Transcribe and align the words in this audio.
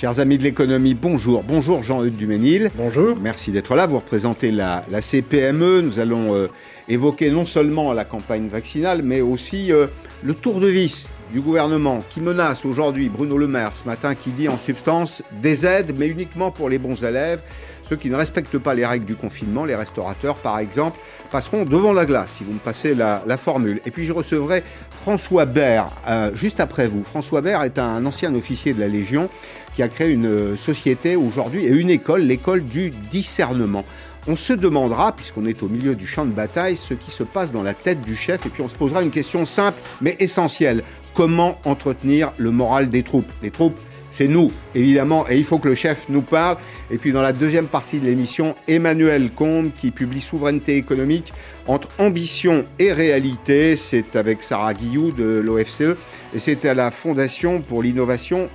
Chers 0.00 0.18
amis 0.18 0.38
de 0.38 0.44
l'économie, 0.44 0.94
bonjour. 0.94 1.44
Bonjour 1.44 1.82
Jean-Eudes 1.82 2.16
Duménil. 2.16 2.70
Bonjour. 2.74 3.18
Merci 3.20 3.50
d'être 3.50 3.74
là. 3.74 3.86
Vous 3.86 3.98
représentez 3.98 4.50
la, 4.50 4.82
la 4.90 5.02
CPME. 5.02 5.82
Nous 5.82 5.98
allons 6.00 6.34
euh, 6.34 6.48
évoquer 6.88 7.30
non 7.30 7.44
seulement 7.44 7.92
la 7.92 8.06
campagne 8.06 8.48
vaccinale, 8.48 9.02
mais 9.04 9.20
aussi 9.20 9.70
euh, 9.70 9.88
le 10.22 10.32
tour 10.32 10.58
de 10.58 10.68
vis 10.68 11.06
du 11.34 11.42
gouvernement 11.42 12.02
qui 12.08 12.22
menace 12.22 12.64
aujourd'hui 12.64 13.10
Bruno 13.10 13.36
Le 13.36 13.46
Maire 13.46 13.72
ce 13.74 13.86
matin 13.86 14.14
qui 14.14 14.30
dit 14.30 14.48
en 14.48 14.56
substance 14.56 15.22
des 15.42 15.66
aides, 15.66 15.94
mais 15.98 16.08
uniquement 16.08 16.50
pour 16.50 16.70
les 16.70 16.78
bons 16.78 17.04
élèves. 17.04 17.42
Ceux 17.90 17.96
qui 17.96 18.08
ne 18.08 18.14
respectent 18.14 18.56
pas 18.56 18.72
les 18.72 18.86
règles 18.86 19.04
du 19.04 19.16
confinement, 19.16 19.64
les 19.64 19.74
restaurateurs 19.74 20.36
par 20.36 20.60
exemple, 20.60 20.98
passeront 21.32 21.64
devant 21.64 21.92
la 21.92 22.06
glace, 22.06 22.30
si 22.38 22.44
vous 22.44 22.52
me 22.52 22.58
passez 22.58 22.94
la, 22.94 23.22
la 23.26 23.36
formule. 23.36 23.80
Et 23.84 23.90
puis 23.90 24.06
je 24.06 24.12
recevrai 24.12 24.62
François 24.90 25.44
Baird 25.44 25.90
euh, 26.06 26.30
juste 26.34 26.60
après 26.60 26.86
vous. 26.86 27.02
François 27.02 27.40
Baird 27.40 27.64
est 27.64 27.80
un 27.80 28.06
ancien 28.06 28.32
officier 28.36 28.74
de 28.74 28.80
la 28.80 28.86
Légion 28.86 29.28
a 29.82 29.88
créé 29.88 30.10
une 30.10 30.56
société 30.56 31.16
aujourd'hui 31.16 31.64
et 31.64 31.70
une 31.70 31.90
école, 31.90 32.22
l'école 32.22 32.64
du 32.64 32.90
discernement. 33.10 33.84
On 34.26 34.36
se 34.36 34.52
demandera, 34.52 35.12
puisqu'on 35.12 35.46
est 35.46 35.62
au 35.62 35.68
milieu 35.68 35.94
du 35.94 36.06
champ 36.06 36.26
de 36.26 36.32
bataille, 36.32 36.76
ce 36.76 36.94
qui 36.94 37.10
se 37.10 37.22
passe 37.22 37.52
dans 37.52 37.62
la 37.62 37.74
tête 37.74 38.02
du 38.02 38.14
chef, 38.14 38.44
et 38.46 38.50
puis 38.50 38.62
on 38.62 38.68
se 38.68 38.76
posera 38.76 39.02
une 39.02 39.10
question 39.10 39.46
simple 39.46 39.80
mais 40.00 40.16
essentielle. 40.20 40.82
Comment 41.14 41.58
entretenir 41.64 42.32
le 42.36 42.50
moral 42.50 42.88
des 42.88 43.02
troupes? 43.02 43.30
Les 43.42 43.50
troupes, 43.50 43.78
c'est 44.10 44.28
nous, 44.28 44.52
évidemment, 44.74 45.24
et 45.28 45.36
il 45.36 45.44
faut 45.44 45.58
que 45.58 45.68
le 45.68 45.74
chef 45.74 46.08
nous 46.08 46.22
parle. 46.22 46.56
Et 46.90 46.98
puis 46.98 47.12
dans 47.12 47.22
la 47.22 47.32
deuxième 47.32 47.66
partie 47.66 47.98
de 47.98 48.06
l'émission, 48.06 48.54
Emmanuel 48.68 49.30
Combe 49.30 49.70
qui 49.72 49.90
publie 49.90 50.20
Souveraineté 50.20 50.76
économique 50.76 51.32
entre 51.66 51.88
ambition 51.98 52.64
et 52.78 52.92
réalité. 52.92 53.76
C'est 53.76 54.16
avec 54.16 54.42
Sarah 54.42 54.74
Guillou 54.74 55.12
de 55.12 55.40
l'OFCE 55.40 55.96
et 56.34 56.38
c'est 56.38 56.64
à 56.64 56.74
la 56.74 56.90
Fondation 56.90 57.60
pour 57.60 57.82
l'innovation 57.82 58.48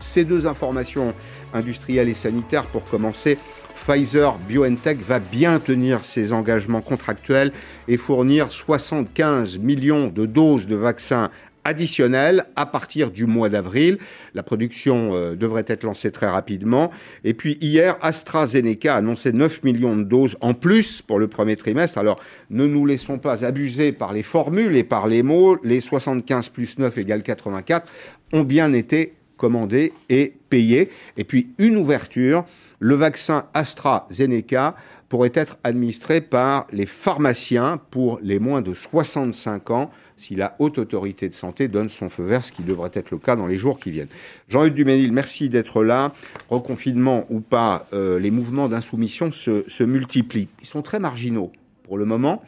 Ces 0.00 0.24
deux 0.24 0.46
informations 0.46 1.12
industrielles 1.52 2.08
et 2.08 2.14
sanitaires 2.14 2.66
pour 2.66 2.84
commencer. 2.84 3.36
Pfizer 3.74 4.38
BioNTech 4.38 5.00
va 5.00 5.18
bien 5.18 5.58
tenir 5.58 6.04
ses 6.04 6.32
engagements 6.32 6.82
contractuels 6.82 7.50
et 7.88 7.96
fournir 7.96 8.52
75 8.52 9.58
millions 9.58 10.06
de 10.06 10.26
doses 10.26 10.68
de 10.68 10.76
vaccins 10.76 11.30
additionnel 11.64 12.44
à 12.54 12.64
partir 12.64 13.10
du 13.10 13.26
mois 13.26 13.48
d'avril. 13.48 13.98
La 14.34 14.44
production 14.44 15.10
euh, 15.14 15.34
devrait 15.34 15.64
être 15.66 15.82
lancée 15.82 16.12
très 16.12 16.28
rapidement. 16.28 16.92
Et 17.24 17.34
puis 17.34 17.58
hier, 17.60 17.96
AstraZeneca 18.02 18.94
a 18.94 18.98
annoncé 18.98 19.32
9 19.32 19.64
millions 19.64 19.96
de 19.96 20.04
doses 20.04 20.36
en 20.40 20.54
plus 20.54 21.02
pour 21.02 21.18
le 21.18 21.26
premier 21.26 21.56
trimestre. 21.56 21.98
Alors 21.98 22.20
ne 22.50 22.66
nous 22.66 22.86
laissons 22.86 23.18
pas 23.18 23.44
abuser 23.44 23.90
par 23.90 24.12
les 24.12 24.22
formules 24.22 24.76
et 24.76 24.84
par 24.84 25.08
les 25.08 25.24
mots. 25.24 25.58
Les 25.64 25.80
75 25.80 26.50
plus 26.50 26.78
9 26.78 26.96
égale 26.98 27.24
84 27.24 27.90
ont 28.32 28.44
bien 28.44 28.72
été 28.72 29.14
commandés 29.40 29.94
et 30.10 30.34
payés. 30.50 30.90
Et 31.16 31.24
puis 31.24 31.48
une 31.58 31.78
ouverture, 31.78 32.44
le 32.78 32.94
vaccin 32.94 33.46
AstraZeneca 33.54 34.76
pourrait 35.08 35.32
être 35.34 35.56
administré 35.64 36.20
par 36.20 36.66
les 36.70 36.84
pharmaciens 36.84 37.80
pour 37.90 38.20
les 38.22 38.38
moins 38.38 38.60
de 38.60 38.74
65 38.74 39.70
ans 39.70 39.90
si 40.18 40.36
la 40.36 40.54
haute 40.58 40.78
autorité 40.78 41.30
de 41.30 41.34
santé 41.34 41.66
donne 41.66 41.88
son 41.88 42.10
feu 42.10 42.24
vert, 42.24 42.44
ce 42.44 42.52
qui 42.52 42.62
devrait 42.62 42.90
être 42.92 43.10
le 43.10 43.16
cas 43.16 43.36
dans 43.36 43.46
les 43.46 43.56
jours 43.56 43.78
qui 43.78 43.90
viennent. 43.90 44.08
Jean-Hugues 44.48 44.74
Duménil, 44.74 45.12
merci 45.12 45.48
d'être 45.48 45.82
là. 45.82 46.12
Reconfinement 46.50 47.24
ou 47.30 47.40
pas, 47.40 47.86
euh, 47.94 48.18
les 48.18 48.30
mouvements 48.30 48.68
d'insoumission 48.68 49.32
se 49.32 49.82
multiplient. 49.82 50.48
Ils 50.60 50.66
sont 50.66 50.82
très 50.82 51.00
marginaux 51.00 51.50
pour 51.84 51.96
le 51.96 52.04
moment. 52.04 52.42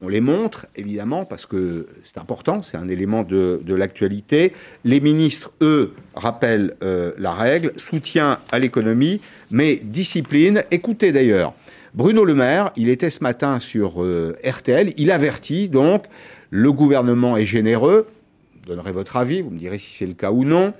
On 0.00 0.08
les 0.08 0.20
montre, 0.20 0.66
évidemment, 0.76 1.24
parce 1.24 1.44
que 1.44 1.88
c'est 2.04 2.18
important, 2.18 2.62
c'est 2.62 2.76
un 2.76 2.88
élément 2.88 3.24
de, 3.24 3.60
l'actualité. 3.66 4.52
Les 4.84 5.00
ministres, 5.00 5.50
eux, 5.60 5.92
rappellent 6.14 6.76
euh, 6.84 7.12
la 7.18 7.32
règle, 7.32 7.72
soutien 7.76 8.38
à 8.52 8.60
l'économie, 8.60 9.20
mais 9.50 9.76
discipline. 9.82 10.62
Écoutez 10.70 11.10
d'ailleurs, 11.10 11.52
Bruno 11.94 12.24
Le 12.24 12.34
Maire, 12.34 12.70
il 12.76 12.88
était 12.88 13.10
ce 13.10 13.24
matin 13.24 13.58
sur 13.58 14.04
euh, 14.04 14.36
RTL, 14.44 14.92
il 14.96 15.10
avertit 15.10 15.68
donc 15.68 16.04
le 16.50 16.72
gouvernement 16.72 17.36
est 17.36 17.46
généreux, 17.46 18.06
vous 18.54 18.68
donnerez 18.68 18.92
votre 18.92 19.16
avis, 19.16 19.42
vous 19.42 19.50
me 19.50 19.58
direz 19.58 19.78
si 19.78 19.92
c'est 19.92 20.06
le 20.06 20.14
cas 20.14 20.30
ou 20.30 20.44
non. 20.44 20.74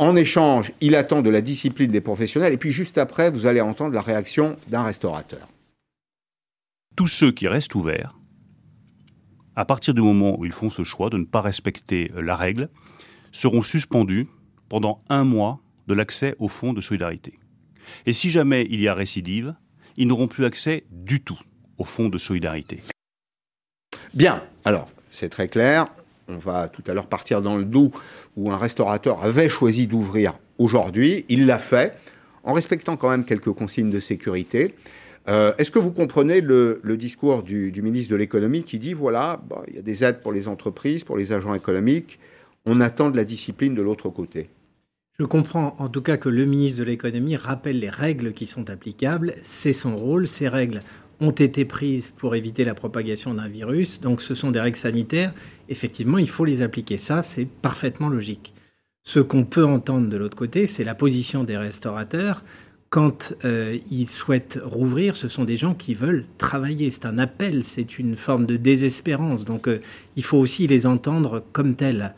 En 0.00 0.16
échange, 0.16 0.72
il 0.80 0.94
attend 0.96 1.22
de 1.22 1.30
la 1.30 1.40
discipline 1.40 1.90
des 1.90 2.00
professionnels. 2.00 2.52
Et 2.52 2.56
puis 2.56 2.72
juste 2.72 2.98
après, 2.98 3.30
vous 3.30 3.46
allez 3.46 3.60
entendre 3.60 3.94
la 3.94 4.00
réaction 4.00 4.56
d'un 4.68 4.82
restaurateur. 4.82 5.48
Tous 6.96 7.06
ceux 7.06 7.32
qui 7.32 7.48
restent 7.48 7.74
ouverts, 7.74 8.17
à 9.58 9.64
partir 9.64 9.92
du 9.92 10.00
moment 10.00 10.38
où 10.38 10.44
ils 10.44 10.52
font 10.52 10.70
ce 10.70 10.84
choix 10.84 11.10
de 11.10 11.18
ne 11.18 11.24
pas 11.24 11.40
respecter 11.40 12.12
la 12.14 12.36
règle, 12.36 12.68
seront 13.32 13.62
suspendus 13.62 14.28
pendant 14.68 15.02
un 15.08 15.24
mois 15.24 15.58
de 15.88 15.94
l'accès 15.94 16.36
au 16.38 16.46
fonds 16.46 16.72
de 16.72 16.80
solidarité. 16.80 17.34
Et 18.06 18.12
si 18.12 18.30
jamais 18.30 18.68
il 18.70 18.80
y 18.80 18.86
a 18.86 18.94
récidive, 18.94 19.56
ils 19.96 20.06
n'auront 20.06 20.28
plus 20.28 20.44
accès 20.44 20.84
du 20.92 21.20
tout 21.22 21.40
au 21.76 21.82
fonds 21.82 22.08
de 22.08 22.18
solidarité. 22.18 22.84
Bien, 24.14 24.44
alors 24.64 24.88
c'est 25.10 25.28
très 25.28 25.48
clair. 25.48 25.88
On 26.28 26.38
va 26.38 26.68
tout 26.68 26.84
à 26.86 26.94
l'heure 26.94 27.08
partir 27.08 27.42
dans 27.42 27.56
le 27.56 27.64
Doubs 27.64 27.90
où 28.36 28.52
un 28.52 28.58
restaurateur 28.58 29.24
avait 29.24 29.48
choisi 29.48 29.88
d'ouvrir 29.88 30.34
aujourd'hui. 30.58 31.24
Il 31.28 31.46
l'a 31.46 31.58
fait 31.58 31.98
en 32.44 32.52
respectant 32.52 32.96
quand 32.96 33.10
même 33.10 33.24
quelques 33.24 33.50
consignes 33.50 33.90
de 33.90 33.98
sécurité. 33.98 34.76
Euh, 35.28 35.52
Est-ce 35.58 35.70
que 35.70 35.78
vous 35.78 35.92
comprenez 35.92 36.40
le, 36.40 36.80
discours 36.96 37.42
du, 37.42 37.72
ministre 37.82 38.10
de 38.10 38.16
l'économie 38.16 38.64
qui 38.64 38.78
dit 38.78 38.94
voilà, 38.94 39.42
il 39.68 39.76
y 39.76 39.78
a 39.78 39.82
des 39.82 40.04
aides 40.04 40.20
pour 40.20 40.32
les 40.32 40.48
entreprises, 40.48 41.04
pour 41.04 41.16
les 41.16 41.32
agents 41.32 41.54
économiques, 41.54 42.18
on 42.64 42.80
attend 42.80 43.10
de 43.10 43.16
la 43.16 43.24
discipline 43.24 43.74
de 43.74 43.82
l'autre 43.82 44.08
côté 44.08 44.48
je 45.20 45.24
comprends 45.24 45.74
en 45.80 45.88
tout 45.88 46.00
cas 46.00 46.16
que 46.16 46.28
le 46.28 46.44
ministre 46.44 46.78
de 46.78 46.84
l'économie 46.84 47.34
rappelle 47.34 47.80
les 47.80 47.90
règles 47.90 48.32
qui 48.32 48.46
sont 48.46 48.70
applicables. 48.70 49.34
C'est 49.42 49.72
son 49.72 49.96
rôle. 49.96 50.28
Ces 50.28 50.46
règles 50.46 50.80
ont 51.18 51.32
été 51.32 51.64
prises 51.64 52.12
pour 52.16 52.36
éviter 52.36 52.64
la 52.64 52.74
propagation 52.74 53.34
d'un 53.34 53.48
virus. 53.48 54.00
Donc 54.00 54.20
ce 54.20 54.36
sont 54.36 54.52
des 54.52 54.60
règles 54.60 54.76
sanitaires. 54.76 55.34
Effectivement, 55.68 56.18
il 56.18 56.28
faut 56.28 56.44
les 56.44 56.62
appliquer. 56.62 56.98
Ça, 56.98 57.22
c'est 57.22 57.46
parfaitement 57.46 58.08
logique. 58.08 58.54
Ce 59.02 59.18
qu'on 59.18 59.44
peut 59.44 59.64
entendre 59.64 60.08
de 60.08 60.16
l'autre 60.16 60.36
côté, 60.36 60.68
c'est 60.68 60.84
la 60.84 60.94
position 60.94 61.42
des 61.42 61.56
restaurateurs. 61.56 62.44
Quand 62.90 63.34
euh, 63.44 63.78
ils 63.90 64.08
souhaitent 64.08 64.58
rouvrir, 64.64 65.14
ce 65.14 65.28
sont 65.28 65.44
des 65.44 65.56
gens 65.56 65.74
qui 65.74 65.92
veulent 65.92 66.24
travailler. 66.38 66.88
C'est 66.88 67.04
un 67.04 67.18
appel, 67.18 67.62
c'est 67.62 67.98
une 67.98 68.14
forme 68.14 68.46
de 68.46 68.56
désespérance. 68.56 69.44
Donc 69.44 69.68
euh, 69.68 69.80
il 70.16 70.22
faut 70.22 70.38
aussi 70.38 70.66
les 70.66 70.86
entendre 70.86 71.44
comme 71.52 71.74
tels. 71.74 72.14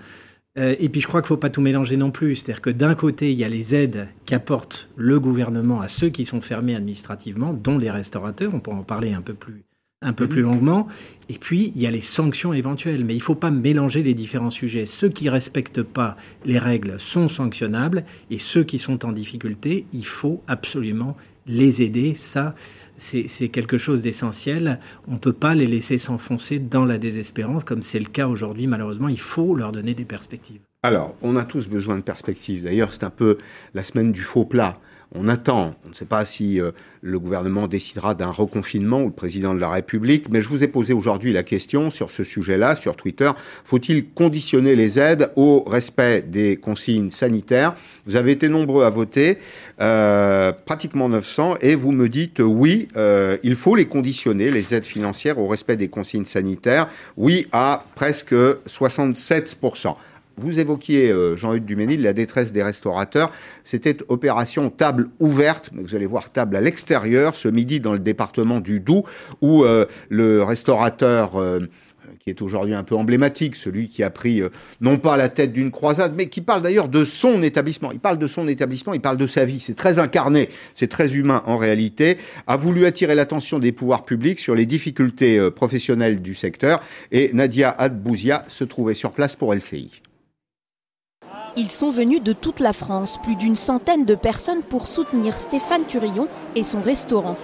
Euh, 0.59 0.75
et 0.79 0.89
puis 0.89 1.01
je 1.01 1.09
crois 1.09 1.23
qu'il 1.23 1.27
ne 1.27 1.37
faut 1.37 1.37
pas 1.37 1.51
tout 1.51 1.61
mélanger 1.61 1.97
non 1.97 2.11
plus. 2.11 2.37
C'est-à-dire 2.37 2.63
que 2.63 2.71
d'un 2.71 2.95
côté, 2.95 3.33
il 3.33 3.39
y 3.39 3.45
a 3.45 3.49
les 3.49 3.75
aides 3.75 4.09
qu'apporte 4.27 4.89
le 4.97 5.19
gouvernement 5.19 5.81
à 5.81 5.89
ceux 5.89 6.09
qui 6.09 6.25
sont 6.25 6.41
fermés 6.41 6.77
administrativement, 6.77 7.53
dont 7.53 7.79
les 7.79 7.91
restaurateurs, 7.91 8.53
on 8.55 8.61
pourra 8.61 8.77
en 8.77 8.85
parler 8.85 9.13
un 9.13 9.23
peu 9.23 9.35
plus, 9.35 9.65
un 10.03 10.13
peu 10.13 10.27
plus 10.27 10.43
longuement. 10.43 10.89
Et 11.29 11.35
puis, 11.35 11.73
il 11.75 11.81
y 11.81 11.87
a 11.87 11.91
les 11.91 12.01
sanctions 12.01 12.53
éventuelles. 12.53 13.05
Mais 13.05 13.15
il 13.15 13.19
ne 13.19 13.23
faut 13.23 13.35
pas 13.35 13.51
mélanger 13.51 14.03
les 14.03 14.15
différents 14.15 14.51
sujets. 14.51 14.87
Ceux 14.87 15.09
qui 15.09 15.27
ne 15.27 15.31
respectent 15.31 15.83
pas 15.83 16.17
les 16.45 16.59
règles 16.59 16.99
sont 16.99 17.29
sanctionnables. 17.29 18.05
Et 18.31 18.39
ceux 18.39 18.65
qui 18.65 18.79
sont 18.79 19.05
en 19.05 19.13
difficulté, 19.13 19.87
il 19.93 20.07
faut 20.07 20.43
absolument 20.47 21.17
les 21.47 21.83
aider. 21.83 22.15
Ça, 22.15 22.55
c'est 22.97 23.49
quelque 23.49 23.79
chose 23.79 24.03
d'essentiel. 24.03 24.79
On 25.09 25.13
ne 25.13 25.19
peut 25.19 25.33
pas 25.33 25.55
les 25.55 25.67
laisser 25.67 25.99
s'enfoncer 25.99 26.59
dans 26.59 26.85
la 26.85 26.99
désespérance, 26.99 27.65
comme 27.65 27.83
c'est 27.83 27.99
le 27.99 28.07
cas 28.07 28.27
aujourd'hui, 28.27 28.67
malheureusement. 28.67 29.09
Il 29.09 29.21
faut 29.21 29.55
leur 29.55 29.73
donner 29.73 29.95
des 29.95 30.05
perspectives. 30.05 30.61
Alors, 30.83 31.15
on 31.21 31.37
a 31.37 31.45
tous 31.45 31.69
besoin 31.69 31.97
de 31.97 32.03
perspectives. 32.03 32.65
D'ailleurs, 32.65 32.93
c'est 32.93 33.05
un 33.05 33.11
peu 33.11 33.39
la 33.75 33.83
semaine 33.83 34.13
du 34.13 34.23
faux 34.23 34.47
plat. 34.47 34.75
On 35.13 35.27
attend. 35.27 35.75
On 35.85 35.89
ne 35.89 35.95
sait 35.95 36.05
pas 36.05 36.25
si 36.25 36.61
euh, 36.61 36.71
le 37.03 37.19
gouvernement 37.19 37.67
décidera 37.67 38.15
d'un 38.15 38.31
reconfinement 38.31 39.03
ou 39.03 39.07
le 39.07 39.13
président 39.13 39.55
de 39.55 39.61
la 39.61 39.69
République, 39.69 40.29
mais 40.29 40.41
je 40.41 40.49
vous 40.49 40.63
ai 40.63 40.69
posé 40.69 40.93
aujourd'hui 40.93 41.33
la 41.33 41.43
question 41.43 41.91
sur 41.91 42.13
ce 42.13 42.23
sujet-là, 42.23 42.77
sur 42.77 42.95
Twitter. 42.95 43.29
Faut-il 43.65 44.09
conditionner 44.11 44.77
les 44.77 45.01
aides 45.01 45.33
au 45.35 45.65
respect 45.67 46.23
des 46.23 46.57
consignes 46.57 47.11
sanitaires? 47.11 47.75
Vous 48.07 48.15
avez 48.15 48.31
été 48.31 48.49
nombreux 48.49 48.85
à 48.85 48.91
voter, 48.91 49.39
euh, 49.81 50.53
pratiquement 50.53 51.09
900, 51.09 51.57
et 51.61 51.75
vous 51.75 51.91
me 51.91 52.09
dites 52.09 52.39
oui, 52.39 52.87
euh, 52.97 53.37
il 53.43 53.57
faut 53.57 53.75
les 53.75 53.87
conditionner, 53.87 54.53
les 54.53 54.75
aides 54.75 54.87
financières, 54.87 55.41
au 55.41 55.49
respect 55.49 55.77
des 55.77 55.89
consignes 55.89 56.25
sanitaires. 56.25 56.89
Oui 57.17 57.49
à 57.51 57.85
presque 57.97 58.35
67%. 58.35 59.97
Vous 60.41 60.59
évoquiez, 60.59 61.11
euh, 61.11 61.37
Jean-Hugues 61.37 61.65
Duménil, 61.65 62.03
la 62.03 62.13
détresse 62.13 62.53
des 62.53 62.63
restaurateurs. 62.63 63.31
C'était 63.63 63.99
opération 64.09 64.71
table 64.71 65.09
ouverte, 65.19 65.71
mais 65.73 65.83
vous 65.83 65.95
allez 65.95 66.07
voir 66.07 66.31
table 66.31 66.57
à 66.57 66.61
l'extérieur, 66.61 67.35
ce 67.35 67.49
midi 67.49 67.79
dans 67.79 67.93
le 67.93 67.99
département 67.99 68.61
du 68.61 68.81
Doubs, 68.81 69.05
où 69.41 69.65
euh, 69.65 69.87
le 70.09 70.43
restaurateur... 70.43 71.37
Euh, 71.37 71.61
qui 72.25 72.29
est 72.29 72.43
aujourd'hui 72.43 72.75
un 72.75 72.83
peu 72.83 72.97
emblématique, 72.97 73.57
celui 73.57 73.89
qui 73.89 74.03
a 74.03 74.11
pris 74.11 74.43
non 74.83 74.99
pas 74.99 75.17
la 75.17 75.31
tête 75.31 75.55
d'une 75.55 75.71
croisade, 75.71 76.13
mais 76.15 76.29
qui 76.29 76.43
parle 76.43 76.61
d'ailleurs 76.61 76.89
de 76.89 77.07
son 77.07 77.41
établissement. 77.41 77.93
Il 77.93 77.99
parle 77.99 78.19
de 78.19 78.27
son 78.27 78.47
établissement, 78.47 78.93
il 78.93 79.01
parle 79.01 79.17
de 79.17 79.27
sa 79.27 79.47
vie. 79.47 79.59
C'est 79.61 79.77
très 79.77 79.99
incarné, 79.99 80.51
c'est 80.75 80.89
très 80.89 81.15
humain 81.15 81.43
en 81.47 81.57
réalité. 81.57 82.19
A 82.47 82.59
voulu 82.59 82.85
attirer 82.85 83.15
l'attention 83.15 83.59
des 83.59 83.73
pouvoirs 83.73 84.05
publics 84.05 84.39
sur 84.39 84.55
les 84.55 84.67
difficultés 84.67 85.51
professionnelles 85.53 86.21
du 86.21 86.35
secteur. 86.35 86.83
Et 87.11 87.31
Nadia 87.33 87.71
Adbouzia 87.71 88.45
se 88.49 88.65
trouvait 88.65 88.93
sur 88.93 89.13
place 89.13 89.35
pour 89.35 89.55
LCI. 89.55 90.03
Ils 91.57 91.69
sont 91.69 91.91
venus 91.91 92.23
de 92.23 92.33
toute 92.33 92.61
la 92.61 92.73
France, 92.73 93.19
plus 93.23 93.35
d'une 93.35 93.57
centaine 93.57 94.05
de 94.05 94.15
personnes 94.15 94.63
pour 94.63 94.87
soutenir 94.87 95.35
Stéphane 95.35 95.85
Turillon 95.87 96.29
et 96.55 96.63
son 96.63 96.81
restaurant. 96.81 97.37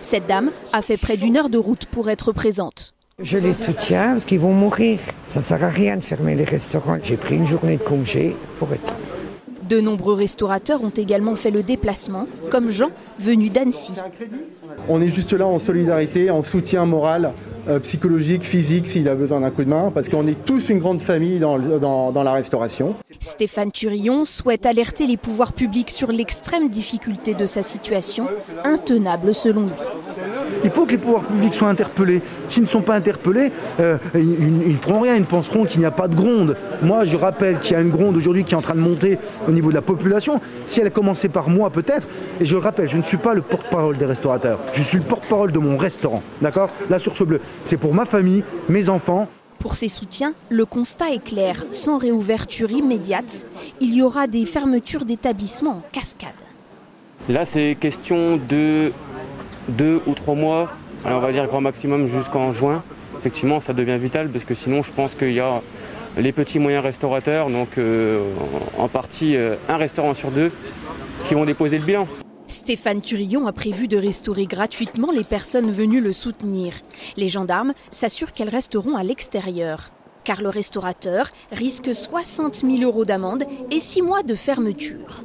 Cette 0.00 0.26
dame 0.26 0.50
a 0.72 0.82
fait 0.82 0.96
près 0.96 1.16
d'une 1.16 1.36
heure 1.36 1.48
de 1.48 1.58
route 1.58 1.86
pour 1.86 2.08
être 2.08 2.32
présente. 2.32 2.94
Je 3.18 3.36
les 3.36 3.54
soutiens 3.54 4.12
parce 4.12 4.24
qu'ils 4.24 4.38
vont 4.38 4.52
mourir. 4.52 5.00
Ça 5.26 5.40
ne 5.40 5.44
sert 5.44 5.64
à 5.64 5.68
rien 5.68 5.96
de 5.96 6.02
fermer 6.02 6.36
les 6.36 6.44
restaurants. 6.44 6.98
J'ai 7.02 7.16
pris 7.16 7.34
une 7.34 7.46
journée 7.46 7.76
de 7.76 7.82
congé 7.82 8.36
pour 8.60 8.72
être 8.72 8.94
de 9.68 9.80
nombreux 9.80 10.14
restaurateurs 10.14 10.82
ont 10.82 10.90
également 10.90 11.36
fait 11.36 11.50
le 11.50 11.62
déplacement, 11.62 12.26
comme 12.50 12.70
Jean, 12.70 12.90
venu 13.18 13.50
d'Annecy. 13.50 13.92
On 14.88 15.00
est 15.02 15.08
juste 15.08 15.32
là 15.32 15.46
en 15.46 15.58
solidarité, 15.58 16.30
en 16.30 16.42
soutien 16.42 16.86
moral, 16.86 17.32
euh, 17.68 17.78
psychologique, 17.80 18.44
physique, 18.44 18.86
s'il 18.88 19.08
a 19.08 19.14
besoin 19.14 19.40
d'un 19.40 19.50
coup 19.50 19.64
de 19.64 19.68
main, 19.68 19.90
parce 19.92 20.08
qu'on 20.08 20.26
est 20.26 20.44
tous 20.44 20.68
une 20.68 20.78
grande 20.78 21.00
famille 21.00 21.38
dans, 21.38 21.58
dans 21.58 22.22
la 22.22 22.32
restauration. 22.32 22.94
Stéphane 23.20 23.72
Turillon 23.72 24.24
souhaite 24.24 24.64
alerter 24.64 25.06
les 25.06 25.16
pouvoirs 25.16 25.52
publics 25.52 25.90
sur 25.90 26.12
l'extrême 26.12 26.68
difficulté 26.68 27.34
de 27.34 27.46
sa 27.46 27.62
situation, 27.62 28.26
intenable 28.64 29.34
selon 29.34 29.62
lui. 29.62 29.72
Il 30.64 30.70
faut 30.70 30.86
que 30.86 30.92
les 30.92 30.98
pouvoirs 30.98 31.22
publics 31.22 31.54
soient 31.54 31.68
interpellés. 31.68 32.20
S'ils 32.48 32.64
ne 32.64 32.68
sont 32.68 32.82
pas 32.82 32.94
interpellés, 32.94 33.52
euh, 33.80 33.98
ils 34.14 34.72
ne 34.72 34.78
feront 34.78 35.00
rien, 35.00 35.16
ils 35.16 35.24
penseront 35.24 35.64
qu'il 35.64 35.80
n'y 35.80 35.86
a 35.86 35.90
pas 35.90 36.08
de 36.08 36.14
gronde. 36.14 36.56
Moi, 36.82 37.04
je 37.04 37.16
rappelle 37.16 37.58
qu'il 37.60 37.72
y 37.72 37.74
a 37.76 37.80
une 37.80 37.90
gronde 37.90 38.16
aujourd'hui 38.16 38.44
qui 38.44 38.54
est 38.54 38.56
en 38.56 38.62
train 38.62 38.74
de 38.74 38.80
monter 38.80 39.18
au 39.46 39.52
niveau 39.52 39.70
de 39.70 39.74
la 39.74 39.82
population. 39.82 40.40
Si 40.66 40.80
elle 40.80 40.88
a 40.88 40.90
commencé 40.90 41.28
par 41.28 41.48
moi, 41.48 41.70
peut-être, 41.70 42.06
et 42.40 42.44
je 42.44 42.54
le 42.54 42.60
rappelle, 42.60 42.88
je 42.88 42.96
ne 42.96 43.02
suis 43.02 43.16
pas 43.16 43.34
le 43.34 43.42
porte-parole 43.42 43.96
des 43.96 44.06
restaurateurs, 44.06 44.58
je 44.74 44.82
suis 44.82 44.98
le 44.98 45.04
porte-parole 45.04 45.52
de 45.52 45.58
mon 45.58 45.76
restaurant. 45.76 46.22
D'accord? 46.42 46.70
Là, 46.90 46.98
sur 46.98 47.16
ce 47.16 47.24
bleu, 47.24 47.40
c'est 47.64 47.76
pour 47.76 47.94
ma 47.94 48.04
famille, 48.04 48.42
mes 48.68 48.88
enfants, 48.88 49.28
pour 49.58 49.74
ces 49.74 49.88
soutiens, 49.88 50.34
le 50.50 50.64
constat 50.64 51.10
est 51.10 51.22
clair. 51.22 51.64
Sans 51.72 51.98
réouverture 51.98 52.70
immédiate, 52.70 53.44
il 53.80 53.92
y 53.92 54.02
aura 54.02 54.28
des 54.28 54.46
fermetures 54.46 55.04
d'établissements 55.04 55.78
en 55.78 55.82
cascade. 55.90 56.30
Là, 57.28 57.44
c'est 57.44 57.76
question 57.78 58.38
de 58.48 58.92
deux 59.68 60.00
ou 60.06 60.14
trois 60.14 60.34
mois, 60.34 60.70
on 61.04 61.18
va 61.18 61.32
dire 61.32 61.46
grand 61.46 61.60
maximum 61.60 62.08
jusqu'en 62.08 62.52
juin. 62.52 62.82
Effectivement, 63.18 63.60
ça 63.60 63.72
devient 63.72 63.98
vital 63.98 64.28
parce 64.28 64.44
que 64.44 64.54
sinon, 64.54 64.82
je 64.82 64.92
pense 64.92 65.14
qu'il 65.14 65.32
y 65.32 65.40
a 65.40 65.60
les 66.16 66.32
petits 66.32 66.58
moyens 66.58 66.84
restaurateurs, 66.84 67.50
donc 67.50 67.78
euh, 67.78 68.22
en 68.78 68.88
partie 68.88 69.36
euh, 69.36 69.56
un 69.68 69.76
restaurant 69.76 70.14
sur 70.14 70.30
deux, 70.30 70.50
qui 71.26 71.34
vont 71.34 71.44
déposer 71.44 71.78
le 71.78 71.84
bilan. 71.84 72.06
Stéphane 72.46 73.02
Turillon 73.02 73.46
a 73.46 73.52
prévu 73.52 73.88
de 73.88 73.98
restaurer 73.98 74.46
gratuitement 74.46 75.10
les 75.12 75.24
personnes 75.24 75.70
venues 75.70 76.00
le 76.00 76.12
soutenir. 76.12 76.72
Les 77.16 77.28
gendarmes 77.28 77.74
s'assurent 77.90 78.32
qu'elles 78.32 78.48
resteront 78.48 78.96
à 78.96 79.02
l'extérieur. 79.02 79.90
Car 80.24 80.42
le 80.42 80.48
restaurateur 80.48 81.28
risque 81.52 81.94
60 81.94 82.56
000 82.56 82.82
euros 82.82 83.04
d'amende 83.04 83.44
et 83.70 83.80
6 83.80 84.02
mois 84.02 84.22
de 84.22 84.34
fermeture. 84.34 85.24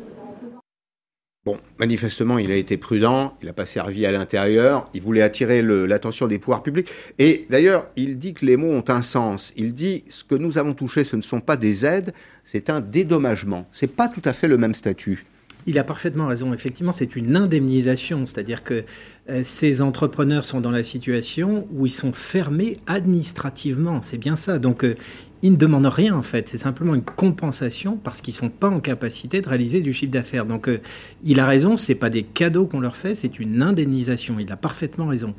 Bon, 1.45 1.59
manifestement, 1.77 2.37
il 2.37 2.53
a 2.53 2.55
été 2.55 2.77
prudent, 2.77 3.37
il 3.41 3.47
n'a 3.47 3.53
pas 3.53 3.65
servi 3.65 4.05
à 4.05 4.13
l'intérieur, 4.13 4.85
il 4.93 5.01
voulait 5.01 5.21
attirer 5.21 5.61
l'attention 5.61 6.25
des 6.25 6.39
pouvoirs 6.39 6.63
publics. 6.63 6.87
Et 7.19 7.45
d'ailleurs, 7.49 7.87
il 7.97 8.17
dit 8.17 8.33
que 8.33 8.45
les 8.45 8.55
mots 8.55 8.71
ont 8.71 8.85
un 8.87 9.01
sens. 9.01 9.51
Il 9.57 9.73
dit 9.73 10.05
ce 10.07 10.23
que 10.23 10.35
nous 10.35 10.57
avons 10.57 10.73
touché, 10.73 11.03
ce 11.03 11.17
ne 11.17 11.21
sont 11.21 11.41
pas 11.41 11.57
des 11.57 11.85
aides, 11.85 12.13
c'est 12.45 12.69
un 12.69 12.79
dédommagement. 12.79 13.65
C'est 13.73 13.93
pas 13.93 14.07
tout 14.07 14.21
à 14.23 14.31
fait 14.31 14.47
le 14.47 14.57
même 14.57 14.73
statut. 14.73 15.25
Il 15.65 15.77
a 15.79 15.83
parfaitement 15.83 16.27
raison. 16.27 16.53
Effectivement, 16.53 16.91
c'est 16.91 17.15
une 17.15 17.35
indemnisation, 17.35 18.25
c'est-à-dire 18.25 18.63
que 18.63 18.83
euh, 19.29 19.41
ces 19.43 19.81
entrepreneurs 19.81 20.43
sont 20.43 20.61
dans 20.61 20.71
la 20.71 20.83
situation 20.83 21.67
où 21.71 21.85
ils 21.85 21.91
sont 21.91 22.13
fermés 22.13 22.77
administrativement. 22.87 24.01
C'est 24.01 24.17
bien 24.17 24.35
ça. 24.35 24.59
Donc, 24.59 24.83
euh, 24.83 24.95
ils 25.41 25.51
ne 25.51 25.57
demandent 25.57 25.85
rien 25.85 26.15
en 26.15 26.21
fait. 26.21 26.47
C'est 26.47 26.57
simplement 26.57 26.95
une 26.95 27.03
compensation 27.03 27.97
parce 27.97 28.21
qu'ils 28.21 28.33
sont 28.33 28.49
pas 28.49 28.69
en 28.69 28.79
capacité 28.79 29.41
de 29.41 29.47
réaliser 29.47 29.81
du 29.81 29.93
chiffre 29.93 30.11
d'affaires. 30.11 30.45
Donc, 30.45 30.67
euh, 30.67 30.79
il 31.23 31.39
a 31.39 31.45
raison. 31.45 31.77
C'est 31.77 31.95
pas 31.95 32.09
des 32.09 32.23
cadeaux 32.23 32.65
qu'on 32.65 32.79
leur 32.79 32.95
fait, 32.95 33.15
c'est 33.15 33.39
une 33.39 33.61
indemnisation. 33.61 34.39
Il 34.39 34.51
a 34.51 34.57
parfaitement 34.57 35.07
raison. 35.07 35.35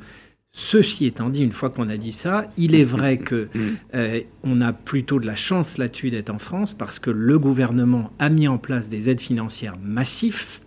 Ceci 0.57 1.05
étant 1.05 1.29
dit, 1.29 1.43
une 1.43 1.51
fois 1.51 1.69
qu'on 1.69 1.89
a 1.89 1.97
dit 1.97 2.13
ça, 2.13 2.47
il 2.57 2.75
est 2.75 2.85
vrai 2.85 3.17
que 3.29 3.49
mm. 3.53 3.59
euh, 3.93 4.21
on 4.43 4.61
a 4.61 4.71
plutôt 4.71 5.19
de 5.19 5.27
la 5.27 5.35
chance 5.35 5.77
là-dessus 5.77 6.11
d'être 6.11 6.29
en 6.29 6.39
France 6.39 6.73
parce 6.73 6.97
que 6.97 7.11
le 7.11 7.37
gouvernement 7.37 8.13
a 8.19 8.29
mis 8.29 8.47
en 8.47 8.57
place 8.57 8.87
des 8.87 9.09
aides 9.09 9.19
financières 9.19 9.75
massives 9.83 10.61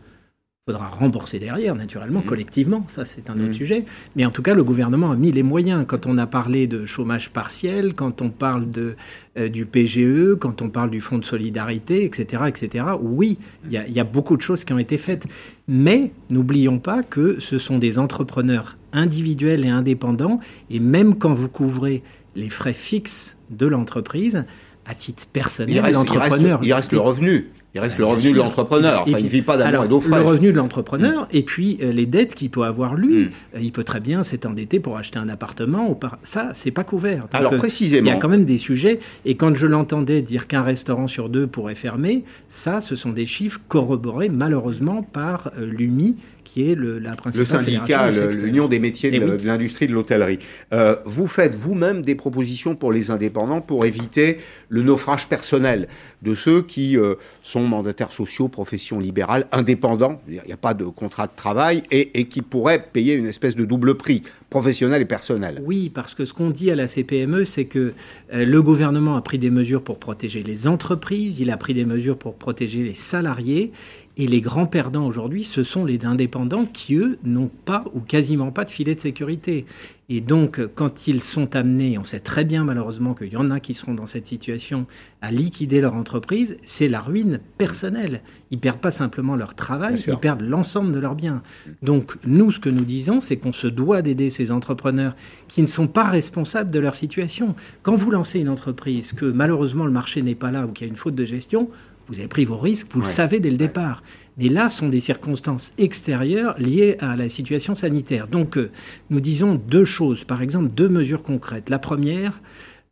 faudra 0.69 0.89
rembourser 0.89 1.39
derrière, 1.39 1.75
naturellement, 1.75 2.21
mmh. 2.21 2.25
collectivement, 2.25 2.85
ça 2.89 3.07
c'est 3.07 3.31
un 3.31 3.41
autre 3.41 3.51
mmh. 3.51 3.55
sujet. 3.55 3.85
Mais 4.17 4.27
en 4.27 4.31
tout 4.31 4.43
cas, 4.43 4.55
le 4.55 4.63
gouvernement 4.63 5.11
a 5.11 5.17
mis 5.17 5.33
les 5.33 5.43
moyens. 5.43 5.87
Quand 5.89 6.05
on 6.05 6.19
a 6.19 6.27
parlé 6.27 6.67
de 6.67 6.85
chômage 6.85 7.31
partiel, 7.31 7.95
quand 7.95 8.21
on 8.21 8.29
parle 8.29 8.71
de, 8.71 8.95
euh, 9.39 9.49
du 9.49 9.65
PGE, 9.65 10.35
quand 10.39 10.61
on 10.61 10.69
parle 10.69 10.91
du 10.91 11.01
Fonds 11.01 11.17
de 11.17 11.25
solidarité, 11.25 12.05
etc., 12.05 12.45
etc., 12.49 12.85
oui, 13.01 13.39
il 13.71 13.83
y, 13.89 13.93
y, 13.93 14.01
a 14.01 14.05
beaucoup 14.05 14.37
de 14.37 14.43
choses 14.43 14.67
qui 14.67 14.75
ont 14.75 14.79
été 14.79 14.99
faites. 14.99 15.27
Mais 15.69 16.13
n'oublions 16.31 16.79
pas 16.79 17.03
que 17.03 17.41
ce 17.41 17.57
sont 17.57 17.79
des 17.79 17.99
entrepreneurs 17.99 18.77
individuels 18.93 19.65
et 19.65 19.71
indépendants, 19.71 20.39
et 20.69 20.81
même 20.81 21.15
quand 21.15 21.33
vous 21.33 21.49
couvrez 21.49 22.03
les 22.37 22.51
frais 22.51 22.75
fixes 22.75 23.39
de 23.49 23.67
l'entreprise, 23.67 24.45
à 24.85 24.95
titre 24.95 25.27
personnel, 25.33 25.83
l'entrepreneur... 25.93 26.61
il 26.63 26.73
reste 26.73 26.93
le 26.93 27.01
revenu. 27.01 27.51
Il 27.75 27.81
reste 27.81 27.99
le 27.99 28.07
revenu 28.07 28.33
de 28.33 28.39
l'entrepreneur. 28.39 29.03
Enfin, 29.03 29.19
il 29.19 29.25
ne 29.25 29.29
vit 29.29 29.43
pas 29.43 29.59
d'amour 29.59 29.85
et 29.85 29.89
d'eau. 29.89 30.03
Le 30.07 30.23
revenu 30.23 30.53
de 30.53 30.57
l'entrepreneur, 30.57 31.25
mm. 31.25 31.37
et 31.37 31.43
puis 31.43 31.79
euh, 31.83 31.93
les 31.93 32.07
dettes 32.07 32.35
qu'il 32.35 32.51
peut 32.51 32.63
avoir 32.63 32.95
lui. 32.95 33.25
Mm. 33.25 33.31
Euh, 33.57 33.61
il 33.61 33.73
peut 33.73 33.85
très 33.85 34.01
bien 34.01 34.23
s'être 34.23 34.47
endetté 34.47 34.81
pour 34.81 34.97
acheter 34.97 35.19
un 35.19 35.29
appartement. 35.29 35.91
Ou 35.91 35.95
par... 35.95 36.19
Ça, 36.23 36.49
c'est 36.55 36.71
pas 36.71 36.85
couvert. 36.85 37.27
Alors, 37.33 37.53
euh, 37.53 37.59
précisément. 37.59 38.07
Il 38.07 38.09
y 38.09 38.17
a 38.17 38.17
quand 38.17 38.29
même 38.29 38.47
des 38.47 38.57
sujets. 38.57 39.01
Et 39.27 39.37
quand 39.37 39.55
je 39.55 39.67
l'entendais 39.67 40.23
dire 40.23 40.47
qu'un 40.47 40.63
restaurant 40.63 41.07
sur 41.07 41.29
deux 41.29 41.47
pourrait 41.47 41.75
fermer, 41.75 42.25
ça, 42.49 42.81
ce 42.81 42.97
sont 42.97 43.11
des 43.11 43.27
chiffres 43.27 43.61
corroborés 43.69 44.31
malheureusement 44.31 45.03
par 45.03 45.51
l'UMI 45.59 46.17
qui 46.49 46.71
est 46.71 46.75
le, 46.75 46.99
la 46.99 47.15
principale 47.15 47.59
Le 47.59 47.63
syndicat, 47.63 48.11
l'Union 48.31 48.69
des 48.69 48.79
métiers 48.79 49.11
de, 49.11 49.39
l'industrie 49.45 49.87
de 49.87 49.93
l'hôtellerie. 49.93 50.39
Euh, 50.73 50.97
vous 51.05 51.27
faites 51.27 51.55
vous-même 51.55 52.01
des 52.01 52.15
propositions 52.15 52.75
pour 52.75 52.91
les 52.91 53.11
indépendants 53.11 53.61
pour 53.61 53.85
éviter 53.85 54.39
le 54.71 54.83
naufrage 54.83 55.29
personnel 55.29 55.89
de 56.23 56.35
ceux 56.35 56.63
qui 56.63 56.97
euh, 56.97 57.17
sont 57.43 57.67
mandataires 57.67 58.13
sociaux, 58.13 58.49
professions 58.49 58.99
libérales, 58.99 59.47
indépendants, 59.53 60.23
il 60.27 60.41
n'y 60.47 60.53
a 60.53 60.57
pas 60.57 60.73
de 60.73 60.85
contrat 60.85 61.27
de 61.27 61.33
travail, 61.37 61.83
et, 61.91 62.19
et 62.19 62.25
qui 62.25 62.41
pourraient 62.41 62.83
payer 62.83 63.15
une 63.15 63.27
espèce 63.27 63.55
de 63.55 63.67
double 63.67 63.97
prix 63.97 64.23
professionnel 64.51 65.03
et 65.03 65.05
personnel. 65.05 65.61
Oui, 65.65 65.91
parce 65.91 66.15
que 66.15 66.25
ce 66.25 66.33
qu'on 66.33 66.51
dit 66.51 66.71
à 66.71 66.77
la 66.77 66.89
CPME, 66.89 67.45
c'est 67.45 67.67
que 67.67 67.93
euh, 68.33 68.45
le 68.45 68.63
gouvernement 68.63 69.17
a 69.17 69.23
pris 69.23 69.39
des 69.39 69.51
mesures 69.51 69.83
pour 69.83 69.99
protéger 69.99 70.43
les 70.43 70.67
entreprises, 70.67 71.41
il 71.41 71.51
a 71.51 71.57
pris 71.57 71.75
des 71.75 71.85
mesures 71.85 72.17
pour 72.17 72.35
protéger 72.35 72.83
les 72.83 72.95
salariés, 72.95 73.73
et 74.19 74.27
les 74.27 74.41
grands 74.41 74.67
perdants 74.67 75.07
aujourd'hui, 75.07 75.45
ce 75.45 75.63
sont 75.63 75.85
les 75.85 76.05
indépendants 76.05 76.67
qui, 76.67 76.97
eux, 76.97 77.19
n'ont 77.23 77.51
pas 77.65 77.85
ou 77.95 78.01
quasiment 78.01 78.51
pas 78.51 78.65
de 78.65 78.71
filet 78.71 78.97
de 78.97 79.01
sécurité. 79.01 79.65
Et 80.09 80.21
donc, 80.21 80.61
quand 80.75 81.07
ils 81.07 81.21
sont 81.21 81.55
amenés, 81.55 81.99
on 81.99 82.05
sait 82.05 82.19
très 82.19 82.45
bien 82.45 82.65
malheureusement 82.65 83.15
qu'il 83.15 83.33
y 83.33 83.37
en 83.37 83.51
a 83.53 83.61
qui 83.61 83.75
seront 83.75 83.95
dans 83.95 84.07
cette 84.07 84.27
situation, 84.27 84.87
à 85.23 85.31
liquider 85.31 85.81
leur 85.81 85.95
entreprise, 85.95 86.57
c'est 86.63 86.89
la 86.89 86.99
ruine 86.99 87.39
personnelle. 87.59 88.23
Ils 88.51 88.59
perdent 88.59 88.81
pas 88.81 88.91
simplement 88.91 89.37
leur 89.37 89.55
travail, 89.55 90.03
ils 90.05 90.17
perdent 90.17 90.41
l'ensemble 90.41 90.91
de 90.91 90.99
leurs 90.99 91.15
biens. 91.15 91.43
Donc, 91.83 92.17
nous, 92.27 92.51
ce 92.51 92.59
que 92.59 92.71
nous 92.71 92.85
disons, 92.85 93.21
c'est 93.21 93.37
qu'on 93.37 93.53
se 93.53 93.69
doit 93.69 94.03
d'aider 94.03 94.31
ces 94.31 94.51
entrepreneurs 94.51 95.15
qui 95.47 95.63
ne 95.63 95.69
sont 95.69 95.87
pas 95.87 96.05
responsables 96.05 96.73
de 96.73 96.81
leur 96.81 96.97
situation. 96.97 97.55
Quand 97.83 97.95
vous 97.95 98.11
lancez 98.11 98.41
une 98.41 98.49
entreprise, 98.49 99.13
que 99.13 99.27
malheureusement 99.27 99.85
le 99.85 99.93
marché 99.93 100.23
n'est 100.23 100.35
pas 100.35 100.51
là 100.51 100.67
ou 100.67 100.73
qu'il 100.73 100.87
y 100.87 100.91
a 100.91 100.91
une 100.91 100.97
faute 100.97 101.15
de 101.15 101.25
gestion, 101.25 101.69
vous 102.09 102.19
avez 102.19 102.29
pris 102.29 102.45
vos 102.45 102.59
risques, 102.59 102.89
vous 102.93 103.01
le 103.01 103.07
savez 103.07 103.39
dès 103.41 103.51
le 103.51 103.57
départ. 103.57 104.03
Mais 104.39 104.49
là, 104.49 104.69
sont 104.69 104.89
des 104.89 105.01
circonstances 105.01 105.75
extérieures 105.79 106.59
liées 106.59 106.97
à 107.01 107.17
la 107.17 107.29
situation 107.29 107.75
sanitaire. 107.75 108.29
Donc, 108.29 108.57
euh, 108.57 108.71
nous 109.11 109.21
disons 109.21 109.55
deux 109.55 109.85
choses. 109.85 110.25
Par 110.25 110.43
exemple, 110.43 110.73
deux 110.73 110.89
mesures 110.89 111.23
concrètes. 111.23 111.69
La 111.71 111.79
première, 111.79 112.41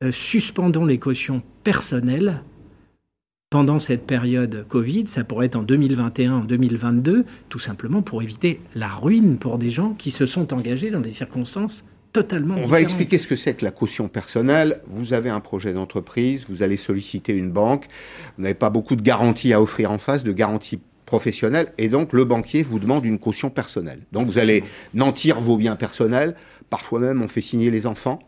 euh, 0.03 0.11
suspendons 0.13 0.85
les 0.85 0.99
cautions 0.99 1.43
personnelles 1.65 2.43
pendant 3.49 3.79
cette 3.79 4.07
période 4.07 4.67
Covid, 4.69 5.07
ça 5.07 5.23
pourrait 5.23 5.47
être 5.47 5.57
en 5.57 5.63
2021, 5.63 6.35
en 6.35 6.45
2022, 6.45 7.25
tout 7.49 7.59
simplement 7.61 8.03
pour 8.03 8.23
éviter 8.23 8.61
la 8.75 8.89
ruine 8.89 9.39
pour 9.39 9.57
des 9.57 9.71
gens 9.71 9.95
qui 9.95 10.11
se 10.11 10.27
sont 10.27 10.53
engagés 10.53 10.91
dans 10.91 11.01
des 11.01 11.11
circonstances 11.11 11.85
totalement 12.17 12.57
On 12.63 12.67
va 12.67 12.81
expliquer 12.81 13.19
ce 13.19 13.27
que 13.27 13.37
c'est 13.37 13.55
que 13.55 13.65
la 13.65 13.71
caution 13.71 14.09
personnelle. 14.09 14.81
Vous 14.87 15.13
avez 15.13 15.29
un 15.29 15.41
projet 15.41 15.75
d'entreprise, 15.75 16.47
vous 16.49 16.63
allez 16.63 16.79
solliciter 16.79 17.35
une 17.35 17.51
banque, 17.51 17.85
vous 18.37 18.43
n'avez 18.43 18.55
pas 18.55 18.71
beaucoup 18.71 18.97
de 18.97 19.03
garanties 19.03 19.53
à 19.53 19.61
offrir 19.61 19.91
en 19.91 19.99
face, 19.99 20.25
de 20.25 20.33
garanties 20.33 20.81
professionnelles, 21.05 21.73
et 21.77 21.89
donc 21.89 22.15
le 22.15 22.25
banquier 22.25 22.63
vous 22.63 22.79
demande 22.79 23.05
une 23.05 23.19
caution 23.19 23.51
personnelle. 23.51 24.01
Donc 24.13 24.27
vous 24.27 24.39
allez 24.39 24.65
nantir 24.95 25.41
vos 25.41 25.59
biens 25.59 25.77
personnels, 25.77 26.35
parfois 26.71 27.01
même 27.01 27.21
on 27.21 27.29
fait 27.29 27.43
signer 27.43 27.71
les 27.71 27.87
enfants. 27.87 28.19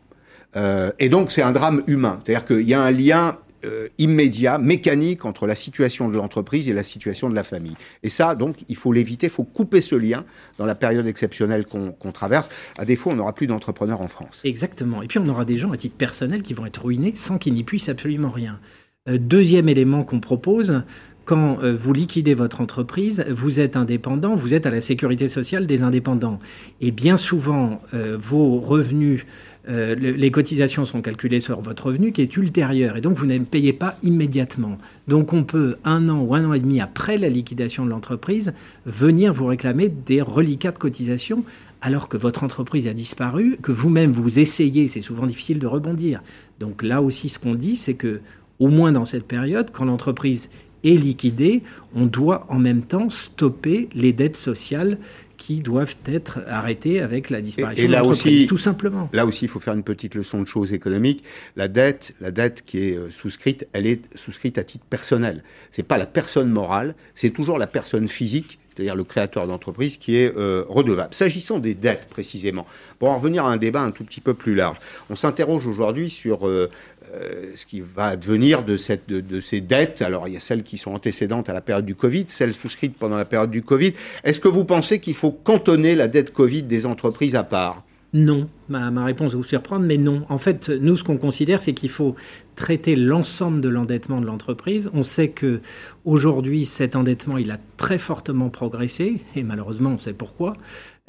Euh, 0.56 0.92
et 0.98 1.08
donc 1.08 1.30
c'est 1.30 1.42
un 1.42 1.52
drame 1.52 1.82
humain, 1.86 2.18
c'est-à-dire 2.22 2.44
qu'il 2.44 2.68
y 2.68 2.74
a 2.74 2.82
un 2.82 2.90
lien 2.90 3.38
euh, 3.64 3.88
immédiat, 3.98 4.58
mécanique 4.58 5.24
entre 5.24 5.46
la 5.46 5.54
situation 5.54 6.08
de 6.08 6.16
l'entreprise 6.16 6.68
et 6.68 6.72
la 6.72 6.84
situation 6.84 7.28
de 7.28 7.34
la 7.34 7.42
famille. 7.42 7.74
Et 8.02 8.08
ça, 8.08 8.34
donc, 8.34 8.58
il 8.68 8.76
faut 8.76 8.92
l'éviter, 8.92 9.26
il 9.26 9.32
faut 9.32 9.44
couper 9.44 9.80
ce 9.80 9.94
lien 9.94 10.24
dans 10.58 10.66
la 10.66 10.74
période 10.74 11.06
exceptionnelle 11.06 11.66
qu'on 11.66 12.12
traverse. 12.12 12.48
À 12.78 12.84
défaut, 12.84 13.10
on 13.10 13.16
n'aura 13.16 13.34
plus 13.34 13.46
d'entrepreneurs 13.46 14.00
en 14.00 14.08
France. 14.08 14.42
Exactement. 14.44 15.02
Et 15.02 15.06
puis, 15.08 15.18
on 15.18 15.28
aura 15.28 15.44
des 15.44 15.56
gens 15.56 15.72
à 15.72 15.76
titre 15.76 15.96
personnel 15.96 16.42
qui 16.42 16.54
vont 16.54 16.66
être 16.66 16.84
ruinés 16.84 17.12
sans 17.14 17.38
qu'ils 17.38 17.54
n'y 17.54 17.64
puissent 17.64 17.88
absolument 17.88 18.30
rien. 18.30 18.60
deuxième 19.06 19.68
élément 19.68 20.04
qu'on 20.04 20.20
propose, 20.20 20.82
quand 21.24 21.58
vous 21.62 21.92
liquidez 21.92 22.34
votre 22.34 22.60
entreprise, 22.60 23.24
vous 23.28 23.60
êtes 23.60 23.76
indépendant, 23.76 24.34
vous 24.34 24.54
êtes 24.54 24.66
à 24.66 24.70
la 24.70 24.80
sécurité 24.80 25.28
sociale 25.28 25.66
des 25.66 25.82
indépendants. 25.82 26.38
Et 26.80 26.90
bien 26.90 27.16
souvent, 27.16 27.82
vos 27.92 28.60
revenus 28.60 29.26
euh, 29.68 29.94
les 29.94 30.30
cotisations 30.30 30.84
sont 30.84 31.02
calculées 31.02 31.40
sur 31.40 31.60
votre 31.60 31.86
revenu 31.86 32.12
qui 32.12 32.22
est 32.22 32.36
ultérieur 32.36 32.96
et 32.96 33.00
donc 33.00 33.14
vous 33.14 33.26
ne 33.26 33.38
payez 33.38 33.72
pas 33.72 33.96
immédiatement. 34.02 34.78
Donc 35.08 35.32
on 35.32 35.44
peut, 35.44 35.76
un 35.84 36.08
an 36.08 36.20
ou 36.20 36.34
un 36.34 36.44
an 36.46 36.54
et 36.54 36.60
demi 36.60 36.80
après 36.80 37.18
la 37.18 37.28
liquidation 37.28 37.84
de 37.84 37.90
l'entreprise, 37.90 38.54
venir 38.86 39.32
vous 39.32 39.46
réclamer 39.46 39.88
des 39.88 40.22
reliquats 40.22 40.72
de 40.72 40.78
cotisation 40.78 41.44
alors 41.80 42.08
que 42.08 42.16
votre 42.16 42.44
entreprise 42.44 42.88
a 42.88 42.94
disparu, 42.94 43.58
que 43.62 43.70
vous-même 43.70 44.10
vous 44.10 44.38
essayez, 44.38 44.88
c'est 44.88 45.00
souvent 45.00 45.26
difficile 45.26 45.58
de 45.58 45.66
rebondir. 45.66 46.22
Donc 46.60 46.82
là 46.82 47.02
aussi 47.02 47.28
ce 47.28 47.38
qu'on 47.38 47.54
dit, 47.54 47.76
c'est 47.76 47.94
que 47.94 48.20
au 48.58 48.68
moins 48.68 48.90
dans 48.90 49.04
cette 49.04 49.26
période, 49.26 49.70
quand 49.72 49.84
l'entreprise 49.84 50.48
est 50.84 50.96
liquidée, 50.96 51.62
on 51.94 52.06
doit 52.06 52.46
en 52.48 52.58
même 52.58 52.82
temps 52.82 53.10
stopper 53.10 53.88
les 53.94 54.12
dettes 54.12 54.36
sociales 54.36 54.98
qui 55.38 55.60
doivent 55.60 55.96
être 56.04 56.40
arrêtés 56.48 57.00
avec 57.00 57.30
la 57.30 57.40
disparition 57.40 57.86
de 57.86 57.92
l'entreprise, 57.92 58.46
tout 58.46 58.58
simplement. 58.58 59.08
Là 59.14 59.24
aussi, 59.24 59.46
il 59.46 59.48
faut 59.48 59.60
faire 59.60 59.72
une 59.72 59.84
petite 59.84 60.14
leçon 60.14 60.42
de 60.42 60.46
choses 60.46 60.74
économiques. 60.74 61.24
La 61.56 61.68
dette, 61.68 62.14
la 62.20 62.30
dette 62.30 62.64
qui 62.66 62.78
est 62.78 62.96
euh, 62.96 63.10
souscrite, 63.10 63.66
elle 63.72 63.86
est 63.86 64.02
souscrite 64.16 64.58
à 64.58 64.64
titre 64.64 64.84
personnel. 64.90 65.42
C'est 65.70 65.84
pas 65.84 65.96
la 65.96 66.06
personne 66.06 66.50
morale, 66.50 66.94
c'est 67.14 67.30
toujours 67.30 67.56
la 67.56 67.68
personne 67.68 68.08
physique 68.08 68.58
c'est-à-dire 68.78 68.94
le 68.94 69.02
créateur 69.02 69.48
d'entreprise, 69.48 69.96
qui 69.96 70.14
est 70.14 70.32
euh, 70.36 70.64
redevable. 70.68 71.12
S'agissant 71.12 71.58
des 71.58 71.74
dettes 71.74 72.06
précisément, 72.08 72.64
pour 73.00 73.08
en 73.08 73.16
revenir 73.16 73.44
à 73.44 73.50
un 73.50 73.56
débat 73.56 73.80
un 73.82 73.90
tout 73.90 74.04
petit 74.04 74.20
peu 74.20 74.34
plus 74.34 74.54
large, 74.54 74.76
on 75.10 75.16
s'interroge 75.16 75.66
aujourd'hui 75.66 76.10
sur 76.10 76.46
euh, 76.46 76.70
euh, 77.14 77.52
ce 77.54 77.66
qui 77.66 77.80
va 77.80 78.06
advenir 78.06 78.64
de, 78.64 78.76
cette, 78.76 79.08
de, 79.08 79.40
ces 79.40 79.60
dettes. 79.60 80.02
Alors, 80.02 80.28
il 80.28 80.34
y 80.34 80.36
a 80.36 80.40
celles 80.40 80.62
qui 80.62 80.78
sont 80.78 80.92
antécédentes 80.92 81.48
à 81.48 81.52
la 81.52 81.60
période 81.60 81.86
du 81.86 81.94
Covid, 81.94 82.24
celles 82.28 82.54
souscrites 82.54 82.96
pendant 82.96 83.16
la 83.16 83.24
période 83.24 83.50
du 83.50 83.62
Covid. 83.62 83.92
Est-ce 84.24 84.40
que 84.40 84.48
vous 84.48 84.64
pensez 84.64 85.00
qu'il 85.00 85.14
faut 85.14 85.30
cantonner 85.30 85.94
la 85.94 86.08
dette 86.08 86.32
Covid 86.32 86.62
des 86.62 86.86
entreprises 86.86 87.34
à 87.34 87.44
part? 87.44 87.84
Non, 88.14 88.48
ma, 88.70 88.90
ma, 88.90 89.04
réponse 89.04 89.32
va 89.32 89.38
vous 89.38 89.44
surprendre, 89.44 89.84
mais 89.84 89.98
non. 89.98 90.24
En 90.30 90.38
fait, 90.38 90.70
nous, 90.70 90.96
ce 90.96 91.04
qu'on 91.04 91.18
considère, 91.18 91.60
c'est 91.60 91.74
qu'il 91.74 91.90
faut 91.90 92.14
traiter 92.56 92.96
l'ensemble 92.96 93.60
de 93.60 93.68
l'endettement 93.68 94.18
de 94.18 94.26
l'entreprise. 94.26 94.88
On 94.94 95.02
sait 95.02 95.28
que 95.28 95.60
aujourd'hui, 96.06 96.64
cet 96.64 96.96
endettement, 96.96 97.36
il 97.36 97.50
a 97.50 97.58
très 97.76 97.98
fortement 97.98 98.48
progressé, 98.48 99.20
et 99.36 99.42
malheureusement, 99.42 99.90
on 99.90 99.98
sait 99.98 100.14
pourquoi. 100.14 100.54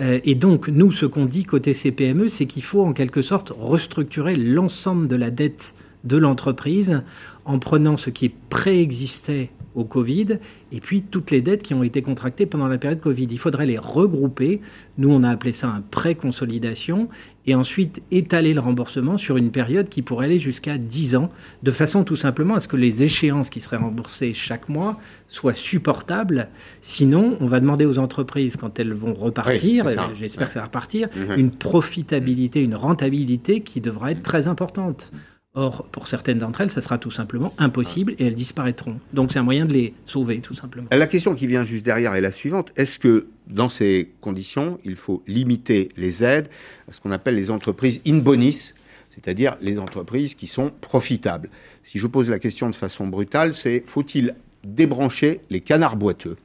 Euh, 0.01 0.19
et 0.25 0.35
donc, 0.35 0.67
nous, 0.67 0.91
ce 0.91 1.05
qu'on 1.05 1.25
dit 1.25 1.45
côté 1.45 1.73
CPME, 1.73 2.27
c'est 2.27 2.47
qu'il 2.47 2.63
faut 2.63 2.83
en 2.83 2.91
quelque 2.91 3.21
sorte 3.21 3.53
restructurer 3.57 4.35
l'ensemble 4.35 5.07
de 5.07 5.15
la 5.15 5.31
dette 5.31 5.75
de 6.03 6.17
l'entreprise 6.17 7.01
en 7.45 7.59
prenant 7.59 7.97
ce 7.97 8.09
qui 8.09 8.29
préexistait 8.29 9.49
au 9.75 9.83
Covid 9.83 10.39
et 10.71 10.79
puis 10.79 11.01
toutes 11.01 11.31
les 11.31 11.41
dettes 11.41 11.63
qui 11.63 11.73
ont 11.73 11.83
été 11.83 12.01
contractées 12.01 12.45
pendant 12.45 12.67
la 12.67 12.77
période 12.77 12.99
Covid. 12.99 13.27
Il 13.29 13.37
faudrait 13.37 13.65
les 13.65 13.77
regrouper. 13.77 14.61
Nous, 14.97 15.11
on 15.11 15.23
a 15.23 15.29
appelé 15.29 15.53
ça 15.53 15.67
un 15.69 15.81
pré-consolidation 15.81 17.09
et 17.45 17.55
ensuite 17.55 18.03
étaler 18.11 18.53
le 18.53 18.59
remboursement 18.59 19.17
sur 19.17 19.37
une 19.37 19.51
période 19.51 19.89
qui 19.89 20.01
pourrait 20.01 20.27
aller 20.27 20.39
jusqu'à 20.39 20.77
10 20.77 21.15
ans, 21.15 21.29
de 21.63 21.71
façon 21.71 22.03
tout 22.03 22.15
simplement 22.15 22.55
à 22.55 22.59
ce 22.59 22.67
que 22.67 22.77
les 22.77 23.03
échéances 23.03 23.49
qui 23.49 23.61
seraient 23.61 23.77
remboursées 23.77 24.33
chaque 24.33 24.69
mois 24.69 24.99
soient 25.27 25.53
supportables. 25.53 26.49
Sinon, 26.81 27.37
on 27.39 27.47
va 27.47 27.59
demander 27.59 27.85
aux 27.85 27.99
entreprises, 27.99 28.57
quand 28.57 28.79
elles 28.79 28.93
vont 28.93 29.13
repartir, 29.13 29.85
j'espère 30.13 30.47
que 30.47 30.53
ça 30.53 30.59
va 30.59 30.65
repartir, 30.65 31.07
une 31.37 31.51
profitabilité, 31.51 32.61
une 32.61 32.75
rentabilité 32.75 33.61
qui 33.61 33.81
devra 33.81 34.11
être 34.11 34.21
très 34.21 34.47
importante. 34.47 35.11
Or, 35.59 35.83
pour 35.91 36.07
certaines 36.07 36.37
d'entre 36.37 36.61
elles, 36.61 36.71
ça 36.71 36.79
sera 36.79 36.97
tout 36.97 37.11
simplement 37.11 37.53
impossible 37.57 38.15
et 38.17 38.27
elles 38.27 38.33
disparaîtront. 38.33 38.97
Donc 39.11 39.33
c'est 39.33 39.39
un 39.39 39.43
moyen 39.43 39.65
de 39.65 39.73
les 39.73 39.93
sauver, 40.05 40.39
tout 40.39 40.53
simplement. 40.53 40.87
La 40.89 41.05
question 41.05 41.35
qui 41.35 41.47
vient 41.47 41.65
juste 41.65 41.83
derrière 41.83 42.15
est 42.15 42.21
la 42.21 42.31
suivante. 42.31 42.71
Est-ce 42.77 42.97
que 42.97 43.27
dans 43.47 43.67
ces 43.67 44.09
conditions, 44.21 44.79
il 44.85 44.95
faut 44.95 45.21
limiter 45.27 45.89
les 45.97 46.23
aides 46.23 46.47
à 46.87 46.93
ce 46.93 47.01
qu'on 47.01 47.11
appelle 47.11 47.35
les 47.35 47.51
entreprises 47.51 47.99
in 48.07 48.19
bonis, 48.19 48.71
c'est-à-dire 49.09 49.57
les 49.59 49.79
entreprises 49.79 50.33
qui 50.33 50.47
sont 50.47 50.71
profitables? 50.79 51.49
Si 51.83 51.99
je 51.99 52.07
pose 52.07 52.29
la 52.29 52.39
question 52.39 52.69
de 52.69 52.75
façon 52.75 53.07
brutale, 53.07 53.53
c'est 53.53 53.83
faut-il 53.85 54.35
débrancher 54.63 55.41
les 55.49 55.59
canards 55.59 55.97
boiteux? 55.97 56.37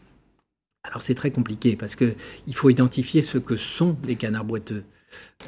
Alors 0.83 1.03
c'est 1.03 1.15
très 1.15 1.31
compliqué 1.31 1.77
parce 1.77 1.95
qu'il 1.95 2.55
faut 2.55 2.69
identifier 2.69 3.23
ce 3.23 3.39
que 3.39 3.55
sont 3.55 3.97
les 4.05 4.17
canards 4.17 4.45
boiteux. 4.45 4.83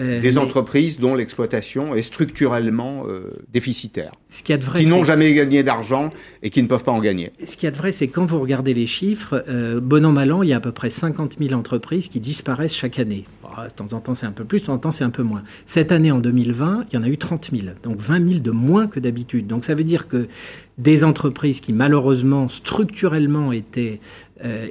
Euh, 0.00 0.20
des 0.20 0.36
entreprises 0.36 0.98
dont 0.98 1.14
l'exploitation 1.14 1.94
est 1.94 2.02
structurellement 2.02 3.04
euh, 3.08 3.30
déficitaire. 3.50 4.12
Ce 4.28 4.42
qui, 4.42 4.54
vrai, 4.54 4.84
qui 4.84 4.90
n'ont 4.90 5.04
jamais 5.04 5.32
gagné 5.32 5.62
d'argent 5.62 6.10
et 6.42 6.50
qui 6.50 6.62
ne 6.62 6.68
peuvent 6.68 6.84
pas 6.84 6.92
en 6.92 7.00
gagner. 7.00 7.32
Ce 7.42 7.56
qui 7.56 7.64
est 7.64 7.74
vrai, 7.74 7.92
c'est 7.92 8.08
quand 8.08 8.26
vous 8.26 8.38
regardez 8.38 8.74
les 8.74 8.86
chiffres, 8.86 9.42
euh, 9.48 9.80
bon 9.80 10.04
an, 10.04 10.12
mal 10.12 10.32
an, 10.32 10.42
il 10.42 10.50
y 10.50 10.52
a 10.52 10.56
à 10.56 10.60
peu 10.60 10.72
près 10.72 10.90
50 10.90 11.36
000 11.40 11.58
entreprises 11.58 12.08
qui 12.08 12.20
disparaissent 12.20 12.74
chaque 12.74 12.98
année. 12.98 13.24
de 13.42 13.72
temps 13.72 13.96
en 13.96 14.00
temps, 14.00 14.12
c'est 14.12 14.26
un 14.26 14.32
peu 14.32 14.44
plus, 14.44 14.60
de 14.60 14.66
temps 14.66 14.74
en 14.74 14.78
temps, 14.78 14.92
c'est 14.92 15.04
un 15.04 15.10
peu 15.10 15.22
moins. 15.22 15.42
Cette 15.64 15.92
année, 15.92 16.12
en 16.12 16.18
2020, 16.18 16.82
il 16.90 16.94
y 16.94 16.98
en 16.98 17.02
a 17.02 17.08
eu 17.08 17.16
30 17.16 17.50
000, 17.52 17.68
donc 17.82 17.98
20 17.98 18.28
000 18.28 18.40
de 18.40 18.50
moins 18.50 18.88
que 18.88 19.00
d'habitude. 19.00 19.46
Donc 19.46 19.64
ça 19.64 19.74
veut 19.74 19.84
dire 19.84 20.08
que 20.08 20.28
des 20.76 21.04
entreprises 21.04 21.60
qui, 21.60 21.72
malheureusement, 21.72 22.48
structurellement 22.48 23.50
étaient, 23.52 24.00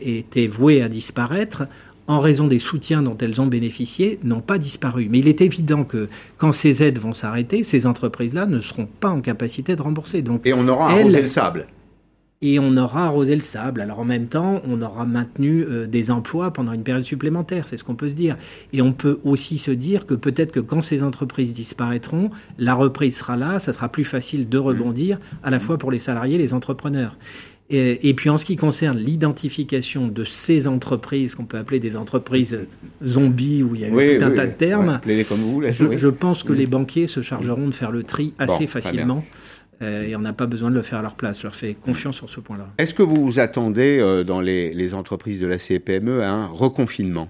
étaient 0.01 0.45
vouées 0.45 0.83
à 0.83 0.87
disparaître, 0.87 1.63
en 2.07 2.19
raison 2.19 2.47
des 2.47 2.59
soutiens 2.59 3.01
dont 3.01 3.17
elles 3.17 3.41
ont 3.41 3.47
bénéficié, 3.47 4.19
n'ont 4.23 4.41
pas 4.41 4.57
disparu. 4.57 5.07
Mais 5.09 5.19
il 5.19 5.27
est 5.27 5.41
évident 5.41 5.83
que 5.83 6.07
quand 6.37 6.51
ces 6.51 6.83
aides 6.83 6.99
vont 6.99 7.13
s'arrêter, 7.13 7.63
ces 7.63 7.87
entreprises-là 7.87 8.45
ne 8.45 8.59
seront 8.59 8.87
pas 8.87 9.09
en 9.09 9.21
capacité 9.21 9.75
de 9.75 9.81
rembourser. 9.81 10.21
Donc, 10.21 10.45
et 10.45 10.53
on 10.53 10.67
aura 10.67 10.91
arrosé 10.91 11.21
le 11.21 11.27
sable. 11.27 11.67
Et 12.41 12.59
on 12.59 12.75
aura 12.77 13.05
arrosé 13.05 13.33
le 13.33 13.41
sable. 13.41 13.81
Alors 13.81 13.99
en 13.99 14.03
même 14.03 14.27
temps, 14.27 14.61
on 14.67 14.81
aura 14.81 15.05
maintenu 15.05 15.63
euh, 15.63 15.87
des 15.87 16.11
emplois 16.11 16.51
pendant 16.51 16.73
une 16.73 16.83
période 16.83 17.03
supplémentaire, 17.03 17.65
c'est 17.65 17.77
ce 17.77 17.83
qu'on 17.83 17.95
peut 17.95 18.09
se 18.09 18.15
dire. 18.15 18.37
Et 18.73 18.81
on 18.81 18.91
peut 18.91 19.19
aussi 19.23 19.57
se 19.57 19.71
dire 19.71 20.05
que 20.05 20.13
peut-être 20.13 20.51
que 20.51 20.59
quand 20.59 20.81
ces 20.81 21.01
entreprises 21.01 21.53
disparaîtront, 21.53 22.29
la 22.59 22.75
reprise 22.75 23.17
sera 23.17 23.37
là, 23.37 23.57
ça 23.57 23.73
sera 23.73 23.89
plus 23.89 24.03
facile 24.03 24.49
de 24.49 24.57
rebondir, 24.57 25.17
à 25.43 25.49
la 25.49 25.59
fois 25.59 25.77
pour 25.77 25.91
les 25.91 25.99
salariés 25.99 26.35
et 26.35 26.39
les 26.39 26.53
entrepreneurs. 26.53 27.17
Et, 27.71 28.13
puis 28.13 28.29
en 28.29 28.37
ce 28.37 28.45
qui 28.45 28.57
concerne 28.57 28.97
l'identification 28.97 30.07
de 30.07 30.23
ces 30.23 30.67
entreprises, 30.67 31.33
qu'on 31.33 31.45
peut 31.45 31.57
appeler 31.57 31.79
des 31.79 31.97
entreprises 31.97 32.59
zombies, 33.03 33.63
où 33.63 33.73
il 33.73 33.81
y 33.81 33.85
a 33.85 33.87
eu 33.87 34.17
tout 34.17 34.25
un 34.25 34.31
tas 34.31 34.45
de 34.45 34.51
termes, 34.51 35.01
comme 35.27 35.39
vous, 35.39 35.63
je, 35.71 36.07
pense 36.07 36.43
que 36.43 36.53
les 36.53 36.67
banquiers 36.67 37.07
se 37.07 37.23
chargeront 37.23 37.67
de 37.67 37.73
faire 37.73 37.91
le 37.91 38.03
tri 38.03 38.33
assez 38.37 38.67
facilement. 38.67 39.23
Euh, 39.81 40.07
et 40.07 40.15
on 40.15 40.19
n'a 40.19 40.31
pas 40.31 40.45
besoin 40.45 40.69
de 40.69 40.75
le 40.75 40.81
faire 40.81 40.99
à 40.99 41.01
leur 41.01 41.15
place. 41.15 41.39
Je 41.39 41.43
leur 41.43 41.55
fais 41.55 41.73
confiance 41.73 42.15
sur 42.15 42.29
ce 42.29 42.39
point-là. 42.39 42.67
Est-ce 42.77 42.93
que 42.93 43.03
vous 43.03 43.39
attendez 43.39 43.99
euh, 43.99 44.23
dans 44.23 44.39
les, 44.39 44.73
les, 44.73 44.93
entreprises 44.93 45.41
de 45.41 45.47
la 45.47 45.57
CPME 45.57 46.23
un 46.23 46.47
reconfinement? 46.47 47.27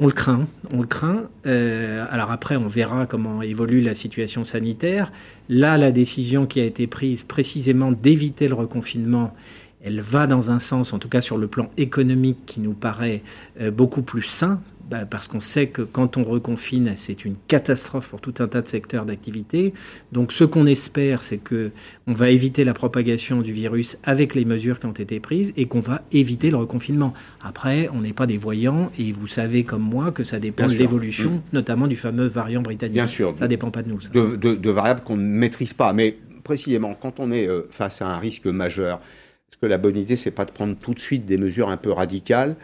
On 0.00 0.06
le 0.06 0.12
craint, 0.12 0.46
on 0.72 0.80
le 0.80 0.86
craint. 0.86 1.24
Euh, 1.46 2.06
alors 2.10 2.30
après, 2.30 2.56
on 2.56 2.68
verra 2.68 3.06
comment 3.06 3.42
évolue 3.42 3.80
la 3.80 3.94
situation 3.94 4.44
sanitaire. 4.44 5.12
Là, 5.48 5.76
la 5.76 5.90
décision 5.90 6.46
qui 6.46 6.60
a 6.60 6.64
été 6.64 6.86
prise 6.86 7.22
précisément 7.22 7.90
d'éviter 7.90 8.48
le 8.48 8.54
reconfinement, 8.54 9.34
elle 9.82 10.00
va 10.00 10.26
dans 10.26 10.50
un 10.50 10.58
sens, 10.58 10.92
en 10.92 10.98
tout 10.98 11.08
cas 11.08 11.20
sur 11.20 11.38
le 11.38 11.46
plan 11.46 11.70
économique, 11.76 12.38
qui 12.46 12.60
nous 12.60 12.72
paraît 12.72 13.22
euh, 13.60 13.70
beaucoup 13.70 14.02
plus 14.02 14.22
sain, 14.22 14.60
bah, 14.90 15.04
parce 15.04 15.28
qu'on 15.28 15.40
sait 15.40 15.66
que 15.66 15.82
quand 15.82 16.16
on 16.16 16.24
reconfine, 16.24 16.92
c'est 16.96 17.26
une 17.26 17.36
catastrophe 17.46 18.08
pour 18.08 18.22
tout 18.22 18.34
un 18.38 18.48
tas 18.48 18.62
de 18.62 18.68
secteurs 18.68 19.04
d'activité. 19.04 19.74
Donc 20.12 20.32
ce 20.32 20.44
qu'on 20.44 20.64
espère, 20.64 21.22
c'est 21.22 21.36
que 21.36 21.72
on 22.06 22.14
va 22.14 22.30
éviter 22.30 22.64
la 22.64 22.72
propagation 22.72 23.42
du 23.42 23.52
virus 23.52 23.98
avec 24.02 24.34
les 24.34 24.46
mesures 24.46 24.80
qui 24.80 24.86
ont 24.86 24.92
été 24.92 25.20
prises 25.20 25.52
et 25.56 25.66
qu'on 25.66 25.80
va 25.80 26.02
éviter 26.12 26.50
le 26.50 26.56
reconfinement. 26.56 27.12
Après, 27.42 27.90
on 27.92 28.00
n'est 28.00 28.14
pas 28.14 28.26
des 28.26 28.38
voyants 28.38 28.90
et 28.98 29.12
vous 29.12 29.26
savez 29.26 29.64
comme 29.64 29.82
moi 29.82 30.10
que 30.10 30.24
ça 30.24 30.38
dépend 30.38 30.66
de 30.66 30.74
l'évolution, 30.74 31.32
mm. 31.32 31.42
notamment 31.52 31.86
du 31.86 31.96
fameux 31.96 32.26
variant 32.26 32.62
britannique. 32.62 32.94
Bien 32.94 33.06
sûr. 33.06 33.36
Ça 33.36 33.46
dépend 33.46 33.70
pas 33.70 33.82
de 33.82 33.90
nous. 33.90 33.98
De, 33.98 34.70
variables 34.70 35.02
qu'on 35.02 35.16
ne 35.18 35.22
maîtrise 35.22 35.74
pas. 35.74 35.92
Mais 35.92 36.16
précisément, 36.44 36.94
quand 36.94 37.20
on 37.20 37.30
est 37.30 37.46
euh, 37.46 37.66
face 37.70 38.00
à 38.00 38.06
un 38.06 38.18
risque 38.18 38.46
majeur, 38.46 39.00
est-ce 39.50 39.56
que 39.58 39.66
la 39.66 39.78
bonne 39.78 39.96
idée, 39.96 40.16
c'est 40.16 40.30
pas 40.30 40.44
de 40.44 40.50
prendre 40.50 40.76
tout 40.76 40.94
de 40.94 41.00
suite 41.00 41.26
des 41.26 41.38
mesures 41.38 41.68
un 41.68 41.76
peu 41.76 41.90
radicales 41.90 42.56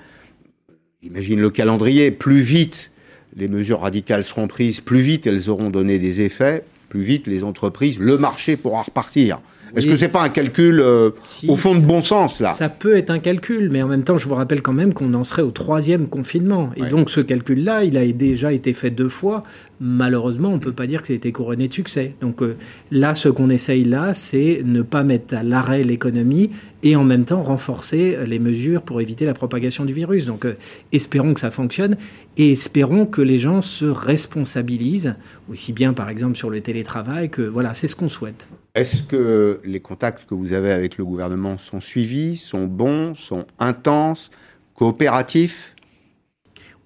Imagine 1.02 1.40
le 1.40 1.50
calendrier, 1.50 2.10
plus 2.10 2.40
vite 2.40 2.90
les 3.36 3.48
mesures 3.48 3.80
radicales 3.80 4.24
seront 4.24 4.46
prises, 4.46 4.80
plus 4.80 5.00
vite 5.00 5.26
elles 5.26 5.50
auront 5.50 5.70
donné 5.70 5.98
des 5.98 6.20
effets, 6.20 6.64
plus 6.88 7.02
vite 7.02 7.26
les 7.26 7.44
entreprises, 7.44 7.98
le 7.98 8.16
marché 8.16 8.56
pourra 8.56 8.82
repartir. 8.82 9.40
Est-ce 9.76 9.86
que 9.86 9.96
c'est 9.96 10.08
pas 10.08 10.22
un 10.22 10.28
calcul 10.28 10.80
euh, 10.80 11.10
au 11.48 11.56
fond 11.56 11.74
de 11.74 11.80
bon 11.80 12.00
sens 12.00 12.40
là 12.40 12.52
Ça 12.52 12.68
peut 12.68 12.96
être 12.96 13.10
un 13.10 13.18
calcul, 13.18 13.70
mais 13.70 13.82
en 13.82 13.88
même 13.88 14.04
temps, 14.04 14.18
je 14.18 14.28
vous 14.28 14.34
rappelle 14.34 14.62
quand 14.62 14.72
même 14.72 14.94
qu'on 14.94 15.12
en 15.14 15.24
serait 15.24 15.42
au 15.42 15.50
troisième 15.50 16.06
confinement. 16.06 16.70
Et 16.76 16.86
donc 16.86 17.10
ce 17.10 17.20
calcul-là, 17.20 17.84
il 17.84 17.96
a 17.96 18.06
déjà 18.06 18.52
été 18.52 18.72
fait 18.72 18.90
deux 18.90 19.08
fois. 19.08 19.42
malheureusement, 19.80 20.50
on 20.50 20.54
ne 20.54 20.60
peut 20.60 20.72
pas 20.72 20.86
dire 20.86 21.00
que 21.00 21.08
c'était 21.08 21.32
couronné 21.32 21.68
de 21.68 21.72
succès. 21.72 22.14
Donc 22.20 22.42
euh, 22.42 22.56
là, 22.90 23.14
ce 23.14 23.28
qu'on 23.28 23.50
essaye 23.50 23.84
là, 23.84 24.14
c'est 24.14 24.62
ne 24.64 24.82
pas 24.82 25.02
mettre 25.02 25.34
à 25.34 25.42
l'arrêt 25.42 25.82
l'économie 25.82 26.50
et 26.84 26.94
en 26.96 27.02
même 27.02 27.24
temps 27.24 27.42
renforcer 27.42 28.16
les 28.26 28.38
mesures 28.38 28.82
pour 28.82 29.00
éviter 29.00 29.24
la 29.24 29.34
propagation 29.34 29.84
du 29.84 29.92
virus. 29.92 30.26
Donc 30.26 30.44
euh, 30.44 30.54
espérons 30.92 31.34
que 31.34 31.40
ça 31.40 31.50
fonctionne 31.50 31.96
et 32.36 32.52
espérons 32.52 33.06
que 33.06 33.22
les 33.22 33.38
gens 33.38 33.62
se 33.62 33.86
responsabilisent, 33.86 35.16
aussi 35.50 35.72
bien 35.72 35.94
par 35.94 36.10
exemple 36.10 36.36
sur 36.36 36.50
le 36.50 36.60
télétravail, 36.60 37.30
que 37.30 37.42
voilà, 37.42 37.74
c'est 37.74 37.88
ce 37.88 37.96
qu'on 37.96 38.10
souhaite. 38.10 38.48
Est-ce 38.74 39.02
que 39.02 39.60
les 39.64 39.80
contacts 39.80 40.28
que 40.28 40.34
vous 40.34 40.52
avez 40.52 40.72
avec 40.72 40.98
le 40.98 41.04
gouvernement 41.04 41.56
sont 41.56 41.80
suivis, 41.80 42.36
sont 42.36 42.66
bons, 42.66 43.14
sont 43.14 43.46
intenses, 43.58 44.30
coopératifs? 44.74 45.73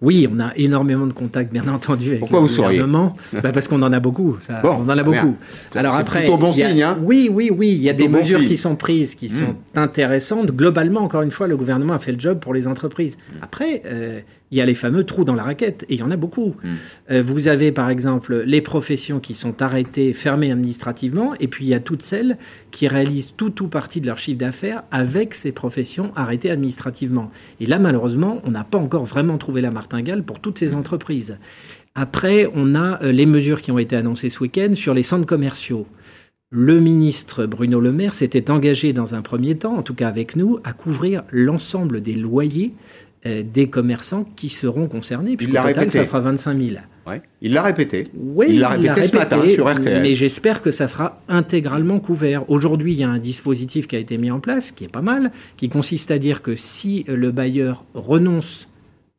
Oui, 0.01 0.29
on 0.33 0.39
a 0.39 0.53
énormément 0.55 1.07
de 1.07 1.13
contacts, 1.13 1.53
bien 1.53 1.67
entendu, 1.67 2.09
avec 2.09 2.21
Pourquoi 2.21 2.41
le 2.41 2.47
vous 2.47 2.57
gouvernement. 2.57 3.17
bah 3.33 3.51
parce 3.53 3.67
qu'on 3.67 3.83
en 3.83 3.93
a 3.93 3.99
beaucoup. 3.99 4.37
Ça, 4.39 4.61
bon, 4.63 4.79
on 4.81 4.85
en 4.85 4.97
a 4.97 5.03
beaucoup. 5.03 5.37
Alors 5.75 5.97
après, 5.97 6.21
plutôt 6.21 6.37
bon 6.37 6.53
signe. 6.53 6.83
Hein 6.83 6.99
oui, 7.03 7.29
oui, 7.33 7.51
oui. 7.51 7.71
Il 7.71 7.83
y 7.83 7.91
a 7.91 7.95
des 7.95 8.07
mesures 8.07 8.45
qui 8.45 8.57
sont 8.57 8.77
prises, 8.77 9.17
qui 9.17 9.29
sont 9.29 9.57
hmm. 9.75 9.79
intéressantes. 9.79 10.53
Globalement, 10.53 11.01
encore 11.01 11.23
une 11.23 11.33
fois, 11.33 11.49
le 11.49 11.57
gouvernement 11.57 11.95
a 11.95 11.99
fait 11.99 12.13
le 12.13 12.21
job 12.21 12.39
pour 12.39 12.55
les 12.55 12.69
entreprises. 12.69 13.19
Après, 13.43 13.83
euh, 13.87 14.21
il 14.51 14.59
y 14.59 14.61
a 14.61 14.67
les 14.67 14.75
fameux 14.75 15.05
trous 15.05 15.25
dans 15.25 15.35
la 15.35 15.43
raquette, 15.43 15.85
et 15.89 15.95
il 15.95 16.01
y 16.01 16.03
en 16.03 16.11
a 16.11 16.17
beaucoup. 16.17 16.55
Hmm. 16.63 16.75
Euh, 17.11 17.23
vous 17.23 17.49
avez 17.49 17.73
par 17.73 17.91
exemple 17.91 18.43
les 18.47 18.61
professions 18.61 19.21
qui 19.21 19.35
sont 19.35 19.63
arrêtées, 19.63 20.13
fermées 20.13 20.51
administrativement, 20.51 21.35
et 21.41 21.49
puis 21.49 21.67
il 21.67 21.69
y 21.69 21.75
a 21.75 21.81
toutes 21.81 22.03
celles 22.03 22.39
qui 22.71 22.89
réalisent 22.89 23.35
tout 23.37 23.63
ou 23.63 23.69
partie 23.69 24.01
de 24.01 24.07
leur 24.07 24.19
chiffre 24.19 24.39
d'affaires 24.39 24.83
avec 24.91 25.35
ces 25.35 25.53
professions 25.53 26.13
arrêtées 26.17 26.51
administrativement. 26.51 27.31
Et 27.61 27.67
là, 27.67 27.79
malheureusement, 27.79 28.41
on 28.45 28.51
n'a 28.51 28.65
pas 28.65 28.79
encore 28.79 29.05
vraiment 29.05 29.39
trouvé 29.39 29.61
la 29.61 29.71
martingale 29.71 30.23
pour 30.23 30.41
toutes 30.41 30.59
ces 30.59 30.75
entreprises. 30.75 31.39
Après, 31.95 32.49
on 32.55 32.75
a 32.75 33.03
euh, 33.03 33.13
les 33.13 33.27
mesures 33.27 33.61
qui 33.61 33.73
ont 33.73 33.79
été 33.79 33.97
annoncées 33.97 34.31
ce 34.31 34.41
week-end 34.41 34.73
sur 34.75 34.95
les 34.95 35.03
centres 35.03 35.27
commerciaux. 35.27 35.87
Le 36.51 36.81
ministre 36.81 37.45
Bruno 37.45 37.79
Le 37.79 37.93
Maire 37.93 38.15
s'était 38.15 38.51
engagé 38.51 38.95
dans 38.95 39.15
un 39.15 39.21
premier 39.21 39.59
temps, 39.59 39.75
en 39.75 39.83
tout 39.83 39.93
cas 39.93 40.09
avec 40.09 40.35
nous, 40.35 40.61
à 40.65 40.73
couvrir 40.73 41.23
l'ensemble 41.31 42.01
des 42.01 42.15
loyers 42.15 42.73
euh, 43.27 43.43
des 43.43 43.69
commerçants 43.69 44.25
qui 44.37 44.49
seront 44.49 44.87
concernés. 44.87 45.37
Puis 45.37 45.47
il 45.47 45.53
l'a 45.53 45.63
répété. 45.63 45.91
ça 45.91 46.05
fera 46.05 46.21
25 46.21 46.59
000. 46.59 46.77
Il 47.41 47.53
l'a 47.53 47.63
répété. 47.63 48.07
Oui, 48.15 48.47
il 48.51 48.61
l'a 48.61 48.69
répété, 48.69 49.05
ce 49.05 49.17
matin 49.17 49.47
sur 49.47 49.69
RTL. 49.69 50.03
Mais 50.03 50.15
j'espère 50.15 50.63
que 50.63 50.71
ça 50.71 50.89
sera 50.89 51.23
intégralement 51.29 52.01
couvert. 52.01 52.49
Aujourd'hui, 52.51 52.93
il 52.93 52.99
y 52.99 53.05
a 53.05 53.09
un 53.09 53.19
dispositif 53.19 53.87
qui 53.87 53.97
a 53.97 53.99
été 53.99 54.19
mis 54.19 54.31
en 54.31 54.41
place, 54.41 54.73
qui 54.73 54.85
est 54.85 54.93
pas 54.93 55.03
mal, 55.03 55.33
qui 55.57 55.69
consiste 55.69 56.11
à 56.11 56.19
dire 56.19 56.43
que 56.43 56.55
si 56.55 57.05
le 57.09 57.31
bailleur 57.31 57.85
renonce 57.95 58.68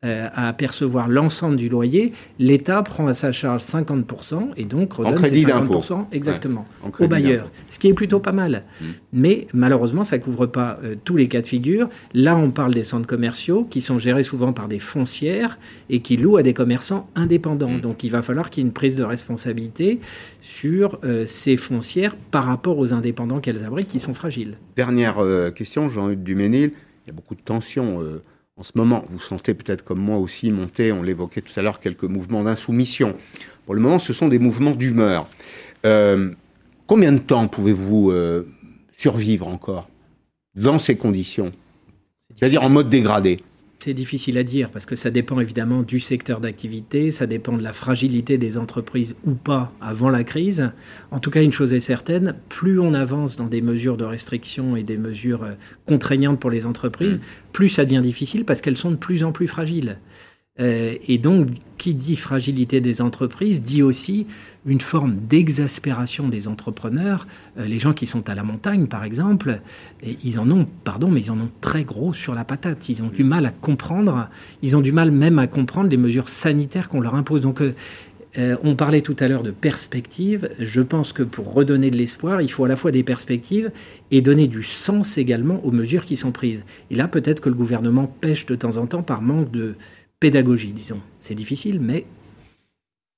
euh, 0.02 0.28
à 0.34 0.54
percevoir 0.54 1.10
l'ensemble 1.10 1.56
du 1.56 1.68
loyer, 1.68 2.14
l'État 2.38 2.82
prend 2.82 3.06
à 3.06 3.12
sa 3.12 3.32
charge 3.32 3.60
50% 3.60 4.52
et 4.56 4.64
donc 4.64 4.94
redonne 4.94 5.22
ces 5.22 5.44
50% 5.44 6.06
exactement 6.10 6.64
au 6.98 7.06
bailleur, 7.06 7.50
ce 7.66 7.78
qui 7.78 7.88
est 7.88 7.92
plutôt 7.92 8.18
pas 8.18 8.32
mal. 8.32 8.64
Mmh. 8.80 8.84
Mais 9.12 9.46
malheureusement, 9.52 10.02
ça 10.02 10.16
ne 10.16 10.22
couvre 10.22 10.46
pas 10.46 10.78
euh, 10.82 10.94
tous 11.04 11.18
les 11.18 11.28
cas 11.28 11.42
de 11.42 11.46
figure. 11.46 11.90
Là, 12.14 12.34
on 12.34 12.50
parle 12.50 12.72
des 12.72 12.82
centres 12.82 13.06
commerciaux 13.06 13.66
qui 13.68 13.82
sont 13.82 13.98
gérés 13.98 14.22
souvent 14.22 14.54
par 14.54 14.68
des 14.68 14.78
foncières 14.78 15.58
et 15.90 16.00
qui 16.00 16.16
louent 16.16 16.38
à 16.38 16.42
des 16.42 16.54
commerçants 16.54 17.06
indépendants. 17.14 17.68
Mmh. 17.68 17.80
Donc 17.82 18.02
il 18.02 18.10
va 18.10 18.22
falloir 18.22 18.48
qu'il 18.48 18.62
y 18.62 18.64
ait 18.64 18.68
une 18.68 18.72
prise 18.72 18.96
de 18.96 19.04
responsabilité 19.04 20.00
sur 20.40 20.98
euh, 21.04 21.26
ces 21.26 21.58
foncières 21.58 22.16
par 22.30 22.44
rapport 22.44 22.78
aux 22.78 22.94
indépendants 22.94 23.40
qu'elles 23.40 23.64
abritent 23.64 23.88
qui 23.88 23.98
sont 23.98 24.14
fragiles. 24.14 24.56
Dernière 24.76 25.22
question, 25.54 25.90
Jean-Hugues 25.90 26.22
Duménil. 26.22 26.70
Il 27.04 27.08
y 27.08 27.10
a 27.10 27.12
beaucoup 27.12 27.34
de 27.34 27.42
tensions 27.42 27.98
en 28.60 28.62
ce 28.62 28.72
moment, 28.74 29.02
vous 29.08 29.18
sentez 29.18 29.54
peut-être 29.54 29.82
comme 29.82 30.00
moi 30.00 30.18
aussi 30.18 30.52
monter, 30.52 30.92
on 30.92 31.02
l'évoquait 31.02 31.40
tout 31.40 31.58
à 31.58 31.62
l'heure, 31.62 31.80
quelques 31.80 32.04
mouvements 32.04 32.44
d'insoumission. 32.44 33.16
Pour 33.64 33.74
le 33.74 33.80
moment, 33.80 33.98
ce 33.98 34.12
sont 34.12 34.28
des 34.28 34.38
mouvements 34.38 34.72
d'humeur. 34.72 35.26
Euh, 35.86 36.30
combien 36.86 37.12
de 37.12 37.20
temps 37.20 37.48
pouvez-vous 37.48 38.10
euh, 38.10 38.46
survivre 38.92 39.48
encore 39.48 39.88
dans 40.54 40.78
ces 40.78 40.94
conditions? 40.94 41.52
C'est-à-dire 42.34 42.62
en 42.62 42.68
mode 42.68 42.90
dégradé? 42.90 43.42
C'est 43.82 43.94
difficile 43.94 44.36
à 44.36 44.42
dire 44.42 44.70
parce 44.70 44.84
que 44.84 44.94
ça 44.94 45.10
dépend 45.10 45.40
évidemment 45.40 45.82
du 45.82 46.00
secteur 46.00 46.40
d'activité, 46.40 47.10
ça 47.10 47.26
dépend 47.26 47.56
de 47.56 47.62
la 47.62 47.72
fragilité 47.72 48.36
des 48.36 48.58
entreprises 48.58 49.16
ou 49.24 49.32
pas 49.32 49.72
avant 49.80 50.10
la 50.10 50.22
crise. 50.22 50.70
En 51.10 51.18
tout 51.18 51.30
cas, 51.30 51.42
une 51.42 51.52
chose 51.52 51.72
est 51.72 51.80
certaine, 51.80 52.34
plus 52.50 52.78
on 52.78 52.92
avance 52.92 53.36
dans 53.36 53.46
des 53.46 53.62
mesures 53.62 53.96
de 53.96 54.04
restriction 54.04 54.76
et 54.76 54.82
des 54.82 54.98
mesures 54.98 55.44
euh, 55.44 55.52
contraignantes 55.86 56.38
pour 56.38 56.50
les 56.50 56.66
entreprises, 56.66 57.18
mmh. 57.18 57.52
plus 57.52 57.68
ça 57.70 57.84
devient 57.86 58.02
difficile 58.02 58.44
parce 58.44 58.60
qu'elles 58.60 58.76
sont 58.76 58.90
de 58.90 58.96
plus 58.96 59.24
en 59.24 59.32
plus 59.32 59.46
fragiles. 59.46 59.96
Euh, 60.58 60.96
et 61.06 61.18
donc, 61.18 61.48
qui 61.78 61.94
dit 61.94 62.16
fragilité 62.16 62.80
des 62.80 63.00
entreprises 63.00 63.62
dit 63.62 63.82
aussi 63.82 64.26
une 64.66 64.80
forme 64.80 65.16
d'exaspération 65.16 66.28
des 66.28 66.48
entrepreneurs. 66.48 67.26
Euh, 67.58 67.66
les 67.66 67.78
gens 67.78 67.94
qui 67.94 68.06
sont 68.06 68.28
à 68.28 68.34
la 68.34 68.42
montagne, 68.42 68.86
par 68.86 69.04
exemple, 69.04 69.60
ils 70.02 70.38
en 70.38 70.50
ont, 70.50 70.66
pardon, 70.84 71.08
mais 71.08 71.20
ils 71.20 71.30
en 71.30 71.38
ont 71.38 71.50
très 71.60 71.84
gros 71.84 72.12
sur 72.12 72.34
la 72.34 72.44
patate. 72.44 72.88
Ils 72.88 73.02
ont 73.02 73.08
du 73.08 73.24
mal 73.24 73.46
à 73.46 73.52
comprendre. 73.52 74.28
Ils 74.62 74.76
ont 74.76 74.80
du 74.80 74.92
mal 74.92 75.10
même 75.12 75.38
à 75.38 75.46
comprendre 75.46 75.88
les 75.88 75.96
mesures 75.96 76.28
sanitaires 76.28 76.88
qu'on 76.88 77.00
leur 77.00 77.14
impose. 77.14 77.40
Donc, 77.40 77.62
euh, 78.38 78.56
on 78.62 78.76
parlait 78.76 79.00
tout 79.00 79.16
à 79.18 79.28
l'heure 79.28 79.42
de 79.42 79.50
perspectives. 79.50 80.50
Je 80.58 80.80
pense 80.80 81.12
que 81.12 81.22
pour 81.22 81.52
redonner 81.52 81.90
de 81.90 81.96
l'espoir, 81.96 82.40
il 82.40 82.50
faut 82.50 82.64
à 82.64 82.68
la 82.68 82.76
fois 82.76 82.92
des 82.92 83.02
perspectives 83.02 83.72
et 84.10 84.20
donner 84.20 84.46
du 84.46 84.62
sens 84.62 85.18
également 85.18 85.64
aux 85.64 85.72
mesures 85.72 86.04
qui 86.04 86.16
sont 86.16 86.30
prises. 86.30 86.64
Et 86.90 86.94
là, 86.94 87.08
peut-être 87.08 87.40
que 87.40 87.48
le 87.48 87.56
gouvernement 87.56 88.06
pêche 88.06 88.46
de 88.46 88.54
temps 88.54 88.76
en 88.76 88.86
temps 88.86 89.02
par 89.02 89.20
manque 89.20 89.50
de, 89.50 89.74
pédagogie, 90.20 90.72
disons. 90.72 91.00
C'est 91.18 91.34
difficile, 91.34 91.80
mais 91.80 92.04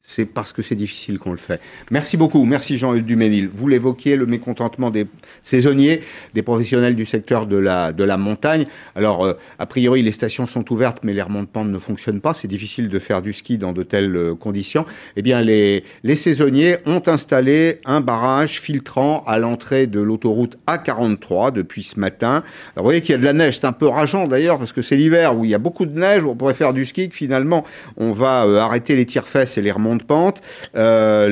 c'est 0.05 0.27
parce 0.27 0.53
que 0.53 0.63
c'est 0.63 0.75
difficile 0.75 1.21
qu'on 1.21 1.31
le 1.31 1.39
fait. 1.39 1.61
Merci 1.93 2.17
beaucoup. 2.17 2.45
Merci 2.45 2.77
Jean-Hugues 2.77 3.07
Duménil. 3.07 3.49
Vous 3.49 3.69
l'évoquiez, 3.69 4.17
le 4.17 4.27
mécontentement 4.27 4.91
des 4.91 5.07
saisonniers, 5.43 6.01
des 6.35 6.43
professionnels 6.43 6.97
du 6.97 7.07
secteur 7.07 7.47
de 7.47 7.57
la, 7.57 7.93
de 7.93 8.03
la 8.03 8.17
montagne. 8.17 8.67
Alors, 8.97 9.25
euh, 9.25 9.35
a 9.61 9.67
priori, 9.67 10.03
les 10.03 10.11
stations 10.11 10.47
sont 10.47 10.71
ouvertes, 10.73 10.99
mais 11.05 11.13
les 11.13 11.23
remontes 11.23 11.49
pentes 11.49 11.69
ne 11.69 11.79
fonctionnent 11.79 12.21
pas. 12.21 12.35
C'est 12.35 12.49
difficile 12.49 12.89
de 12.89 12.99
faire 12.99 13.23
du 13.23 13.33
ski 13.33 13.59
dans 13.59 13.73
de 13.73 13.85
telles 13.85 14.17
euh, 14.17 14.35
conditions. 14.35 14.85
Eh 15.15 15.23
bien, 15.23 15.41
les, 15.41 15.85
les 16.03 16.17
saisonniers 16.17 16.79
ont 16.85 17.03
installé 17.07 17.81
un 17.85 18.01
barrage 18.01 18.61
filtrant 18.61 19.23
à 19.25 19.39
l'entrée 19.39 19.87
de 19.87 20.01
l'autoroute 20.01 20.59
A43 20.67 21.53
depuis 21.53 21.85
ce 21.85 22.01
matin. 22.01 22.43
Alors, 22.75 22.79
vous 22.79 22.83
voyez 22.85 23.03
qu'il 23.03 23.13
y 23.13 23.15
a 23.15 23.19
de 23.19 23.25
la 23.25 23.35
neige. 23.35 23.61
C'est 23.61 23.67
un 23.67 23.73
peu 23.73 23.87
rageant 23.87 24.27
d'ailleurs, 24.27 24.59
parce 24.59 24.73
que 24.73 24.83
c'est 24.83 24.97
l'hiver 24.97 25.39
où 25.39 25.45
il 25.45 25.53
y 25.53 25.55
a 25.55 25.59
beaucoup 25.59 25.87
de 25.87 25.97
neige, 25.97 26.25
où 26.25 26.31
on 26.31 26.35
pourrait 26.35 26.55
faire 26.55 26.73
du 26.73 26.85
ski, 26.85 27.09
que 27.09 27.15
finalement, 27.15 27.65
on 27.97 28.11
va 28.11 28.47
euh, 28.47 28.59
arrêter 28.59 28.97
les 28.97 29.07
tire-fesses 29.07 29.57
et 29.59 29.63
les 29.63 29.71
remontes 29.71 29.92
de 29.97 30.05
pente. 30.05 30.43
Euh, 30.77 31.29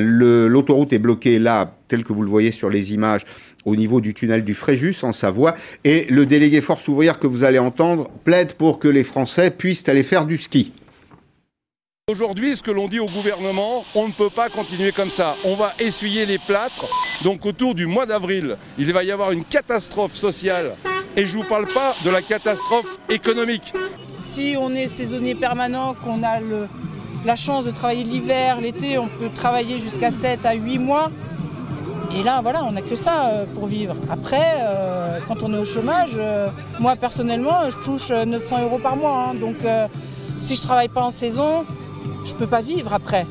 l'autoroute 0.47 0.93
est 0.93 0.99
bloquée 0.99 1.39
là, 1.39 1.73
tel 1.87 2.03
que 2.03 2.13
vous 2.13 2.23
le 2.23 2.29
voyez 2.29 2.51
sur 2.51 2.69
les 2.69 2.93
images, 2.93 3.21
au 3.65 3.75
niveau 3.75 4.01
du 4.01 4.13
tunnel 4.13 4.43
du 4.43 4.53
Fréjus 4.53 4.95
en 5.03 5.13
Savoie. 5.13 5.55
Et 5.83 6.05
le 6.09 6.25
délégué 6.25 6.61
Force 6.61 6.87
ouvrière 6.87 7.19
que 7.19 7.27
vous 7.27 7.43
allez 7.43 7.59
entendre 7.59 8.09
plaide 8.23 8.53
pour 8.53 8.79
que 8.79 8.87
les 8.87 9.03
Français 9.03 9.51
puissent 9.51 9.87
aller 9.87 10.03
faire 10.03 10.25
du 10.25 10.37
ski. 10.37 10.71
Aujourd'hui, 12.11 12.57
ce 12.57 12.63
que 12.63 12.71
l'on 12.71 12.89
dit 12.89 12.99
au 12.99 13.07
gouvernement, 13.07 13.85
on 13.95 14.07
ne 14.07 14.13
peut 14.13 14.29
pas 14.29 14.49
continuer 14.49 14.91
comme 14.91 15.11
ça. 15.11 15.37
On 15.45 15.55
va 15.55 15.73
essuyer 15.79 16.25
les 16.25 16.39
plâtres. 16.39 16.87
Donc 17.23 17.45
autour 17.45 17.73
du 17.73 17.85
mois 17.85 18.05
d'avril, 18.05 18.57
il 18.77 18.91
va 18.91 19.03
y 19.03 19.11
avoir 19.11 19.31
une 19.31 19.45
catastrophe 19.45 20.13
sociale. 20.13 20.75
Et 21.15 21.25
je 21.25 21.37
ne 21.37 21.43
vous 21.43 21.47
parle 21.47 21.67
pas 21.67 21.95
de 22.03 22.09
la 22.09 22.21
catastrophe 22.21 22.97
économique. 23.09 23.73
Si 24.13 24.55
on 24.59 24.71
est 24.71 24.87
saisonnier 24.87 25.35
permanent, 25.35 25.93
qu'on 25.93 26.21
a 26.23 26.39
le, 26.39 26.67
la 27.25 27.35
chance 27.35 27.65
de 27.65 27.71
travailler 27.71 28.03
l'hiver, 28.03 28.59
l'été, 28.61 28.97
on 28.97 29.07
peut 29.07 29.29
travailler 29.33 29.79
jusqu'à 29.79 30.11
7 30.11 30.45
à 30.45 30.53
8 30.53 30.79
mois. 30.79 31.11
Et 32.13 32.23
là, 32.23 32.41
voilà, 32.41 32.63
on 32.65 32.71
n'a 32.71 32.81
que 32.81 32.95
ça 32.95 33.25
euh, 33.25 33.45
pour 33.53 33.67
vivre. 33.67 33.95
Après, 34.09 34.57
euh, 34.59 35.19
quand 35.27 35.43
on 35.43 35.53
est 35.53 35.57
au 35.57 35.65
chômage, 35.65 36.11
euh, 36.15 36.49
moi 36.79 36.95
personnellement, 36.95 37.69
je 37.69 37.77
touche 37.83 38.09
900 38.09 38.63
euros 38.63 38.79
par 38.79 38.97
mois. 38.97 39.29
Hein. 39.29 39.35
donc, 39.35 39.57
si 40.39 40.55
je 40.55 40.61
ne 40.61 40.65
travaille 40.65 40.89
pas 40.89 41.03
en 41.03 41.11
saison, 41.11 41.63
je 42.25 42.33
ne 42.33 42.37
peux 42.37 42.47
pas 42.47 42.61
vivre 42.61 42.93
après. 42.93 43.25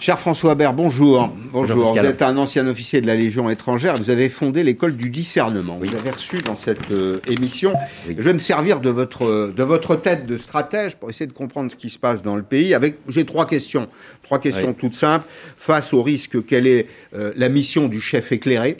Cher 0.00 0.16
François 0.16 0.54
Bert, 0.54 0.74
bonjour. 0.74 1.28
Bonjour. 1.52 1.92
vous 1.92 1.98
êtes 1.98 2.22
un 2.22 2.36
ancien 2.36 2.68
officier 2.68 3.00
de 3.00 3.06
la 3.08 3.16
Légion 3.16 3.50
étrangère. 3.50 3.96
Vous 3.96 4.10
avez 4.10 4.28
fondé 4.28 4.62
l'école 4.62 4.96
du 4.96 5.10
discernement. 5.10 5.76
Vous 5.76 5.92
avez 5.92 6.10
reçu 6.10 6.38
dans 6.38 6.54
cette 6.54 6.92
euh, 6.92 7.18
émission. 7.26 7.72
Je 8.06 8.22
vais 8.22 8.32
me 8.32 8.38
servir 8.38 8.80
de 8.80 8.90
votre, 8.90 9.52
de 9.54 9.62
votre 9.64 9.96
tête 9.96 10.24
de 10.24 10.38
stratège 10.38 10.94
pour 10.96 11.10
essayer 11.10 11.26
de 11.26 11.32
comprendre 11.32 11.68
ce 11.68 11.74
qui 11.74 11.90
se 11.90 11.98
passe 11.98 12.22
dans 12.22 12.36
le 12.36 12.44
pays. 12.44 12.74
Avec, 12.74 12.98
j'ai 13.08 13.24
trois 13.24 13.46
questions. 13.46 13.88
Trois 14.22 14.38
questions 14.38 14.72
toutes 14.72 14.94
simples. 14.94 15.26
Face 15.56 15.92
au 15.92 16.04
risque, 16.04 16.46
quelle 16.46 16.68
est 16.68 16.86
euh, 17.14 17.32
la 17.36 17.48
mission 17.48 17.88
du 17.88 18.00
chef 18.00 18.30
éclairé 18.30 18.76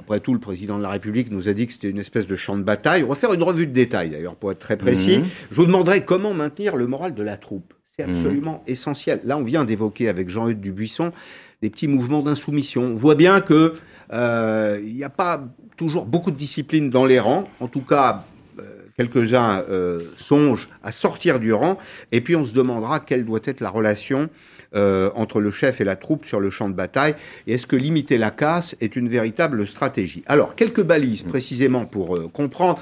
après 0.00 0.20
tout, 0.20 0.34
le 0.34 0.40
président 0.40 0.76
de 0.76 0.82
la 0.82 0.90
République 0.90 1.30
nous 1.30 1.48
a 1.48 1.54
dit 1.54 1.66
que 1.66 1.72
c'était 1.72 1.88
une 1.88 1.98
espèce 1.98 2.26
de 2.26 2.36
champ 2.36 2.58
de 2.58 2.62
bataille. 2.62 3.04
On 3.04 3.08
va 3.08 3.14
faire 3.14 3.32
une 3.32 3.42
revue 3.42 3.66
de 3.66 3.72
détail, 3.72 4.10
d'ailleurs, 4.10 4.34
pour 4.34 4.52
être 4.52 4.58
très 4.58 4.76
précis. 4.76 5.20
Mhm. 5.20 5.26
Je 5.50 5.56
vous 5.56 5.64
demanderai 5.64 6.04
comment 6.04 6.34
maintenir 6.34 6.76
le 6.76 6.86
moral 6.86 7.14
de 7.14 7.22
la 7.22 7.38
troupe. 7.38 7.72
C'est 7.98 8.06
mhm. 8.06 8.16
absolument 8.16 8.62
essentiel. 8.66 9.20
Là, 9.24 9.36
on 9.38 9.42
vient 9.42 9.64
d'évoquer 9.64 10.08
avec 10.08 10.28
Jean-Hugues 10.28 10.60
Dubuisson 10.60 11.12
des 11.62 11.70
petits 11.70 11.88
mouvements 11.88 12.22
d'insoumission. 12.22 12.82
On 12.82 12.94
voit 12.94 13.16
bien 13.16 13.40
que 13.40 13.74
euh, 14.12 14.78
il 14.84 14.94
n'y 14.94 15.04
a 15.04 15.10
pas 15.10 15.44
toujours 15.76 16.06
beaucoup 16.06 16.30
de 16.30 16.36
discipline 16.36 16.90
dans 16.90 17.04
les 17.04 17.18
rangs. 17.18 17.44
En 17.60 17.66
tout 17.66 17.80
cas, 17.80 18.24
quelques-uns 18.98 19.64
euh, 19.70 20.02
songent 20.16 20.68
à 20.82 20.92
sortir 20.92 21.38
du 21.38 21.52
rang, 21.52 21.78
et 22.10 22.20
puis 22.20 22.36
on 22.36 22.44
se 22.44 22.52
demandera 22.52 23.00
quelle 23.00 23.24
doit 23.24 23.40
être 23.44 23.60
la 23.60 23.70
relation 23.70 24.28
euh, 24.74 25.10
entre 25.14 25.40
le 25.40 25.50
chef 25.50 25.80
et 25.80 25.84
la 25.84 25.96
troupe 25.96 26.26
sur 26.26 26.40
le 26.40 26.50
champ 26.50 26.68
de 26.68 26.74
bataille, 26.74 27.14
et 27.46 27.54
est-ce 27.54 27.66
que 27.66 27.76
limiter 27.76 28.18
la 28.18 28.30
casse 28.30 28.76
est 28.80 28.96
une 28.96 29.08
véritable 29.08 29.66
stratégie? 29.66 30.22
Alors, 30.26 30.54
quelques 30.54 30.82
balises 30.82 31.22
précisément 31.22 31.86
pour 31.86 32.16
euh, 32.16 32.28
comprendre. 32.28 32.78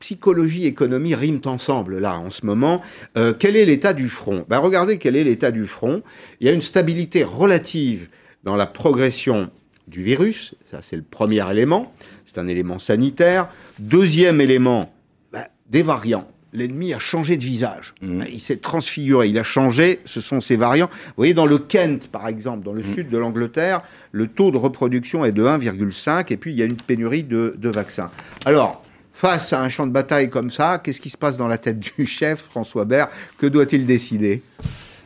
Psychologie, 0.00 0.66
économie 0.66 1.14
riment 1.14 1.42
ensemble 1.44 1.98
là 1.98 2.18
en 2.18 2.30
ce 2.30 2.46
moment. 2.46 2.80
Euh, 3.16 3.34
quel 3.38 3.56
est 3.56 3.64
l'état 3.64 3.92
du 3.92 4.08
front? 4.08 4.46
Ben, 4.48 4.58
Regardez 4.58 4.98
quel 4.98 5.16
est 5.16 5.24
l'état 5.24 5.50
du 5.50 5.66
front. 5.66 6.02
Il 6.40 6.46
y 6.46 6.50
a 6.50 6.52
une 6.52 6.62
stabilité 6.62 7.22
relative 7.22 8.08
dans 8.44 8.56
la 8.56 8.66
progression 8.66 9.50
du 9.88 10.02
virus, 10.02 10.54
ça 10.70 10.80
c'est 10.82 10.96
le 10.96 11.02
premier 11.02 11.48
élément, 11.50 11.92
c'est 12.24 12.38
un 12.38 12.48
élément 12.48 12.78
sanitaire. 12.78 13.48
Deuxième 13.78 14.40
élément, 14.40 14.92
ben, 15.32 15.44
des 15.68 15.82
variants 15.82 16.26
l'ennemi 16.56 16.94
a 16.94 16.98
changé 16.98 17.36
de 17.36 17.44
visage. 17.44 17.94
Mmh. 18.00 18.22
Il 18.32 18.40
s'est 18.40 18.56
transfiguré, 18.56 19.28
il 19.28 19.38
a 19.38 19.44
changé, 19.44 20.00
ce 20.04 20.20
sont 20.20 20.40
ses 20.40 20.56
variants. 20.56 20.88
Vous 20.90 21.14
voyez, 21.18 21.34
dans 21.34 21.46
le 21.46 21.58
Kent, 21.58 22.08
par 22.08 22.26
exemple, 22.26 22.64
dans 22.64 22.72
le 22.72 22.80
mmh. 22.80 22.94
sud 22.94 23.10
de 23.10 23.18
l'Angleterre, 23.18 23.82
le 24.12 24.26
taux 24.26 24.50
de 24.50 24.56
reproduction 24.56 25.24
est 25.24 25.32
de 25.32 25.44
1,5 25.44 26.32
et 26.32 26.36
puis 26.36 26.52
il 26.52 26.58
y 26.58 26.62
a 26.62 26.64
une 26.64 26.76
pénurie 26.76 27.22
de, 27.22 27.54
de 27.58 27.68
vaccins. 27.68 28.10
Alors, 28.44 28.82
face 29.12 29.52
à 29.52 29.62
un 29.62 29.68
champ 29.68 29.86
de 29.86 29.92
bataille 29.92 30.30
comme 30.30 30.50
ça, 30.50 30.80
qu'est-ce 30.82 31.00
qui 31.00 31.10
se 31.10 31.16
passe 31.16 31.36
dans 31.36 31.48
la 31.48 31.58
tête 31.58 31.78
du 31.78 32.06
chef, 32.06 32.40
François 32.40 32.84
Bert 32.84 33.08
Que 33.38 33.46
doit-il 33.46 33.86
décider? 33.86 34.42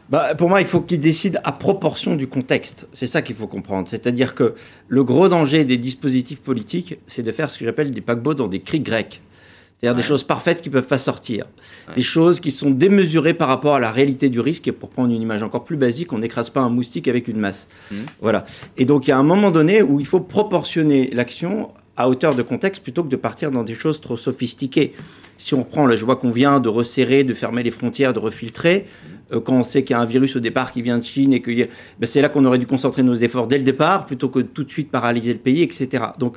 Bah, 0.09 0.35
pour 0.35 0.49
moi, 0.49 0.61
il 0.61 0.67
faut 0.67 0.81
qu'il 0.81 0.99
décide 0.99 1.41
à 1.45 1.53
proportion 1.53 2.17
du 2.17 2.27
contexte. 2.27 2.89
C'est 2.93 3.07
ça 3.07 3.23
qu'il 3.23 3.37
faut 3.37 3.47
comprendre. 3.47 3.89
C'est-à-dire 3.89 4.35
que 4.35 4.55
le 4.89 5.05
gros 5.05 5.29
danger 5.29 5.65
des 5.65 5.77
dispositifs 5.77 6.41
politiques, 6.41 6.99
c'est 7.07 7.23
de 7.23 7.31
faire 7.31 7.49
ce 7.49 7.59
que 7.59 7.65
j'appelle 7.65 7.93
des 7.93 8.01
paquebots 8.01 8.35
dans 8.35 8.49
des 8.49 8.61
cris 8.61 8.81
grecs. 8.81 9.23
C'est-à-dire 9.81 9.97
des 9.97 10.03
choses 10.03 10.25
parfaites 10.25 10.61
qui 10.61 10.69
ne 10.69 10.75
peuvent 10.75 10.87
pas 10.87 10.99
sortir. 10.99 11.47
Des 11.97 12.03
choses 12.03 12.39
qui 12.39 12.51
sont 12.51 12.71
démesurées 12.71 13.33
par 13.33 13.49
rapport 13.49 13.77
à 13.77 13.81
la 13.81 13.91
réalité 13.91 14.29
du 14.29 14.39
risque. 14.39 14.69
Et 14.69 14.73
pour 14.73 14.91
prendre 14.91 15.13
une 15.13 15.23
image 15.23 15.43
encore 15.43 15.65
plus 15.65 15.79
basique, 15.79 16.13
on 16.13 16.19
n'écrase 16.19 16.51
pas 16.51 16.61
un 16.61 16.69
moustique 16.69 17.09
avec 17.09 17.29
une 17.29 17.39
masse. 17.39 17.67
Mmh. 17.91 17.97
Voilà. 18.21 18.45
Et 18.77 18.85
donc, 18.85 19.07
il 19.07 19.11
y 19.11 19.13
a 19.13 19.19
un 19.19 19.23
moment 19.23 19.51
donné 19.51 19.81
où 19.81 19.99
il 19.99 20.07
faut 20.07 20.21
proportionner 20.21 21.09
l'action 21.15 21.71
à 21.97 22.09
hauteur 22.09 22.35
de 22.35 22.43
contexte 22.43 22.83
plutôt 22.83 23.05
que 23.05 23.09
de 23.09 23.17
partir 23.17 23.51
dans 23.51 23.63
des 23.63 23.75
choses 23.75 24.01
trop 24.01 24.17
sophistiquées. 24.17 24.93
Si 25.39 25.55
on 25.55 25.61
reprend, 25.61 25.87
là, 25.87 25.97
je 25.97 26.05
vois 26.05 26.17
qu'on 26.17 26.31
vient 26.31 26.61
de 26.61 26.69
resserrer, 26.69 27.25
de 27.25 27.33
fermer 27.33 27.63
les 27.63 27.71
frontières, 27.71 28.13
de 28.13 28.19
refiltrer. 28.19 28.87
Euh, 29.33 29.41
quand 29.41 29.55
on 29.55 29.65
sait 29.65 29.83
qu'il 29.83 29.93
y 29.93 29.99
a 29.99 30.01
un 30.01 30.07
virus 30.07 30.37
au 30.37 30.41
départ 30.41 30.73
qui 30.73 30.83
vient 30.83 30.99
de 30.99 31.05
Chine 31.05 31.33
et 31.33 31.41
que 31.41 31.51
ben, 31.51 31.69
c'est 32.03 32.21
là 32.21 32.29
qu'on 32.29 32.45
aurait 32.45 32.59
dû 32.59 32.67
concentrer 32.67 33.03
nos 33.03 33.15
efforts 33.15 33.47
dès 33.47 33.59
le 33.59 33.65
départ 33.65 34.07
plutôt 34.07 34.29
que 34.29 34.41
tout 34.41 34.65
de 34.65 34.71
suite 34.71 34.91
paralyser 34.91 35.33
le 35.33 35.39
pays, 35.39 35.63
etc. 35.63 36.05
Donc, 36.19 36.37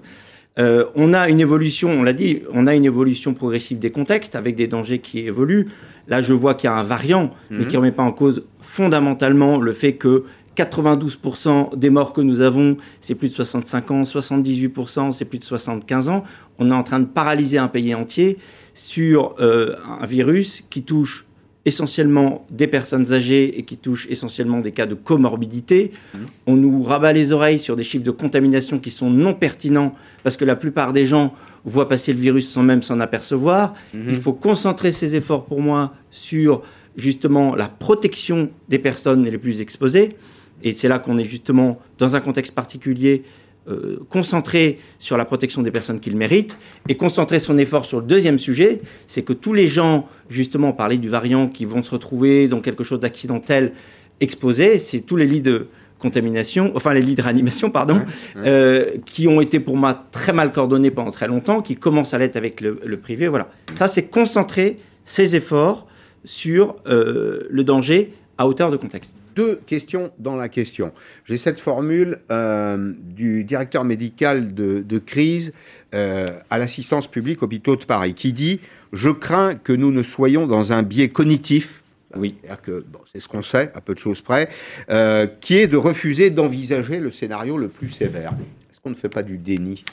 euh, 0.59 0.85
on 0.95 1.13
a 1.13 1.29
une 1.29 1.39
évolution, 1.39 1.89
on 1.89 2.03
l'a 2.03 2.13
dit, 2.13 2.43
on 2.53 2.67
a 2.67 2.75
une 2.75 2.85
évolution 2.85 3.33
progressive 3.33 3.79
des 3.79 3.91
contextes 3.91 4.35
avec 4.35 4.55
des 4.55 4.67
dangers 4.67 4.99
qui 4.99 5.19
évoluent. 5.19 5.67
Là, 6.07 6.21
je 6.21 6.33
vois 6.33 6.53
qu'il 6.53 6.69
y 6.69 6.73
a 6.73 6.75
un 6.75 6.83
variant, 6.83 7.31
mais 7.49 7.59
mhm. 7.59 7.67
qui 7.67 7.73
ne 7.75 7.79
remet 7.79 7.91
pas 7.91 8.03
en 8.03 8.11
cause 8.11 8.43
fondamentalement 8.59 9.57
le 9.57 9.71
fait 9.71 9.93
que 9.93 10.25
92% 10.55 11.75
des 11.75 11.89
morts 11.89 12.13
que 12.13 12.21
nous 12.21 12.41
avons, 12.41 12.77
c'est 13.01 13.15
plus 13.15 13.29
de 13.29 13.33
65 13.33 13.91
ans, 13.91 14.03
78%, 14.03 15.11
c'est 15.11 15.25
plus 15.25 15.39
de 15.39 15.43
75 15.43 16.09
ans. 16.09 16.23
On 16.59 16.69
est 16.69 16.73
en 16.73 16.83
train 16.83 16.99
de 16.99 17.05
paralyser 17.05 17.57
un 17.57 17.67
pays 17.67 17.95
entier 17.95 18.37
sur 18.75 19.35
euh, 19.39 19.75
un 19.99 20.05
virus 20.05 20.63
qui 20.69 20.83
touche 20.83 21.25
essentiellement 21.65 22.45
des 22.49 22.67
personnes 22.67 23.13
âgées 23.13 23.57
et 23.57 23.63
qui 23.63 23.77
touchent 23.77 24.07
essentiellement 24.09 24.59
des 24.59 24.71
cas 24.71 24.85
de 24.85 24.95
comorbidité. 24.95 25.91
Mmh. 26.13 26.17
On 26.47 26.55
nous 26.55 26.83
rabat 26.83 27.13
les 27.13 27.31
oreilles 27.31 27.59
sur 27.59 27.75
des 27.75 27.83
chiffres 27.83 28.03
de 28.03 28.11
contamination 28.11 28.79
qui 28.79 28.91
sont 28.91 29.09
non 29.09 29.33
pertinents 29.33 29.95
parce 30.23 30.35
que 30.35 30.43
la 30.43 30.55
plupart 30.55 30.91
des 30.91 31.05
gens 31.05 31.33
voient 31.63 31.87
passer 31.87 32.11
le 32.11 32.19
virus 32.19 32.49
sans 32.49 32.63
même 32.63 32.83
s'en 32.83 32.99
apercevoir. 32.99 33.73
Mmh. 33.93 33.99
Il 34.09 34.15
faut 34.17 34.33
concentrer 34.33 34.91
ses 34.91 35.15
efforts 35.15 35.45
pour 35.45 35.61
moi 35.61 35.93
sur 36.11 36.61
justement 36.97 37.55
la 37.55 37.69
protection 37.69 38.49
des 38.67 38.79
personnes 38.79 39.23
les 39.23 39.37
plus 39.37 39.61
exposées. 39.61 40.15
Et 40.63 40.73
c'est 40.73 40.87
là 40.87 40.99
qu'on 40.99 41.17
est 41.17 41.23
justement 41.23 41.79
dans 41.97 42.15
un 42.15 42.19
contexte 42.19 42.53
particulier 42.53 43.23
euh, 43.69 43.99
concentrer 44.09 44.79
sur 44.99 45.15
la 45.15 45.23
protection 45.23 45.61
des 45.61 45.71
personnes 45.71 45.99
qu'il 46.01 46.17
mérite 46.17 46.57
et 46.89 46.95
concentrer 46.95 47.39
son 47.39 47.57
effort 47.57 47.85
sur 47.85 48.01
le 48.01 48.05
deuxième 48.05 48.37
sujet, 48.37 48.81
c'est 49.07 49.21
que 49.21 49.31
tous 49.31 49.53
les 49.53 49.67
gens, 49.67 50.07
justement, 50.29 50.73
parler 50.73 50.97
du 50.97 51.07
variant 51.07 51.47
qui 51.47 51.63
vont 51.63 51.81
se 51.81 51.91
retrouver 51.91 52.49
dans 52.49 52.59
quelque 52.59 52.83
chose 52.83 52.99
d'accidentel 52.99 53.71
exposé, 54.19 54.79
c'est 54.79 55.01
tous 55.01 55.15
les 55.15 55.25
lits 55.25 55.41
de 55.41 55.67
contamination, 55.97 56.73
enfin 56.75 56.93
les 56.93 57.01
lits 57.01 57.15
de 57.15 57.21
réanimation, 57.21 57.71
pardon, 57.71 58.01
euh, 58.35 58.85
qui 59.05 59.29
ont 59.29 59.39
été 59.39 59.61
pour 59.61 59.77
moi 59.77 60.07
très 60.11 60.33
mal 60.33 60.51
coordonnés 60.51 60.91
pendant 60.91 61.11
très 61.11 61.27
longtemps, 61.27 61.61
qui 61.61 61.75
commencent 61.75 62.13
à 62.13 62.17
l'être 62.17 62.35
avec 62.35 62.59
le, 62.59 62.97
privé. 62.97 63.29
Voilà. 63.29 63.49
Ça, 63.75 63.87
c'est 63.87 64.03
concentrer 64.03 64.75
ses 65.05 65.37
efforts 65.37 65.87
sur 66.25 66.75
euh, 66.87 67.47
le 67.49 67.63
danger 67.63 68.13
à 68.37 68.45
hauteur 68.45 68.71
de 68.71 68.77
contexte 68.77 69.22
deux 69.35 69.59
questions 69.65 70.11
dans 70.19 70.35
la 70.35 70.49
question. 70.49 70.91
J'ai 71.25 71.37
cette 71.37 71.59
formule 71.59 72.19
euh, 72.31 72.93
du 73.15 73.43
directeur 73.43 73.83
médical 73.83 74.53
de, 74.53 74.97
crise 74.99 75.53
euh, 75.93 76.27
à 76.49 76.57
l'assistance 76.57 77.07
publique 77.07 77.43
hôpitaux 77.43 77.75
de 77.75 77.85
Paris 77.85 78.13
qui 78.13 78.33
dit 78.33 78.59
Je 78.91 79.09
crains 79.09 79.55
que 79.55 79.73
nous 79.73 79.91
ne 79.91 80.03
soyons 80.03 80.47
dans 80.47 80.71
un 80.71 80.83
biais 80.83 81.09
cognitif. 81.09 81.83
Oui, 82.15 82.35
que 82.61 82.85
c'est 83.11 83.19
ce 83.19 83.27
qu'on 83.27 83.41
sait, 83.41 83.71
à 83.73 83.81
peu 83.81 83.95
de 83.95 83.99
choses 83.99 84.21
près, 84.21 84.47
euh, 84.91 85.25
qui 85.41 85.57
est 85.57 85.65
de 85.65 85.77
refuser 85.77 86.29
d'envisager 86.29 86.99
le 86.99 87.09
scénario 87.09 87.57
le 87.57 87.69
plus 87.69 87.89
sévère. 87.89 88.33
Est-ce 88.69 88.79
qu'on 88.79 88.91
ne 88.91 88.95
fait 88.95 89.09
pas 89.09 89.23
du 89.23 89.39
déni? 89.39 89.83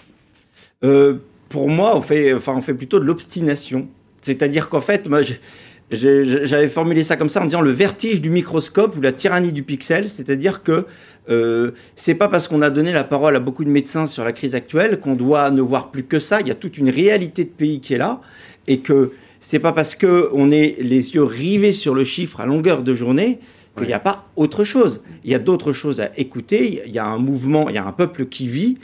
Pour 1.49 1.69
moi, 1.69 1.97
on 1.97 2.03
fait, 2.03 2.35
enfin, 2.35 2.53
on 2.55 2.61
fait 2.63 2.75
plutôt 2.75 3.01
de 3.01 3.07
l'obstination. 3.07 3.89
C'est-à-dire 4.21 4.69
qu'en 4.69 4.81
fait, 4.81 5.09
moi, 5.09 5.23
j'avais 5.93 6.69
formulé 6.69 7.03
ça 7.03 7.17
comme 7.17 7.29
ça 7.29 7.43
en 7.43 7.45
disant 7.45 7.61
le 7.61 7.71
vertige 7.71 8.21
du 8.21 8.31
microscope 8.31 8.97
ou 8.97 9.01
la 9.01 9.13
tyrannie 9.13 9.53
du 9.53 9.63
pixel, 9.63 10.07
c'est-à-dire 10.07 10.63
que 10.63 10.87
euh, 11.29 11.73
c'est 11.97 12.15
pas 12.15 12.29
parce 12.29 12.49
qu'on 12.49 12.63
a 12.63 12.71
donné 12.71 12.93
la 12.93 13.05
parole 13.05 13.37
à 13.37 13.41
beaucoup 13.41 13.65
de 13.65 13.71
médecins 13.71 14.07
sur 14.07 14.25
la 14.25 14.33
crise 14.33 14.55
actuelle 14.55 15.01
qu'on 15.01 15.15
doit 15.15 15.51
ne 15.51 15.61
voir 15.61 15.91
plus 15.91 16.05
que 16.05 16.19
ça. 16.19 16.41
Il 16.41 16.49
y 16.49 16.51
a 16.51 16.55
toute 16.55 16.79
une 16.79 16.91
réalité 16.91 17.45
de 17.45 17.51
pays 17.51 17.81
qui 17.81 17.95
est 17.95 17.99
là 17.99 18.21
et 18.69 18.81
que 18.81 19.13
c'est 19.41 19.59
pas 19.59 19.73
parce 19.73 19.95
que 19.95 20.29
on 20.33 20.51
est 20.51 20.77
les 20.81 21.15
yeux 21.15 21.23
rivés 21.23 21.73
sur 21.73 21.95
le 21.95 22.05
chiffre 22.05 22.41
à 22.41 22.47
longueur 22.47 22.83
de 22.83 22.95
journée 22.95 23.41
qu'il 23.77 23.87
n'y 23.87 23.93
a 23.93 24.01
pas 24.01 24.29
autre 24.37 24.65
chose. 24.65 25.01
Il 25.25 25.31
y 25.31 25.35
a 25.35 25.39
d'autres 25.39 25.73
choses 25.73 26.01
à 26.01 26.11
écouter. 26.17 26.83
Il 26.87 26.93
y 26.93 26.99
a 26.99 27.07
un 27.07 27.19
mouvement, 27.19 27.69
il 27.69 27.75
y 27.75 27.79
a 27.79 27.87
un 27.87 27.93
peuple 27.93 28.27
qui 28.27 28.47
vit. 28.49 28.79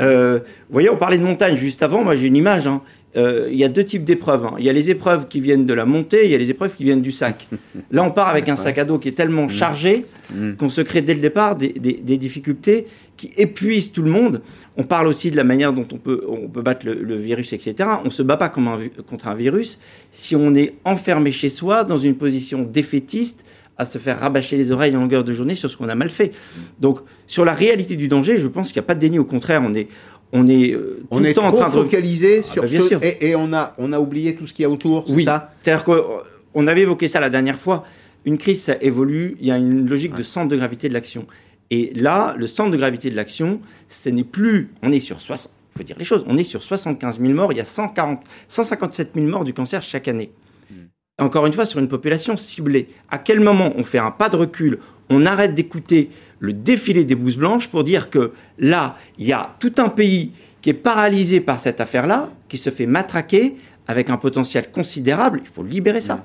Euh, 0.00 0.38
vous 0.38 0.72
voyez, 0.72 0.90
on 0.90 0.96
parlait 0.96 1.18
de 1.18 1.24
montagne 1.24 1.56
juste 1.56 1.82
avant. 1.82 2.02
Moi, 2.04 2.16
j'ai 2.16 2.26
une 2.26 2.36
image. 2.36 2.66
Hein. 2.66 2.82
Euh, 3.16 3.48
il 3.50 3.58
y 3.58 3.64
a 3.64 3.68
deux 3.68 3.84
types 3.84 4.04
d'épreuves. 4.04 4.46
Hein. 4.46 4.54
Il 4.58 4.64
y 4.64 4.70
a 4.70 4.72
les 4.72 4.90
épreuves 4.90 5.28
qui 5.28 5.40
viennent 5.40 5.66
de 5.66 5.74
la 5.74 5.84
montée, 5.84 6.24
il 6.24 6.30
y 6.30 6.34
a 6.34 6.38
les 6.38 6.50
épreuves 6.50 6.74
qui 6.74 6.84
viennent 6.84 7.02
du 7.02 7.12
sac. 7.12 7.46
Là, 7.90 8.02
on 8.04 8.10
part 8.10 8.28
avec 8.28 8.48
un 8.48 8.56
sac 8.56 8.78
à 8.78 8.84
dos 8.84 8.98
qui 8.98 9.08
est 9.08 9.12
tellement 9.12 9.44
mm. 9.44 9.50
chargé 9.50 10.06
mm. 10.34 10.52
qu'on 10.54 10.70
se 10.70 10.80
crée 10.80 11.02
dès 11.02 11.14
le 11.14 11.20
départ 11.20 11.56
des, 11.56 11.70
difficultés 12.16 12.86
qui 13.16 13.30
épuisent 13.36 13.92
tout 13.92 14.02
le 14.02 14.10
monde. 14.10 14.40
On 14.76 14.84
parle 14.84 15.08
aussi 15.08 15.30
de 15.30 15.36
la 15.36 15.44
manière 15.44 15.72
dont 15.72 15.86
on 15.92 15.98
peut, 15.98 16.24
on 16.26 16.48
peut 16.48 16.62
battre 16.62 16.86
le, 16.86 17.16
virus, 17.16 17.52
etc. 17.52 17.74
On 18.02 18.06
ne 18.06 18.10
se 18.10 18.22
bat 18.22 18.36
pas 18.36 18.48
comme 18.48 18.68
contre 19.08 19.28
un 19.28 19.34
virus 19.34 19.78
si 20.10 20.34
on 20.34 20.54
est 20.54 20.74
enfermé 20.84 21.32
chez 21.32 21.48
soi 21.48 21.84
dans 21.84 21.98
une 21.98 22.14
position 22.14 22.62
défaitiste 22.62 23.44
à 23.78 23.84
se 23.84 23.98
faire 23.98 24.20
rabâcher 24.20 24.56
les 24.56 24.70
oreilles 24.70 24.94
en 24.96 25.00
longueur 25.00 25.24
de 25.24 25.32
journée 25.32 25.54
sur 25.54 25.70
ce 25.70 25.76
qu'on 25.76 25.88
a 25.88 25.94
mal 25.94 26.10
fait. 26.10 26.32
Donc, 26.80 27.00
sur 27.26 27.44
la 27.44 27.54
réalité 27.54 27.96
du 27.96 28.08
danger, 28.08 28.38
je 28.38 28.48
pense 28.48 28.72
qu'il 28.72 28.80
n'y 28.80 28.84
a 28.84 28.86
pas 28.86 28.94
de 28.94 29.00
déni. 29.00 29.18
Au 29.18 29.24
contraire, 29.24 29.62
on 29.64 29.74
est, 29.74 29.88
on 30.32 30.46
est 30.46 30.72
euh, 30.72 31.04
tout 31.10 31.18
le 31.18 31.34
temps 31.34 31.46
en 31.46 31.52
train 31.52 31.68
de 31.68 31.74
focaliser 31.74 32.40
ah, 32.40 32.52
sur 32.52 32.62
bah, 32.62 32.68
ce 32.68 33.04
et, 33.04 33.30
et, 33.30 33.36
on 33.36 33.52
a 33.52 33.74
on 33.78 33.92
a 33.92 34.00
oublié 34.00 34.34
tout 34.34 34.46
ce 34.46 34.54
qu'il 34.54 34.62
y 34.62 34.66
a 34.66 34.70
autour, 34.70 35.04
c'est 35.06 35.14
oui. 35.14 35.24
ça? 35.24 35.52
C'est-à-dire 35.62 35.84
qu'on 35.84 36.66
avait 36.66 36.82
évoqué 36.82 37.06
ça 37.08 37.20
la 37.20 37.30
dernière 37.30 37.60
fois. 37.60 37.84
Une 38.24 38.38
crise, 38.38 38.62
ça 38.62 38.76
évolue. 38.80 39.36
Il 39.40 39.46
y 39.46 39.50
a 39.50 39.58
une 39.58 39.88
logique 39.88 40.14
de 40.14 40.22
centre 40.22 40.48
de 40.48 40.56
gravité 40.56 40.88
de 40.88 40.94
l'action. 40.94 41.26
Et 41.70 41.92
là, 41.94 42.34
le 42.38 42.46
centre 42.46 42.70
de 42.70 42.76
gravité 42.76 43.10
de 43.10 43.16
l'action, 43.16 43.60
ce 43.88 44.08
n'est 44.10 44.24
plus. 44.24 44.70
On 44.82 44.92
est 44.92 45.00
sur 45.00 45.20
60. 45.20 45.52
Faut 45.76 45.82
dire 45.82 45.96
les 45.98 46.04
choses. 46.04 46.24
On 46.28 46.36
est 46.36 46.44
sur 46.44 46.62
75 46.62 47.18
000 47.18 47.32
morts. 47.32 47.52
Il 47.52 47.58
y 47.58 47.60
a 47.60 47.64
140, 47.64 48.22
157 48.46 49.10
000 49.14 49.26
morts 49.26 49.44
du 49.44 49.54
cancer 49.54 49.82
chaque 49.82 50.06
année. 50.06 50.30
Encore 51.20 51.46
une 51.46 51.52
fois, 51.52 51.66
sur 51.66 51.78
une 51.78 51.88
population 51.88 52.36
ciblée. 52.36 52.88
À 53.10 53.18
quel 53.18 53.40
moment 53.40 53.72
on 53.76 53.84
fait 53.84 53.98
un 53.98 54.10
pas 54.10 54.28
de 54.28 54.36
recul 54.36 54.78
On 55.10 55.26
arrête 55.26 55.54
d'écouter 55.54 56.10
le 56.40 56.52
défilé 56.52 57.04
des 57.04 57.14
bouses 57.14 57.36
blanches 57.36 57.68
pour 57.68 57.84
dire 57.84 58.10
que 58.10 58.32
là, 58.58 58.96
il 59.18 59.26
y 59.26 59.32
a 59.32 59.54
tout 59.60 59.72
un 59.78 59.88
pays 59.88 60.32
qui 60.62 60.70
est 60.70 60.74
paralysé 60.74 61.40
par 61.40 61.60
cette 61.60 61.80
affaire-là, 61.80 62.30
qui 62.48 62.56
se 62.56 62.70
fait 62.70 62.86
matraquer 62.86 63.56
avec 63.86 64.10
un 64.10 64.16
potentiel 64.16 64.70
considérable. 64.70 65.40
Il 65.44 65.50
faut 65.50 65.62
libérer 65.62 66.00
ça. 66.00 66.24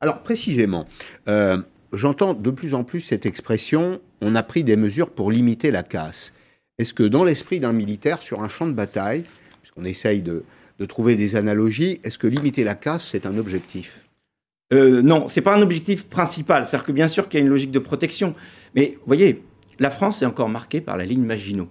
Alors 0.00 0.22
précisément, 0.22 0.86
euh, 1.28 1.58
j'entends 1.92 2.34
de 2.34 2.50
plus 2.50 2.74
en 2.74 2.84
plus 2.84 3.00
cette 3.00 3.26
expression, 3.26 4.00
on 4.20 4.34
a 4.34 4.42
pris 4.42 4.64
des 4.64 4.76
mesures 4.76 5.10
pour 5.10 5.30
limiter 5.30 5.70
la 5.70 5.82
casse. 5.82 6.32
Est-ce 6.78 6.94
que 6.94 7.02
dans 7.02 7.24
l'esprit 7.24 7.60
d'un 7.60 7.72
militaire 7.72 8.18
sur 8.18 8.42
un 8.42 8.48
champ 8.48 8.66
de 8.66 8.72
bataille, 8.72 9.24
puisqu'on 9.62 9.84
essaye 9.84 10.22
de, 10.22 10.44
trouver 10.88 11.16
des 11.16 11.34
analogies, 11.34 12.00
est-ce 12.04 12.18
que 12.18 12.28
limiter 12.28 12.62
la 12.62 12.76
casse, 12.76 13.08
c'est 13.08 13.26
un 13.26 13.36
objectif? 13.36 14.07
Euh, 14.72 15.00
non, 15.02 15.28
c'est 15.28 15.40
pas 15.40 15.54
un 15.54 15.62
objectif 15.62 16.06
principal. 16.08 16.66
C'est-à-dire 16.66 16.86
que 16.86 16.92
bien 16.92 17.08
sûr 17.08 17.28
qu'il 17.28 17.40
y 17.40 17.42
a 17.42 17.44
une 17.44 17.50
logique 17.50 17.70
de 17.70 17.78
protection, 17.78 18.34
mais 18.74 18.96
vous 19.00 19.06
voyez, 19.06 19.42
la 19.78 19.90
France 19.90 20.22
est 20.22 20.26
encore 20.26 20.48
marquée 20.48 20.80
par 20.80 20.96
la 20.96 21.04
ligne 21.04 21.24
Maginot. 21.24 21.68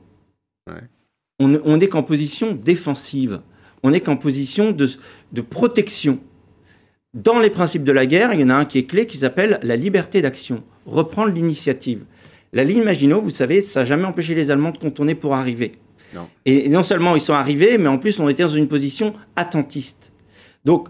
On 1.40 1.78
n'est 1.78 1.88
qu'en 1.88 2.04
position 2.04 2.54
défensive. 2.54 3.42
On 3.84 3.92
n'est 3.92 4.02
qu'en 4.02 4.18
position 4.18 4.72
de, 4.72 5.42
protection. 5.42 6.20
Dans 7.14 7.40
les 7.40 7.52
principes 7.52 7.84
de 7.84 7.92
la 7.92 8.06
guerre, 8.06 8.34
il 8.34 8.42
y 8.42 8.44
en 8.44 8.50
a 8.50 8.56
un 8.56 8.66
qui 8.66 8.80
est 8.80 8.86
clé 8.86 9.06
qui 9.06 9.18
s'appelle 9.18 9.60
la 9.62 9.76
liberté 9.76 10.22
d'action, 10.22 10.64
reprendre 10.86 11.32
l'initiative. 11.32 12.04
La 12.54 12.64
ligne 12.64 12.84
Maginot, 12.84 13.22
vous 13.22 13.30
savez, 13.30 13.62
ça 13.62 13.82
n'a 13.82 13.86
jamais 13.86 14.06
empêché 14.06 14.34
les 14.34 14.50
Allemands 14.50 14.72
de 14.72 14.78
contourner 14.78 15.16
pour 15.16 15.36
arriver. 15.36 15.74
Non. 16.16 16.28
Et 16.46 16.70
non 16.70 16.84
seulement 16.84 17.16
ils 17.16 17.22
sont 17.22 17.34
arrivés, 17.34 17.78
mais 17.78 17.90
en 17.90 17.98
plus 17.98 18.20
on 18.20 18.30
était 18.30 18.44
dans 18.44 18.50
une 18.50 18.68
position 18.68 19.14
attentiste. 19.36 20.12
Donc, 20.66 20.88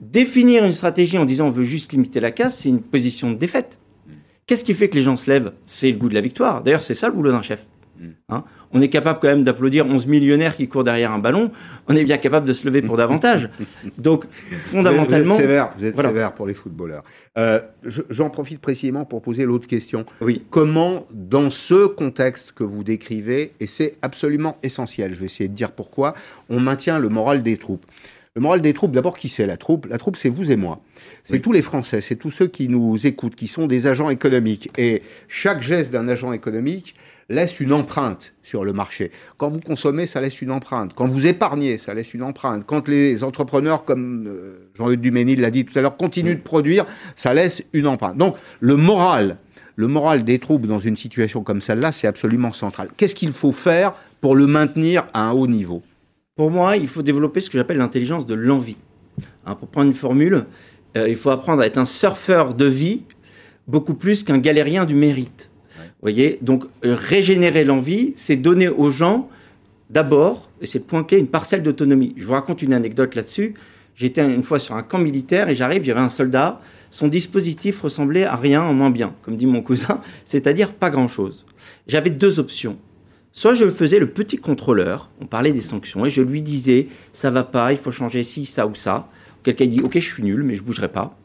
définir 0.00 0.64
une 0.64 0.72
stratégie 0.72 1.18
en 1.18 1.24
disant 1.24 1.46
on 1.48 1.50
veut 1.50 1.64
juste 1.64 1.92
limiter 1.92 2.20
la 2.20 2.30
casse, 2.30 2.58
c'est 2.58 2.68
une 2.68 2.80
position 2.82 3.30
de 3.30 3.36
défaite. 3.36 3.78
Qu'est-ce 4.46 4.64
qui 4.64 4.74
fait 4.74 4.88
que 4.88 4.94
les 4.96 5.02
gens 5.02 5.16
se 5.16 5.28
lèvent? 5.30 5.52
C'est 5.66 5.90
le 5.90 5.96
goût 5.98 6.08
de 6.08 6.14
la 6.14 6.20
victoire. 6.20 6.62
D'ailleurs, 6.62 6.82
c'est 6.82 6.94
ça 6.94 7.08
le 7.08 7.14
boulot 7.14 7.32
d'un 7.32 7.42
chef. 7.42 7.66
Hein? 8.28 8.44
On 8.72 8.82
est 8.82 8.88
capable 8.90 9.20
quand 9.20 9.28
même 9.28 9.42
d'applaudir 9.42 9.86
11 9.86 10.06
millionnaires 10.06 10.54
qui 10.54 10.68
courent 10.68 10.84
derrière 10.84 11.12
un 11.12 11.18
ballon. 11.18 11.50
On 11.88 11.96
est 11.96 12.04
bien 12.04 12.18
capable 12.18 12.46
de 12.46 12.52
se 12.52 12.66
lever 12.66 12.82
pour 12.82 12.98
davantage. 12.98 13.48
Donc, 13.98 14.26
fondamentalement. 14.52 15.34
Vous 15.34 15.40
êtes 15.40 15.46
sévère, 15.46 15.70
vous 15.78 15.84
êtes 15.86 15.94
Voilà. 15.94 16.10
sévère 16.10 16.34
pour 16.34 16.46
les 16.46 16.52
footballeurs. 16.54 17.02
Euh, 17.38 17.60
je- 17.84 18.02
J'en 18.10 18.28
profite 18.28 18.60
précisément 18.60 19.04
pour 19.06 19.22
poser 19.22 19.46
l'autre 19.46 19.66
question. 19.66 20.04
Oui. 20.20 20.42
Comment, 20.50 21.06
dans 21.10 21.48
ce 21.50 21.86
contexte 21.86 22.52
que 22.52 22.64
vous 22.64 22.84
décrivez, 22.84 23.52
et 23.60 23.66
c'est 23.66 23.96
absolument 24.02 24.58
essentiel, 24.62 25.14
je 25.14 25.20
vais 25.20 25.26
essayer 25.26 25.48
de 25.48 25.54
dire 25.54 25.72
pourquoi, 25.72 26.12
on 26.50 26.60
maintient 26.60 26.98
le 26.98 27.08
moral 27.08 27.42
des 27.42 27.56
troupes? 27.56 27.86
Le 28.36 28.42
moral 28.42 28.60
des 28.60 28.74
troupes, 28.74 28.92
d'abord, 28.92 29.16
qui 29.16 29.30
c'est 29.30 29.46
la 29.46 29.56
troupe? 29.56 29.86
La 29.86 29.96
troupe, 29.96 30.18
c'est 30.18 30.28
vous 30.28 30.52
et 30.52 30.56
moi. 30.56 30.82
C'est 31.24 31.40
tous 31.40 31.52
les 31.52 31.62
Français, 31.62 32.02
c'est 32.02 32.16
tous 32.16 32.30
ceux 32.30 32.46
qui 32.46 32.68
nous 32.68 33.06
écoutent, 33.06 33.34
qui 33.34 33.48
sont 33.48 33.66
des 33.66 33.86
agents 33.86 34.10
économiques. 34.10 34.70
Et 34.76 35.02
chaque 35.26 35.62
geste 35.62 35.90
d'un 35.90 36.06
agent 36.06 36.32
économique 36.32 36.94
laisse 37.30 37.60
une 37.60 37.72
empreinte 37.72 38.34
sur 38.42 38.62
le 38.62 38.74
marché. 38.74 39.10
Quand 39.38 39.48
vous 39.48 39.60
consommez, 39.60 40.06
ça 40.06 40.20
laisse 40.20 40.42
une 40.42 40.50
empreinte. 40.50 40.92
Quand 40.94 41.06
vous 41.06 41.26
épargnez, 41.26 41.78
ça 41.78 41.94
laisse 41.94 42.12
une 42.12 42.22
empreinte. 42.22 42.64
Quand 42.66 42.88
les 42.88 43.24
entrepreneurs, 43.24 43.86
comme 43.86 44.26
euh, 44.26 44.68
Jean-Luc 44.76 45.00
Duménil 45.00 45.40
l'a 45.40 45.50
dit 45.50 45.64
tout 45.64 45.76
à 45.78 45.80
l'heure, 45.80 45.96
continuent 45.96 46.36
de 46.36 46.42
produire, 46.42 46.84
ça 47.16 47.32
laisse 47.32 47.64
une 47.72 47.86
empreinte. 47.86 48.18
Donc, 48.18 48.36
le 48.60 48.76
moral, 48.76 49.38
le 49.76 49.88
moral 49.88 50.24
des 50.24 50.38
troupes 50.38 50.66
dans 50.66 50.78
une 50.78 50.96
situation 50.96 51.42
comme 51.42 51.62
celle-là, 51.62 51.90
c'est 51.90 52.06
absolument 52.06 52.52
central. 52.52 52.90
Qu'est-ce 52.98 53.14
qu'il 53.14 53.32
faut 53.32 53.52
faire 53.52 53.94
pour 54.20 54.36
le 54.36 54.46
maintenir 54.46 55.06
à 55.14 55.22
un 55.22 55.32
haut 55.32 55.46
niveau? 55.46 55.82
Pour 56.36 56.50
moi, 56.50 56.76
il 56.76 56.86
faut 56.86 57.00
développer 57.00 57.40
ce 57.40 57.48
que 57.48 57.56
j'appelle 57.56 57.78
l'intelligence 57.78 58.26
de 58.26 58.34
l'envie. 58.34 58.76
Hein, 59.46 59.54
pour 59.54 59.68
prendre 59.68 59.86
une 59.86 59.94
formule, 59.94 60.44
euh, 60.94 61.08
il 61.08 61.16
faut 61.16 61.30
apprendre 61.30 61.62
à 61.62 61.66
être 61.66 61.78
un 61.78 61.86
surfeur 61.86 62.52
de 62.52 62.66
vie 62.66 63.04
beaucoup 63.66 63.94
plus 63.94 64.22
qu'un 64.22 64.36
galérien 64.36 64.84
du 64.84 64.94
mérite. 64.94 65.48
Vous 65.78 66.02
voyez 66.02 66.38
Donc, 66.42 66.64
euh, 66.84 66.94
régénérer 66.94 67.64
l'envie, 67.64 68.12
c'est 68.16 68.36
donner 68.36 68.68
aux 68.68 68.90
gens, 68.90 69.30
d'abord, 69.88 70.50
et 70.60 70.66
c'est 70.66 70.80
le 70.80 70.84
point 70.84 71.04
clé, 71.04 71.18
une 71.18 71.26
parcelle 71.26 71.62
d'autonomie. 71.62 72.14
Je 72.18 72.26
vous 72.26 72.32
raconte 72.32 72.60
une 72.60 72.74
anecdote 72.74 73.14
là-dessus. 73.14 73.54
J'étais 73.94 74.22
une 74.22 74.42
fois 74.42 74.58
sur 74.58 74.74
un 74.74 74.82
camp 74.82 74.98
militaire 74.98 75.48
et 75.48 75.54
j'arrive, 75.54 75.84
il 75.84 75.88
y 75.88 75.90
avait 75.90 76.00
un 76.00 76.10
soldat. 76.10 76.60
Son 76.90 77.08
dispositif 77.08 77.80
ressemblait 77.80 78.24
à 78.24 78.36
rien 78.36 78.62
en 78.62 78.74
moins 78.74 78.90
bien, 78.90 79.14
comme 79.22 79.38
dit 79.38 79.46
mon 79.46 79.62
cousin, 79.62 80.02
c'est-à-dire 80.24 80.74
pas 80.74 80.90
grand-chose. 80.90 81.46
J'avais 81.86 82.10
deux 82.10 82.38
options. 82.40 82.76
Soit 83.36 83.52
je 83.52 83.68
faisais 83.68 83.98
le 83.98 84.08
petit 84.08 84.38
contrôleur, 84.38 85.10
on 85.20 85.26
parlait 85.26 85.52
des 85.52 85.60
sanctions, 85.60 86.06
et 86.06 86.10
je 86.10 86.22
lui 86.22 86.40
disais 86.40 86.88
ça 87.12 87.30
va 87.30 87.44
pas, 87.44 87.70
il 87.70 87.76
faut 87.76 87.90
changer 87.92 88.22
ci, 88.22 88.46
ça 88.46 88.66
ou 88.66 88.74
ça. 88.74 89.10
Quelqu'un 89.42 89.66
dit 89.66 89.82
ok, 89.82 89.92
je 89.92 89.98
suis 90.14 90.22
nul, 90.22 90.42
mais 90.42 90.54
je 90.54 90.62
bougerai 90.62 90.88
pas. 90.88 91.18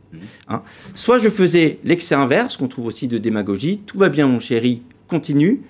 Hein. 0.49 0.61
Soit 0.93 1.19
je 1.19 1.29
faisais 1.29 1.79
l'excès 1.85 2.13
inverse, 2.13 2.57
qu'on 2.57 2.67
trouve 2.67 2.87
aussi 2.87 3.07
de 3.07 3.17
démagogie 3.17 3.79
tout 3.85 3.97
va 3.97 4.09
bien, 4.09 4.27
mon 4.27 4.39
chéri, 4.39 4.81
continue, 5.07 5.61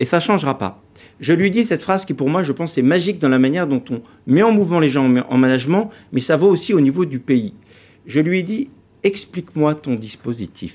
et 0.00 0.04
ça 0.04 0.18
changera 0.18 0.58
pas. 0.58 0.82
Je 1.20 1.32
lui 1.32 1.52
dis 1.52 1.64
cette 1.64 1.84
phrase 1.84 2.04
qui, 2.04 2.14
pour 2.14 2.28
moi, 2.28 2.42
je 2.42 2.50
pense, 2.50 2.76
est 2.76 2.82
magique 2.82 3.20
dans 3.20 3.28
la 3.28 3.38
manière 3.38 3.68
dont 3.68 3.82
on 3.90 4.02
met 4.26 4.42
en 4.42 4.50
mouvement 4.50 4.80
les 4.80 4.88
gens 4.88 5.08
en 5.08 5.18
en 5.18 5.38
management, 5.38 5.90
mais 6.10 6.20
ça 6.20 6.36
vaut 6.36 6.48
aussi 6.48 6.74
au 6.74 6.80
niveau 6.80 7.04
du 7.04 7.20
pays. 7.20 7.54
Je 8.06 8.18
lui 8.18 8.40
ai 8.40 8.42
dit 8.42 8.70
explique-moi 9.04 9.76
ton 9.76 9.94
dispositif. 9.94 10.74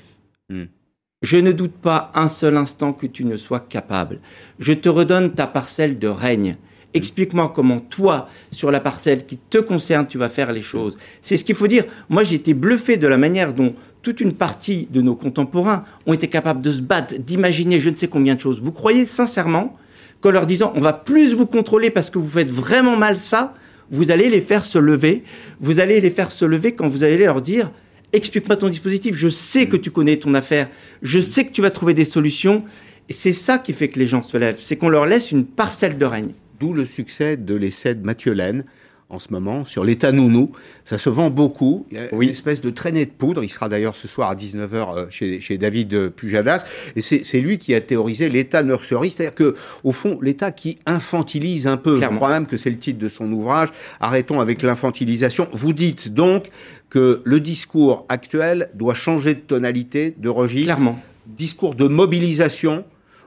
Je 1.21 1.37
ne 1.37 1.51
doute 1.51 1.73
pas 1.73 2.09
un 2.15 2.27
seul 2.27 2.57
instant 2.57 2.93
que 2.93 3.05
tu 3.05 3.25
ne 3.25 3.37
sois 3.37 3.59
capable. 3.59 4.19
Je 4.57 4.73
te 4.73 4.89
redonne 4.89 5.33
ta 5.33 5.45
parcelle 5.45 5.99
de 5.99 6.07
règne. 6.07 6.55
Explique-moi 6.95 7.53
comment 7.55 7.79
toi, 7.79 8.27
sur 8.49 8.71
la 8.71 8.79
parcelle 8.79 9.27
qui 9.27 9.37
te 9.37 9.59
concerne, 9.59 10.07
tu 10.07 10.17
vas 10.17 10.29
faire 10.29 10.51
les 10.51 10.63
choses. 10.63 10.97
C'est 11.21 11.37
ce 11.37 11.45
qu'il 11.45 11.53
faut 11.53 11.67
dire. 11.67 11.85
Moi, 12.09 12.23
j'ai 12.23 12.37
été 12.37 12.55
bluffé 12.55 12.97
de 12.97 13.05
la 13.05 13.19
manière 13.19 13.53
dont 13.53 13.75
toute 14.01 14.19
une 14.19 14.33
partie 14.33 14.87
de 14.89 14.99
nos 14.99 15.13
contemporains 15.13 15.83
ont 16.07 16.13
été 16.13 16.27
capables 16.27 16.63
de 16.63 16.71
se 16.71 16.81
battre, 16.81 17.13
d'imaginer 17.19 17.79
je 17.79 17.91
ne 17.91 17.95
sais 17.95 18.07
combien 18.07 18.33
de 18.33 18.39
choses. 18.39 18.59
Vous 18.59 18.71
croyez 18.71 19.05
sincèrement 19.05 19.77
qu'en 20.21 20.31
leur 20.31 20.47
disant 20.47 20.73
on 20.75 20.81
va 20.81 20.93
plus 20.93 21.35
vous 21.35 21.45
contrôler 21.45 21.91
parce 21.91 22.09
que 22.09 22.17
vous 22.17 22.27
faites 22.27 22.49
vraiment 22.49 22.97
mal 22.97 23.19
ça, 23.19 23.53
vous 23.91 24.09
allez 24.09 24.27
les 24.27 24.41
faire 24.41 24.65
se 24.65 24.79
lever? 24.79 25.23
Vous 25.59 25.79
allez 25.79 26.01
les 26.01 26.09
faire 26.09 26.31
se 26.31 26.45
lever 26.45 26.71
quand 26.71 26.87
vous 26.87 27.03
allez 27.03 27.17
leur 27.19 27.43
dire 27.43 27.69
explique-moi 28.13 28.57
ton 28.57 28.69
dispositif. 28.69 29.15
Je 29.15 29.29
sais 29.29 29.67
que 29.67 29.77
tu 29.77 29.91
connais 29.91 30.17
ton 30.17 30.33
affaire. 30.33 30.69
Je 31.01 31.19
sais 31.19 31.45
que 31.45 31.51
tu 31.51 31.61
vas 31.61 31.71
trouver 31.71 31.93
des 31.93 32.05
solutions. 32.05 32.63
Et 33.09 33.13
c'est 33.13 33.33
ça 33.33 33.57
qui 33.57 33.73
fait 33.73 33.89
que 33.89 33.99
les 33.99 34.07
gens 34.07 34.21
se 34.21 34.37
lèvent. 34.37 34.57
C'est 34.59 34.77
qu'on 34.77 34.89
leur 34.89 35.05
laisse 35.05 35.31
une 35.31 35.45
parcelle 35.45 35.97
de 35.97 36.05
règne. 36.05 36.31
D'où 36.59 36.73
le 36.73 36.85
succès 36.85 37.37
de 37.37 37.55
l'essai 37.55 37.95
de 37.95 38.05
Mathieu 38.05 38.33
Laine 38.33 38.63
en 39.11 39.19
ce 39.19 39.27
moment 39.31 39.65
sur 39.65 39.83
l'État 39.83 40.11
nounou. 40.11 40.51
Ça 40.85 40.97
se 40.97 41.09
vend 41.09 41.29
beaucoup. 41.29 41.85
Il 41.91 41.97
y 41.97 41.99
a 41.99 42.07
une 42.11 42.29
espèce 42.29 42.61
de 42.61 42.69
traînée 42.69 43.05
de 43.05 43.11
poudre. 43.11 43.43
Il 43.43 43.49
sera 43.49 43.67
d'ailleurs 43.67 43.95
ce 43.95 44.07
soir 44.07 44.29
à 44.29 44.35
19h 44.35 44.69
euh, 44.73 45.05
chez, 45.09 45.41
chez 45.41 45.57
David 45.57 45.93
euh, 45.93 46.09
Pujadas. 46.09 46.63
Et 46.95 47.01
c'est 47.01 47.23
c'est 47.25 47.41
lui 47.41 47.57
qui 47.57 47.75
a 47.75 47.81
théorisé 47.81 48.29
l'État 48.29 48.63
nurserie. 48.63 49.11
C'est-à-dire 49.11 49.35
que, 49.35 49.55
au 49.83 49.91
fond, 49.91 50.17
l'État 50.21 50.51
qui 50.51 50.79
infantilise 50.85 51.67
un 51.67 51.77
peu. 51.77 51.97
Je 51.97 52.05
crois 52.05 52.29
même 52.29 52.45
que 52.45 52.55
c'est 52.55 52.69
le 52.69 52.77
titre 52.77 52.99
de 52.99 53.09
son 53.09 53.29
ouvrage. 53.33 53.69
Arrêtons 53.99 54.39
avec 54.39 54.61
l'infantilisation. 54.61 55.47
Vous 55.51 55.73
dites 55.73 56.13
donc 56.13 56.49
que 56.91 57.21
le 57.23 57.39
discours 57.39 58.05
actuel 58.09 58.69
doit 58.75 58.93
changer 58.93 59.33
de 59.33 59.39
tonalité, 59.39 60.13
de 60.17 60.29
registre. 60.29 60.75
Clairement. 60.75 60.99
Discours 61.25 61.73
de 61.73 61.87
mobilisation. 61.87 62.83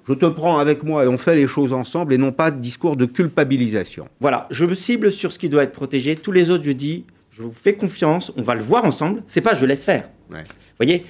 Je 0.07 0.12
te 0.12 0.27
prends 0.27 0.59
avec 0.59 0.83
moi 0.83 1.05
et 1.05 1.09
on 1.09 1.16
fait 1.16 1.35
les 1.35 1.48
choses 1.48 1.72
ensemble 1.72 2.12
et 2.12 2.18
non 2.18 2.31
pas 2.31 2.50
de 2.50 2.61
discours 2.61 2.94
de 2.94 3.07
culpabilisation. 3.07 4.07
Voilà, 4.20 4.46
je 4.50 4.66
me 4.66 4.74
cible 4.74 5.11
sur 5.11 5.33
ce 5.33 5.38
qui 5.38 5.48
doit 5.48 5.62
être 5.62 5.72
protégé. 5.72 6.14
Tous 6.14 6.31
les 6.31 6.50
autres, 6.50 6.64
je 6.64 6.72
dis, 6.72 7.05
je 7.31 7.42
vous 7.42 7.55
fais 7.55 7.72
confiance, 7.72 8.31
on 8.37 8.42
va 8.42 8.55
le 8.55 8.61
voir 8.61 8.85
ensemble. 8.85 9.22
C'est 9.27 9.40
pas 9.40 9.55
je 9.55 9.64
laisse 9.64 9.87
faire. 9.87 10.11
Ouais. 10.31 10.42
Vous 10.42 10.77
voyez 10.79 11.07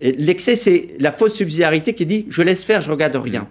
L'excès, 0.00 0.56
c'est 0.56 0.96
la 1.00 1.12
fausse 1.12 1.34
subsidiarité 1.34 1.92
qui 1.92 2.06
dit 2.06 2.24
je 2.30 2.40
laisse 2.40 2.64
faire, 2.64 2.80
je 2.80 2.90
regarde 2.90 3.16
rien. 3.16 3.48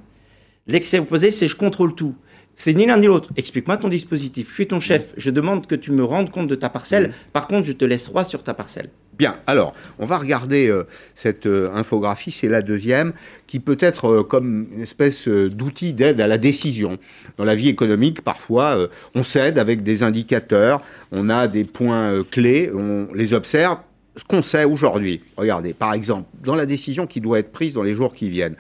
L'excès 0.66 0.98
opposé, 0.98 1.30
c'est 1.30 1.48
je 1.48 1.56
contrôle 1.56 1.94
tout. 1.94 2.16
C'est 2.60 2.74
ni 2.74 2.88
l'un 2.88 2.98
ni 2.98 3.06
l'autre. 3.06 3.30
Explique-moi 3.38 3.78
ton 3.78 3.88
dispositif. 3.88 4.50
Je 4.50 4.54
suis 4.56 4.68
ton 4.68 4.80
chef. 4.80 5.14
Je 5.16 5.30
demande 5.30 5.68
que 5.68 5.76
tu 5.76 5.92
me 5.92 6.04
rendes 6.04 6.32
compte 6.32 6.48
de 6.48 6.56
ta 6.56 6.70
parcelle. 6.70 7.14
Par 7.32 7.48
contre, 7.48 7.68
je 7.68 7.72
te 7.72 7.86
laisse 7.86 8.08
roi 8.08 8.24
sur 8.24 8.42
ta 8.42 8.56
parcelle. 8.56 8.90
Bien, 9.18 9.38
alors, 9.46 9.76
on 10.00 10.06
va 10.06 10.18
regarder 10.18 10.68
euh, 10.68 10.84
cette 11.14 11.46
euh, 11.46 11.72
infographie, 11.74 12.32
c'est 12.32 12.48
la 12.48 12.64
deuxième, 12.64 13.14
qui 13.46 13.60
peut 13.60 13.78
être 13.80 14.06
euh, 14.06 14.24
comme 14.24 14.68
une 14.74 14.82
espèce 14.82 15.28
d'outil 15.28 15.94
d'aide 15.94 16.20
à 16.20 16.28
la 16.28 16.40
décision. 16.40 16.98
Dans 17.38 17.46
la 17.46 17.56
vie 17.56 17.70
économique, 17.70 18.22
parfois, 18.22 18.90
on 19.14 19.22
s'aide 19.22 19.60
avec 19.60 19.84
des 19.84 20.02
indicateurs, 20.02 20.82
on 21.12 21.30
a 21.30 21.48
des 21.48 21.64
points 21.64 22.24
clés, 22.30 22.72
on 22.74 23.08
les 23.14 23.34
observe. 23.34 23.78
Ce 24.18 24.24
qu'on 24.24 24.42
sait 24.42 24.66
aujourd'hui, 24.66 25.22
regardez, 25.38 25.74
par 25.74 25.94
exemple, 25.94 26.28
dans 26.44 26.56
la 26.56 26.66
décision 26.66 27.06
qui 27.06 27.22
doit 27.22 27.38
être 27.38 27.52
prise 27.52 27.76
dans 27.76 27.84
les 27.84 27.94
jours 27.94 28.14
qui 28.14 28.32
viennent, 28.32 28.56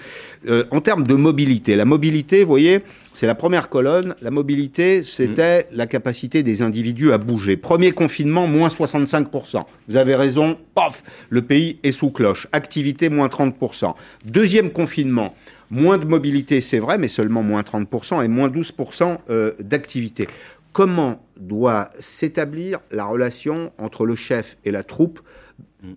euh, 0.47 0.65
en 0.69 0.81
termes 0.81 1.05
de 1.05 1.15
mobilité, 1.15 1.75
la 1.75 1.85
mobilité, 1.85 2.41
vous 2.41 2.49
voyez, 2.49 2.81
c'est 3.15 3.25
la 3.25 3.33
première 3.33 3.67
colonne. 3.69 4.13
La 4.21 4.29
mobilité, 4.29 5.01
c'était 5.03 5.67
la 5.71 5.87
capacité 5.87 6.43
des 6.43 6.61
individus 6.61 7.11
à 7.11 7.17
bouger. 7.17 7.57
Premier 7.57 7.91
confinement, 7.91 8.45
moins 8.45 8.67
65%. 8.67 9.63
Vous 9.89 9.95
avez 9.95 10.13
raison, 10.13 10.57
paf, 10.75 11.01
le 11.31 11.41
pays 11.41 11.79
est 11.81 11.91
sous 11.91 12.11
cloche. 12.11 12.47
Activité, 12.51 13.09
moins 13.09 13.27
30%. 13.27 13.95
Deuxième 14.25 14.69
confinement, 14.69 15.33
moins 15.71 15.97
de 15.97 16.05
mobilité, 16.05 16.61
c'est 16.61 16.77
vrai, 16.77 16.99
mais 16.99 17.07
seulement 17.07 17.41
moins 17.41 17.61
30% 17.61 18.23
et 18.23 18.27
moins 18.27 18.49
12% 18.49 19.17
euh, 19.31 19.53
d'activité. 19.59 20.27
Comment 20.71 21.25
doit 21.39 21.89
s'établir 21.99 22.77
la 22.91 23.05
relation 23.05 23.71
entre 23.79 24.05
le 24.05 24.15
chef 24.15 24.57
et 24.63 24.69
la 24.69 24.83
troupe 24.83 25.21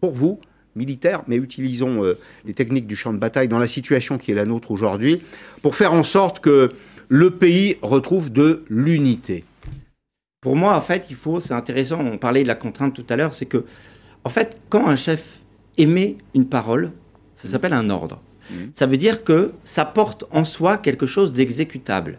pour 0.01 0.13
vous 0.13 0.41
militaire, 0.77 1.23
mais 1.27 1.37
utilisons 1.37 2.05
euh, 2.05 2.19
les 2.45 2.55
techniques 2.55 2.87
du 2.87 2.97
champ 2.97 3.13
de 3.13 3.19
bataille 3.19 3.49
dans 3.49 3.59
la 3.59 3.67
situation 3.67 4.19
qui 4.19 4.31
est 4.31 4.35
la 4.35 4.45
nôtre 4.45 4.71
aujourd'hui, 4.71 5.21
pour 5.63 5.75
faire 5.75 5.93
en 5.93 6.05
sorte 6.05 6.41
que 6.41 6.73
le 7.09 7.31
pays 7.31 7.77
retrouve 7.83 8.31
de 8.33 8.63
l'unité. 8.69 9.45
Pour 10.41 10.57
moi, 10.57 10.75
en 10.77 10.81
fait, 10.81 11.07
il 11.11 11.17
faut, 11.17 11.41
c'est 11.41 11.55
intéressant, 11.55 11.99
on 12.01 12.19
parlait 12.19 12.43
de 12.43 12.49
la 12.49 12.55
contrainte 12.55 12.95
tout 12.95 13.05
à 13.09 13.17
l'heure, 13.17 13.35
c'est 13.35 13.47
que, 13.47 13.65
en 14.25 14.31
fait, 14.31 14.61
quand 14.69 14.87
un 14.87 14.97
chef 14.97 15.41
émet 15.77 16.17
une 16.35 16.47
parole, 16.47 16.93
ça 17.35 17.49
s'appelle 17.49 17.73
un 17.73 17.91
ordre. 17.91 18.21
Ça 18.75 18.87
veut 18.87 18.97
dire 18.97 19.23
que 19.23 19.53
ça 19.63 19.85
porte 19.85 20.25
en 20.33 20.45
soi 20.45 20.77
quelque 20.77 21.07
chose 21.07 21.33
d'exécutable. 21.33 22.19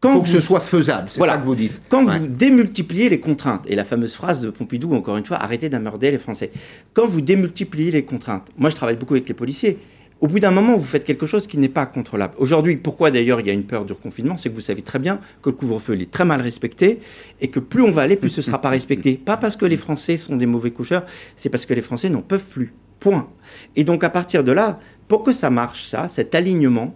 Quand 0.00 0.14
faut 0.14 0.22
que 0.22 0.28
ce 0.28 0.40
soit 0.40 0.60
faisable, 0.60 1.08
c'est 1.08 1.20
ça 1.20 1.38
que 1.38 1.44
vous 1.44 1.54
dites. 1.54 1.80
Quand 1.88 2.04
Ouais. 2.04 2.18
vous 2.18 2.26
démultipliez 2.26 3.08
les 3.08 3.18
contraintes, 3.20 3.64
et 3.66 3.74
la 3.74 3.84
fameuse 3.84 4.14
phrase 4.14 4.40
de 4.40 4.50
Pompidou, 4.50 4.92
encore 4.94 5.16
une 5.16 5.24
fois, 5.24 5.38
arrêtez 5.38 5.68
d'emmerder 5.70 6.10
les 6.10 6.18
Français. 6.18 6.50
Quand 6.92 7.06
vous 7.06 7.22
démultipliez 7.22 7.90
les 7.90 8.04
contraintes, 8.04 8.46
moi 8.58 8.68
je 8.68 8.76
travaille 8.76 8.96
beaucoup 8.96 9.14
avec 9.14 9.26
les 9.28 9.34
policiers, 9.34 9.78
au 10.20 10.26
bout 10.28 10.38
d'un 10.38 10.50
moment, 10.50 10.76
vous 10.76 10.84
faites 10.84 11.04
quelque 11.04 11.24
chose 11.24 11.46
qui 11.46 11.56
n'est 11.56 11.70
pas 11.70 11.86
contrôlable. 11.86 12.34
Aujourd'hui, 12.36 12.76
pourquoi 12.76 13.10
d'ailleurs 13.10 13.40
il 13.40 13.46
y 13.46 13.50
a 13.50 13.54
une 13.54 13.64
peur 13.64 13.86
du 13.86 13.94
reconfinement 13.94 14.36
C'est 14.36 14.50
que 14.50 14.54
vous 14.54 14.60
savez 14.60 14.82
très 14.82 14.98
bien 14.98 15.18
que 15.40 15.48
le 15.48 15.56
couvre-feu 15.56 15.98
est 15.98 16.10
très 16.10 16.26
mal 16.26 16.42
respecté 16.42 16.98
et 17.40 17.48
que 17.48 17.58
plus 17.58 17.80
on 17.82 17.90
va 17.90 18.02
aller, 18.02 18.16
plus 18.16 18.28
ce 18.28 18.40
ne 18.40 18.44
sera 18.44 18.60
pas 18.60 18.68
respecté. 18.68 19.14
Pas 19.14 19.38
parce 19.38 19.56
que 19.56 19.64
les 19.64 19.78
Français 19.78 20.18
sont 20.18 20.36
des 20.36 20.44
mauvais 20.44 20.72
coucheurs, 20.72 21.06
c'est 21.36 21.48
parce 21.48 21.64
que 21.64 21.72
les 21.72 21.80
Français 21.80 22.10
n'en 22.10 22.20
peuvent 22.20 22.44
plus. 22.44 22.74
Point. 22.98 23.28
Et 23.76 23.84
donc 23.84 24.04
à 24.04 24.10
partir 24.10 24.44
de 24.44 24.52
là, 24.52 24.78
pour 25.08 25.22
que 25.22 25.32
ça 25.32 25.48
marche, 25.48 25.84
ça, 25.84 26.06
cet 26.06 26.34
alignement, 26.34 26.94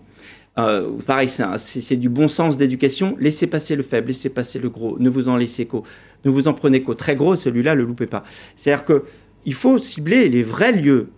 euh, 0.59 0.93
pareil, 1.07 1.29
c'est 1.29 1.97
du 1.97 2.09
bon 2.09 2.29
sens 2.29 2.57
d'éducation. 2.57 3.17
Laissez 3.19 3.47
passer 3.47 3.75
le 3.75 3.83
faible, 3.83 4.09
laissez 4.09 4.29
passer 4.29 4.59
le 4.59 4.71
gros. 4.71 4.97
Ne 4.99 5.09
vous 5.09 5.29
en 5.29 5.37
laissez 5.37 5.67
qu'au, 5.67 5.83
ne 6.25 6.31
vous 6.31 6.47
en 6.47 6.55
prenez 6.55 6.83
qu'au 6.83 6.95
très 6.95 7.17
gros. 7.17 7.35
Celui-là, 7.35 7.75
le 7.75 7.85
loupez 7.85 8.07
pas. 8.07 8.23
C'est-à-dire 8.55 8.85
que 8.85 9.05
il 9.47 9.55
faut 9.55 9.79
cibler 9.79 10.29
les 10.29 10.43
vrais 10.43 10.73
lieux 10.73 11.09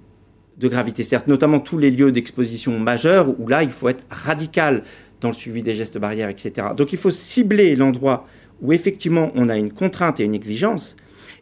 de 0.57 0.69
gravité. 0.69 1.03
Certes, 1.03 1.29
notamment 1.29 1.61
tous 1.61 1.79
les 1.79 1.91
lieux 1.91 2.13
d'exposition 2.13 2.79
majeurs 2.79 3.39
où 3.39 3.47
là, 3.47 3.63
il 3.63 3.71
faut 3.71 3.89
être 3.89 4.05
radical 4.09 4.83
dans 5.21 5.29
le 5.29 5.35
suivi 5.35 5.63
des 5.63 5.75
gestes 5.75 5.99
barrières, 5.99 6.29
etc. 6.29 6.69
Donc 6.77 6.93
il 6.93 6.99
faut 6.99 7.11
cibler 7.11 7.77
l'endroit 7.77 8.27
où 8.63 8.73
effectivement 8.73 9.31
on 9.35 9.49
a 9.49 9.57
une 9.57 9.73
contrainte 9.73 10.19
et 10.19 10.25
une 10.25 10.35
exigence 10.35 10.97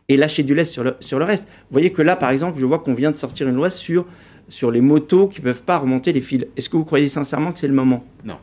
et 0.08 0.16
lâcher 0.16 0.42
du 0.42 0.54
lest 0.54 0.72
sur 0.72 0.84
le, 0.84 0.96
sur 1.00 1.18
le 1.18 1.24
reste. 1.24 1.44
Vous 1.44 1.72
voyez 1.72 1.90
que 1.90 2.02
là, 2.02 2.16
par 2.16 2.30
exemple, 2.30 2.58
je 2.58 2.66
vois 2.66 2.80
qu'on 2.80 2.94
vient 2.94 3.10
de 3.10 3.16
sortir 3.16 3.48
une 3.48 3.54
loi 3.54 3.70
sur, 3.70 4.04
sur 4.48 4.70
les 4.70 4.80
motos 4.80 5.28
qui 5.28 5.40
ne 5.40 5.44
peuvent 5.44 5.62
pas 5.62 5.78
remonter 5.78 6.12
les 6.12 6.20
fils. 6.20 6.44
Est-ce 6.56 6.68
que 6.68 6.76
vous 6.76 6.84
croyez 6.84 7.08
sincèrement 7.08 7.52
que 7.52 7.60
c'est 7.60 7.68
le 7.68 7.74
moment? 7.74 8.04
Non. 8.24 8.36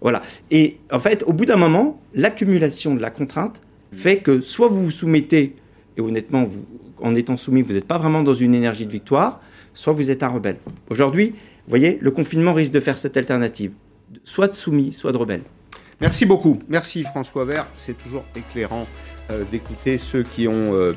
Voilà. 0.00 0.22
Et 0.50 0.78
en 0.92 0.98
fait, 0.98 1.24
au 1.26 1.32
bout 1.32 1.44
d'un 1.44 1.56
moment, 1.56 2.00
l'accumulation 2.14 2.94
de 2.94 3.00
la 3.00 3.10
contrainte 3.10 3.60
fait 3.92 4.18
que 4.18 4.40
soit 4.40 4.68
vous 4.68 4.84
vous 4.84 4.90
soumettez, 4.90 5.56
et 5.96 6.00
honnêtement, 6.00 6.44
vous, 6.44 6.66
en 7.00 7.14
étant 7.14 7.36
soumis, 7.36 7.62
vous 7.62 7.72
n'êtes 7.72 7.86
pas 7.86 7.98
vraiment 7.98 8.22
dans 8.22 8.34
une 8.34 8.54
énergie 8.54 8.86
de 8.86 8.92
victoire, 8.92 9.40
soit 9.74 9.92
vous 9.92 10.10
êtes 10.10 10.22
un 10.22 10.28
rebelle. 10.28 10.58
Aujourd'hui, 10.90 11.30
vous 11.30 11.70
voyez, 11.70 11.98
le 12.00 12.10
confinement 12.10 12.52
risque 12.52 12.72
de 12.72 12.80
faire 12.80 12.98
cette 12.98 13.16
alternative, 13.16 13.72
soit 14.24 14.48
de 14.48 14.54
soumis, 14.54 14.92
soit 14.92 15.12
de 15.12 15.16
rebelle. 15.16 15.42
Merci 16.00 16.26
beaucoup. 16.26 16.58
Merci 16.68 17.02
François 17.02 17.44
Vert. 17.44 17.66
C'est 17.76 17.96
toujours 17.96 18.24
éclairant 18.36 18.86
euh, 19.30 19.42
d'écouter 19.50 19.98
ceux 19.98 20.22
qui 20.22 20.46
ont 20.46 20.74
euh, 20.74 20.94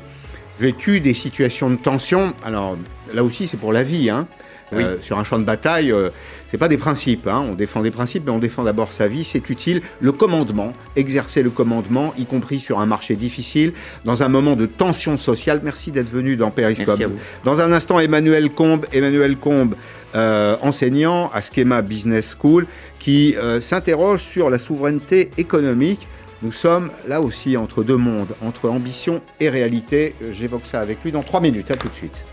vécu 0.60 1.00
des 1.00 1.14
situations 1.14 1.70
de 1.70 1.76
tension. 1.76 2.34
Alors 2.44 2.78
là 3.12 3.24
aussi, 3.24 3.48
c'est 3.48 3.56
pour 3.56 3.72
la 3.72 3.82
vie. 3.82 4.10
Hein. 4.10 4.28
Euh, 4.72 4.96
sur 5.00 5.18
un 5.18 5.24
champ 5.24 5.38
de 5.38 5.44
bataille, 5.44 5.92
euh, 5.92 6.10
c'est 6.48 6.58
pas 6.58 6.68
des 6.68 6.78
principes. 6.78 7.26
Hein. 7.26 7.44
On 7.50 7.54
défend 7.54 7.80
des 7.82 7.90
principes, 7.90 8.24
mais 8.26 8.32
on 8.32 8.38
défend 8.38 8.64
d'abord 8.64 8.92
sa 8.92 9.06
vie. 9.06 9.24
C'est 9.24 9.50
utile. 9.50 9.82
Le 10.00 10.12
commandement, 10.12 10.72
exercer 10.96 11.42
le 11.42 11.50
commandement, 11.50 12.14
y 12.18 12.24
compris 12.24 12.60
sur 12.60 12.80
un 12.80 12.86
marché 12.86 13.16
difficile, 13.16 13.72
dans 14.04 14.22
un 14.22 14.28
moment 14.28 14.56
de 14.56 14.66
tension 14.66 15.16
sociale. 15.18 15.60
Merci 15.64 15.92
d'être 15.92 16.10
venu 16.10 16.36
dans 16.36 16.50
Periscope. 16.50 17.00
Dans 17.44 17.60
un 17.60 17.72
instant, 17.72 18.00
Emmanuel 18.00 18.50
Combe, 18.50 18.86
Emmanuel 18.92 19.36
Combe, 19.36 19.74
euh, 20.14 20.56
enseignant 20.62 21.30
à 21.32 21.40
Schema 21.40 21.82
Business 21.82 22.36
School, 22.38 22.66
qui 22.98 23.34
s'interroge 23.60 24.22
sur 24.22 24.50
la 24.50 24.58
souveraineté 24.58 25.30
économique. 25.38 26.06
Nous 26.42 26.52
sommes 26.52 26.90
là 27.06 27.20
aussi 27.20 27.56
entre 27.56 27.84
deux 27.84 27.96
mondes, 27.96 28.34
entre 28.42 28.68
ambition 28.68 29.20
et 29.38 29.48
réalité. 29.48 30.14
J'évoque 30.32 30.66
ça 30.66 30.80
avec 30.80 31.02
lui 31.04 31.12
dans 31.12 31.22
trois 31.22 31.40
minutes. 31.40 31.70
À 31.70 31.76
tout 31.76 31.88
de 31.88 31.94
suite. 31.94 32.24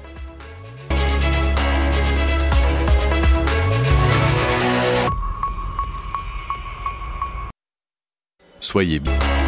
Soyez 8.62 9.00
bien. 9.00 9.38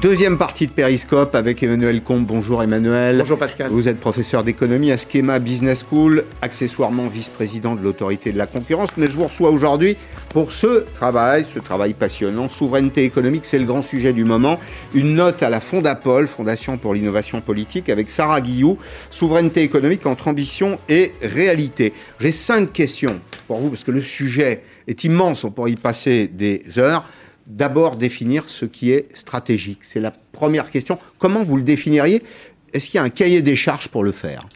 Deuxième 0.00 0.38
partie 0.38 0.66
de 0.66 0.72
Périscope 0.72 1.34
avec 1.34 1.62
Emmanuel 1.62 2.00
Combe. 2.00 2.24
Bonjour 2.24 2.62
Emmanuel. 2.62 3.18
Bonjour 3.18 3.36
Pascal. 3.36 3.70
Vous 3.70 3.86
êtes 3.86 4.00
professeur 4.00 4.42
d'économie 4.42 4.90
à 4.92 4.96
Schema 4.96 5.38
Business 5.38 5.84
School, 5.86 6.24
accessoirement 6.40 7.06
vice-président 7.06 7.74
de 7.74 7.82
l'autorité 7.82 8.32
de 8.32 8.38
la 8.38 8.46
concurrence. 8.46 8.88
Mais 8.96 9.08
je 9.08 9.12
vous 9.12 9.24
reçois 9.24 9.50
aujourd'hui 9.50 9.98
pour 10.30 10.52
ce 10.52 10.86
travail, 10.94 11.44
ce 11.52 11.58
travail 11.58 11.92
passionnant. 11.92 12.48
Souveraineté 12.48 13.04
économique, 13.04 13.44
c'est 13.44 13.58
le 13.58 13.66
grand 13.66 13.82
sujet 13.82 14.14
du 14.14 14.24
moment. 14.24 14.58
Une 14.94 15.12
note 15.12 15.42
à 15.42 15.50
la 15.50 15.60
Fondapol, 15.60 16.28
Fondation 16.28 16.78
pour 16.78 16.94
l'innovation 16.94 17.42
politique, 17.42 17.90
avec 17.90 18.08
Sarah 18.08 18.40
Guillou. 18.40 18.78
Souveraineté 19.10 19.60
économique 19.60 20.06
entre 20.06 20.28
ambition 20.28 20.78
et 20.88 21.12
réalité. 21.20 21.92
J'ai 22.20 22.32
cinq 22.32 22.72
questions 22.72 23.20
pour 23.46 23.58
vous 23.58 23.68
parce 23.68 23.84
que 23.84 23.90
le 23.90 24.00
sujet 24.00 24.62
est 24.88 25.04
immense. 25.04 25.44
On 25.44 25.50
pourrait 25.50 25.72
y 25.72 25.76
passer 25.76 26.26
des 26.26 26.62
heures 26.78 27.04
d'abord 27.50 27.96
définir 27.96 28.48
ce 28.48 28.64
qui 28.64 28.92
est 28.92 29.08
stratégique 29.14 29.80
C'est 29.82 30.00
la 30.00 30.12
première 30.32 30.70
question. 30.70 30.98
Comment 31.18 31.42
vous 31.42 31.56
le 31.56 31.62
définiriez? 31.62 32.22
Est-ce 32.72 32.86
qu'il 32.88 32.96
y 32.96 32.98
a 32.98 33.02
un 33.02 33.10
cahier 33.10 33.42
des 33.42 33.56
charges 33.56 33.88
pour 33.88 34.04
le 34.04 34.12
faire? 34.12 34.46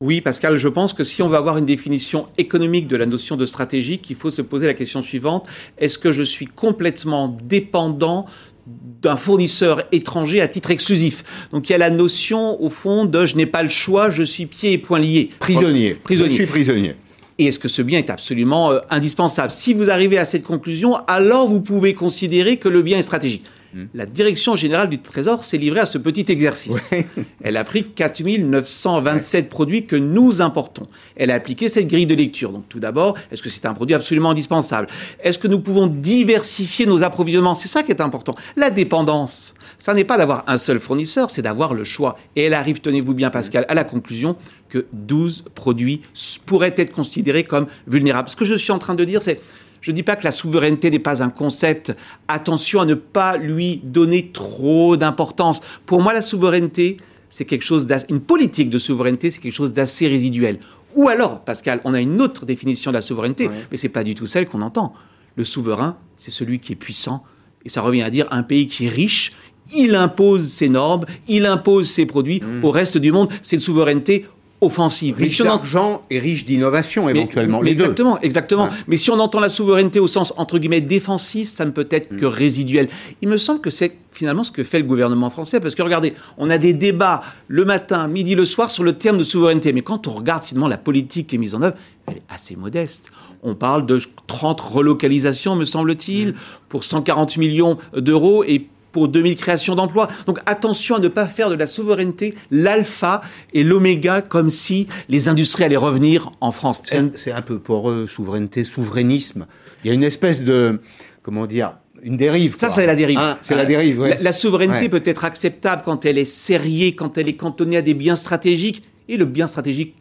Oui, 0.00 0.20
Pascal, 0.20 0.58
je 0.58 0.68
pense 0.68 0.92
que 0.92 1.02
si 1.02 1.22
on 1.22 1.28
veut 1.28 1.36
avoir 1.36 1.56
une 1.56 1.64
définition 1.64 2.26
économique 2.36 2.88
de 2.88 2.96
la 2.96 3.06
notion 3.06 3.36
de 3.36 3.46
stratégique, 3.46 4.10
il 4.10 4.16
faut 4.16 4.30
se 4.30 4.42
poser 4.42 4.66
la 4.66 4.74
question 4.74 5.00
suivante. 5.00 5.46
Est-ce 5.78 5.98
que 5.98 6.12
je 6.12 6.22
suis 6.22 6.46
complètement 6.46 7.34
dépendant 7.42 8.26
d'un 8.66 9.16
fournisseur 9.16 9.82
étranger 9.92 10.42
à 10.42 10.48
titre 10.48 10.70
exclusif? 10.70 11.48
Donc 11.52 11.70
il 11.70 11.72
y 11.72 11.74
a 11.74 11.78
la 11.78 11.90
notion, 11.90 12.60
au 12.62 12.68
fond, 12.68 13.06
de 13.06 13.24
je 13.24 13.36
n'ai 13.36 13.46
pas 13.46 13.62
le 13.62 13.70
choix, 13.70 14.10
je 14.10 14.24
suis 14.24 14.44
pieds 14.44 14.72
et 14.72 14.78
poings 14.78 14.98
liés. 14.98 15.30
Prisonnier. 15.38 15.94
prisonnier. 15.94 16.30
Je 16.30 16.34
suis 16.34 16.46
prisonnier 16.46 16.96
et 17.38 17.46
est-ce 17.46 17.58
que 17.58 17.68
ce 17.68 17.82
bien 17.82 17.98
est 17.98 18.10
absolument 18.10 18.70
euh, 18.70 18.78
indispensable? 18.90 19.50
Si 19.50 19.74
vous 19.74 19.90
arrivez 19.90 20.18
à 20.18 20.24
cette 20.24 20.44
conclusion, 20.44 20.96
alors 21.08 21.48
vous 21.48 21.60
pouvez 21.60 21.94
considérer 21.94 22.58
que 22.58 22.68
le 22.68 22.82
bien 22.82 22.98
est 22.98 23.02
stratégique. 23.02 23.44
Hmm. 23.74 23.86
La 23.92 24.06
direction 24.06 24.54
générale 24.54 24.88
du 24.88 24.98
Trésor 24.98 25.42
s'est 25.42 25.58
livrée 25.58 25.80
à 25.80 25.86
ce 25.86 25.98
petit 25.98 26.26
exercice. 26.28 26.92
Elle 27.42 27.56
a 27.56 27.64
pris 27.64 27.82
4927 27.82 29.48
produits 29.48 29.84
que 29.84 29.96
nous 29.96 30.40
importons. 30.40 30.86
Elle 31.16 31.32
a 31.32 31.34
appliqué 31.34 31.68
cette 31.68 31.88
grille 31.88 32.06
de 32.06 32.14
lecture. 32.14 32.52
Donc 32.52 32.68
tout 32.68 32.78
d'abord, 32.78 33.16
est-ce 33.32 33.42
que 33.42 33.50
c'est 33.50 33.66
un 33.66 33.74
produit 33.74 33.96
absolument 33.96 34.30
indispensable? 34.30 34.86
Est-ce 35.20 35.40
que 35.40 35.48
nous 35.48 35.58
pouvons 35.58 35.88
diversifier 35.88 36.86
nos 36.86 37.02
approvisionnements? 37.02 37.56
C'est 37.56 37.66
ça 37.66 37.82
qui 37.82 37.90
est 37.90 38.00
important. 38.00 38.36
La 38.54 38.70
dépendance, 38.70 39.54
ça 39.80 39.92
n'est 39.92 40.04
pas 40.04 40.18
d'avoir 40.18 40.44
un 40.46 40.56
seul 40.56 40.78
fournisseur, 40.78 41.30
c'est 41.30 41.42
d'avoir 41.42 41.74
le 41.74 41.82
choix. 41.82 42.16
Et 42.36 42.44
elle 42.44 42.54
arrive, 42.54 42.80
tenez-vous 42.80 43.14
bien 43.14 43.30
Pascal, 43.30 43.66
à 43.68 43.74
la 43.74 43.82
conclusion 43.82 44.36
que 44.74 44.86
12 44.92 45.44
produits 45.54 46.02
pourraient 46.46 46.74
être 46.76 46.90
considérés 46.90 47.44
comme 47.44 47.66
vulnérables. 47.86 48.28
Ce 48.28 48.34
que 48.34 48.44
je 48.44 48.54
suis 48.54 48.72
en 48.72 48.78
train 48.80 48.96
de 48.96 49.04
dire, 49.04 49.22
c'est 49.22 49.40
je 49.80 49.90
ne 49.90 49.96
dis 49.96 50.02
pas 50.02 50.16
que 50.16 50.24
la 50.24 50.32
souveraineté 50.32 50.90
n'est 50.90 50.98
pas 50.98 51.22
un 51.22 51.28
concept. 51.28 51.94
Attention 52.26 52.80
à 52.80 52.86
ne 52.86 52.94
pas 52.94 53.36
lui 53.36 53.82
donner 53.84 54.30
trop 54.32 54.96
d'importance. 54.96 55.60
Pour 55.84 56.00
moi, 56.00 56.12
la 56.14 56.22
souveraineté, 56.22 56.96
c'est 57.28 57.44
quelque 57.44 57.62
chose 57.62 57.86
une 58.08 58.20
politique 58.20 58.70
de 58.70 58.78
souveraineté, 58.78 59.30
c'est 59.30 59.40
quelque 59.40 59.52
chose 59.52 59.72
d'assez 59.72 60.08
résiduel. 60.08 60.58
Ou 60.96 61.08
alors, 61.08 61.44
Pascal, 61.44 61.80
on 61.84 61.92
a 61.92 62.00
une 62.00 62.20
autre 62.20 62.46
définition 62.46 62.90
de 62.90 62.96
la 62.96 63.02
souveraineté, 63.02 63.50
mais 63.70 63.76
c'est 63.76 63.88
pas 63.90 64.04
du 64.04 64.14
tout 64.14 64.26
celle 64.26 64.48
qu'on 64.48 64.62
entend. 64.62 64.94
Le 65.36 65.44
souverain, 65.44 65.98
c'est 66.16 66.30
celui 66.30 66.60
qui 66.60 66.72
est 66.72 66.76
puissant, 66.76 67.22
et 67.64 67.68
ça 67.68 67.82
revient 67.82 68.02
à 68.02 68.10
dire 68.10 68.26
un 68.30 68.42
pays 68.42 68.66
qui 68.66 68.86
est 68.86 68.90
riche, 68.90 69.32
il 69.76 69.94
impose 69.94 70.48
ses 70.48 70.68
normes, 70.68 71.04
il 71.28 71.46
impose 71.46 71.88
ses 71.88 72.06
produits 72.06 72.40
mmh. 72.40 72.64
au 72.64 72.70
reste 72.70 72.98
du 72.98 73.12
monde. 73.12 73.28
C'est 73.42 73.56
une 73.56 73.62
souveraineté 73.62 74.24
offensive. 74.64 75.16
Riche 75.16 75.42
d'argent 75.42 76.02
et 76.10 76.18
riche 76.18 76.44
d'innovation 76.44 77.08
éventuellement. 77.08 77.60
les 77.60 77.72
exactement, 77.72 78.20
exactement. 78.20 78.68
Mais 78.86 78.96
si 78.96 79.10
on 79.10 79.18
entend 79.18 79.40
la 79.40 79.50
souveraineté 79.50 80.00
au 80.00 80.08
sens 80.08 80.32
entre 80.36 80.58
guillemets 80.58 80.80
défensif, 80.80 81.50
ça 81.50 81.64
ne 81.64 81.70
peut 81.70 81.88
être 81.90 82.16
que 82.16 82.26
mm. 82.26 82.28
résiduel. 82.28 82.88
Il 83.22 83.28
me 83.28 83.36
semble 83.36 83.60
que 83.60 83.70
c'est 83.70 83.96
finalement 84.12 84.44
ce 84.44 84.52
que 84.52 84.64
fait 84.64 84.78
le 84.78 84.84
gouvernement 84.84 85.28
français, 85.30 85.60
parce 85.60 85.74
que 85.74 85.82
regardez, 85.82 86.14
on 86.38 86.48
a 86.50 86.58
des 86.58 86.72
débats 86.72 87.22
le 87.48 87.64
matin, 87.64 88.06
midi, 88.08 88.34
le 88.34 88.44
soir 88.44 88.70
sur 88.70 88.84
le 88.84 88.92
terme 88.92 89.18
de 89.18 89.24
souveraineté, 89.24 89.72
mais 89.72 89.82
quand 89.82 90.06
on 90.06 90.12
regarde 90.12 90.44
finalement 90.44 90.68
la 90.68 90.78
politique 90.78 91.28
qui 91.28 91.36
est 91.36 91.38
mise 91.38 91.54
en 91.54 91.62
œuvre, 91.62 91.76
elle 92.06 92.18
est 92.18 92.22
assez 92.28 92.56
modeste. 92.56 93.10
On 93.42 93.54
parle 93.54 93.84
de 93.84 94.00
30 94.26 94.60
relocalisations, 94.60 95.56
me 95.56 95.64
semble-t-il, 95.64 96.30
mm. 96.30 96.34
pour 96.68 96.84
140 96.84 97.36
millions 97.36 97.76
d'euros, 97.94 98.44
et 98.44 98.68
pour 98.94 99.08
2000 99.08 99.34
créations 99.34 99.74
d'emplois. 99.74 100.06
Donc 100.26 100.38
attention 100.46 100.94
à 100.94 101.00
ne 101.00 101.08
pas 101.08 101.26
faire 101.26 101.50
de 101.50 101.56
la 101.56 101.66
souveraineté 101.66 102.36
l'alpha 102.52 103.20
et 103.52 103.64
l'oméga 103.64 104.22
comme 104.22 104.50
si 104.50 104.86
les 105.08 105.28
industries 105.28 105.64
allaient 105.64 105.76
revenir 105.76 106.30
en 106.40 106.52
France. 106.52 106.82
C'est 107.16 107.32
un 107.32 107.42
peu 107.42 107.58
pour 107.58 107.90
eux, 107.90 108.06
souveraineté, 108.06 108.62
souverainisme. 108.62 109.46
Il 109.82 109.88
y 109.88 109.90
a 109.90 109.94
une 109.94 110.04
espèce 110.04 110.44
de, 110.44 110.80
comment 111.22 111.46
dire, 111.46 111.74
une 112.04 112.16
dérive. 112.16 112.54
Ça, 112.56 112.70
c'est 112.70 112.86
la 112.86 112.94
dérive. 112.94 113.18
Hein, 113.18 113.36
c'est 113.40 113.56
la 113.56 113.64
dérive. 113.64 114.16
La, 114.20 114.32
souveraineté 114.32 114.88
peut 114.88 115.02
être 115.04 115.24
acceptable 115.24 115.82
quand 115.84 116.04
elle 116.04 116.18
est 116.18 116.24
serriée, 116.24 116.94
quand 116.94 117.18
elle 117.18 117.28
est 117.28 117.36
cantonnée 117.36 117.78
à 117.78 117.82
des 117.82 117.94
biens 117.94 118.16
stratégiques. 118.16 118.84
Et 119.08 119.16
le 119.16 119.24
bien 119.24 119.48
stratégique, 119.48 119.96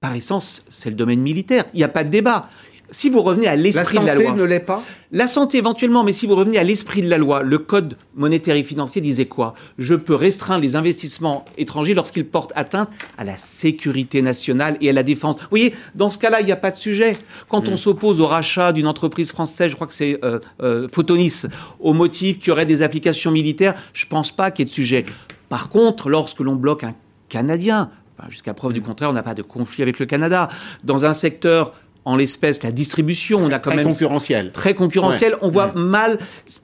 par 0.00 0.16
essence, 0.16 0.64
c'est 0.70 0.88
le 0.88 0.96
domaine 0.96 1.20
militaire. 1.20 1.64
Il 1.74 1.76
n'y 1.76 1.84
a 1.84 1.88
pas 1.88 2.04
de 2.04 2.08
débat 2.08 2.48
si 2.90 3.10
vous 3.10 3.22
revenez 3.22 3.46
à 3.46 3.56
l'esprit 3.56 3.98
de 3.98 4.06
la 4.06 4.14
loi. 4.14 4.22
La 4.22 4.28
santé 4.28 4.40
ne 4.40 4.44
l'est 4.44 4.60
pas 4.60 4.82
La 5.12 5.26
santé 5.26 5.58
éventuellement, 5.58 6.04
mais 6.04 6.12
si 6.12 6.26
vous 6.26 6.34
revenez 6.34 6.58
à 6.58 6.64
l'esprit 6.64 7.02
de 7.02 7.08
la 7.08 7.18
loi, 7.18 7.42
le 7.42 7.58
code 7.58 7.96
monétaire 8.14 8.56
et 8.56 8.64
financier 8.64 9.00
disait 9.00 9.26
quoi? 9.26 9.54
Je 9.78 9.94
peux 9.94 10.14
restreindre 10.14 10.62
les 10.62 10.76
investissements 10.76 11.44
étrangers 11.56 11.94
lorsqu'ils 11.94 12.26
portent 12.26 12.52
atteinte 12.56 12.88
à 13.18 13.24
la 13.24 13.36
sécurité 13.36 14.22
nationale 14.22 14.76
et 14.80 14.90
à 14.90 14.92
la 14.92 15.02
défense. 15.02 15.36
Vous 15.36 15.46
voyez, 15.50 15.74
dans 15.94 16.10
ce 16.10 16.18
cas-là, 16.18 16.40
il 16.40 16.46
n'y 16.46 16.52
a 16.52 16.56
pas 16.56 16.70
de 16.70 16.76
sujet. 16.76 17.16
Quand 17.48 17.68
on 17.68 17.74
hmm. 17.74 17.78
s'oppose 17.78 18.20
au 18.20 18.26
rachat 18.26 18.72
d'une 18.72 18.86
entreprise 18.86 19.32
française, 19.32 19.70
je 19.70 19.76
crois 19.76 19.86
que 19.86 19.94
c'est 19.94 20.18
euh, 20.24 20.38
euh, 20.62 20.88
Photonis, 20.90 21.42
au 21.78 21.92
motif 21.92 22.38
qu'il 22.38 22.48
y 22.48 22.50
aurait 22.50 22.66
des 22.66 22.82
applications 22.82 23.30
militaires, 23.30 23.74
je 23.92 24.06
ne 24.06 24.10
pense 24.10 24.32
pas 24.32 24.50
qu'il 24.50 24.64
y 24.64 24.66
ait 24.66 24.70
de 24.70 24.74
sujet. 24.74 25.04
Par 25.48 25.68
contre, 25.68 26.08
lorsque 26.08 26.40
l'on 26.40 26.56
bloque 26.56 26.84
un 26.84 26.94
Canadien, 27.28 27.90
Jusqu'à 28.28 28.54
preuve 28.54 28.72
du 28.72 28.82
contraire, 28.82 29.10
on 29.10 29.12
n'a 29.12 29.22
pas 29.22 29.34
de 29.34 29.42
conflit 29.42 29.82
avec 29.82 29.98
le 29.98 30.06
Canada. 30.06 30.48
Dans 30.84 31.04
un 31.04 31.14
secteur 31.14 31.72
en 32.04 32.16
l'espèce 32.16 32.62
la 32.62 32.72
distribution, 32.72 33.38
on 33.40 33.50
a 33.50 33.58
quand 33.58 33.70
Très 33.70 33.76
même 33.84 33.88
concurrentiel. 33.92 34.52
très 34.52 34.74
concurrentiel. 34.74 35.32
Ouais. 35.32 35.38
On 35.42 35.50
voit 35.50 35.72
Mm. 35.74 35.80
mal. 35.80 36.18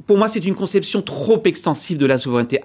Pour 0.06 0.18
moi, 0.18 0.28
c'est 0.28 0.44
une 0.44 0.54
conception 0.54 1.02
trop 1.02 1.42
extensive 1.44 1.98
de 1.98 2.06
la 2.06 2.18
souveraineté. 2.18 2.60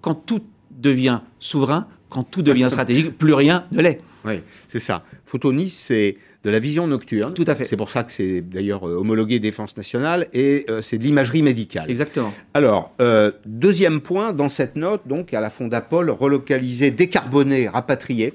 Quand 0.00 0.14
tout 0.14 0.40
devient 0.70 1.20
souverain, 1.38 1.86
quand 2.08 2.22
tout 2.24 2.42
devient 2.42 2.68
stratégique, 2.70 3.16
plus 3.16 3.34
rien 3.34 3.66
ne 3.72 3.80
l'est. 3.82 4.00
Oui, 4.24 4.40
c'est 4.68 4.80
ça. 4.80 5.02
Photonis, 5.24 5.70
c'est 5.70 6.16
de 6.44 6.50
la 6.50 6.58
vision 6.58 6.86
nocturne. 6.86 7.34
Tout 7.34 7.44
à 7.46 7.54
fait. 7.54 7.66
C'est 7.66 7.76
pour 7.76 7.90
ça 7.90 8.02
que 8.02 8.10
c'est 8.12 8.40
d'ailleurs 8.40 8.88
euh, 8.88 8.96
homologué 8.96 9.38
défense 9.40 9.76
nationale 9.76 10.26
et 10.32 10.64
euh, 10.70 10.80
c'est 10.82 10.96
de 10.96 11.04
l'imagerie 11.04 11.42
médicale. 11.42 11.90
Exactement. 11.90 12.32
Alors, 12.54 12.92
euh, 13.00 13.30
deuxième 13.46 14.00
point 14.00 14.32
dans 14.32 14.48
cette 14.48 14.74
note, 14.76 15.02
donc 15.06 15.34
à 15.34 15.40
la 15.40 15.50
Fondapol, 15.50 16.08
relocalisé, 16.10 16.90
décarboné, 16.90 17.68
rapatrié. 17.68 18.32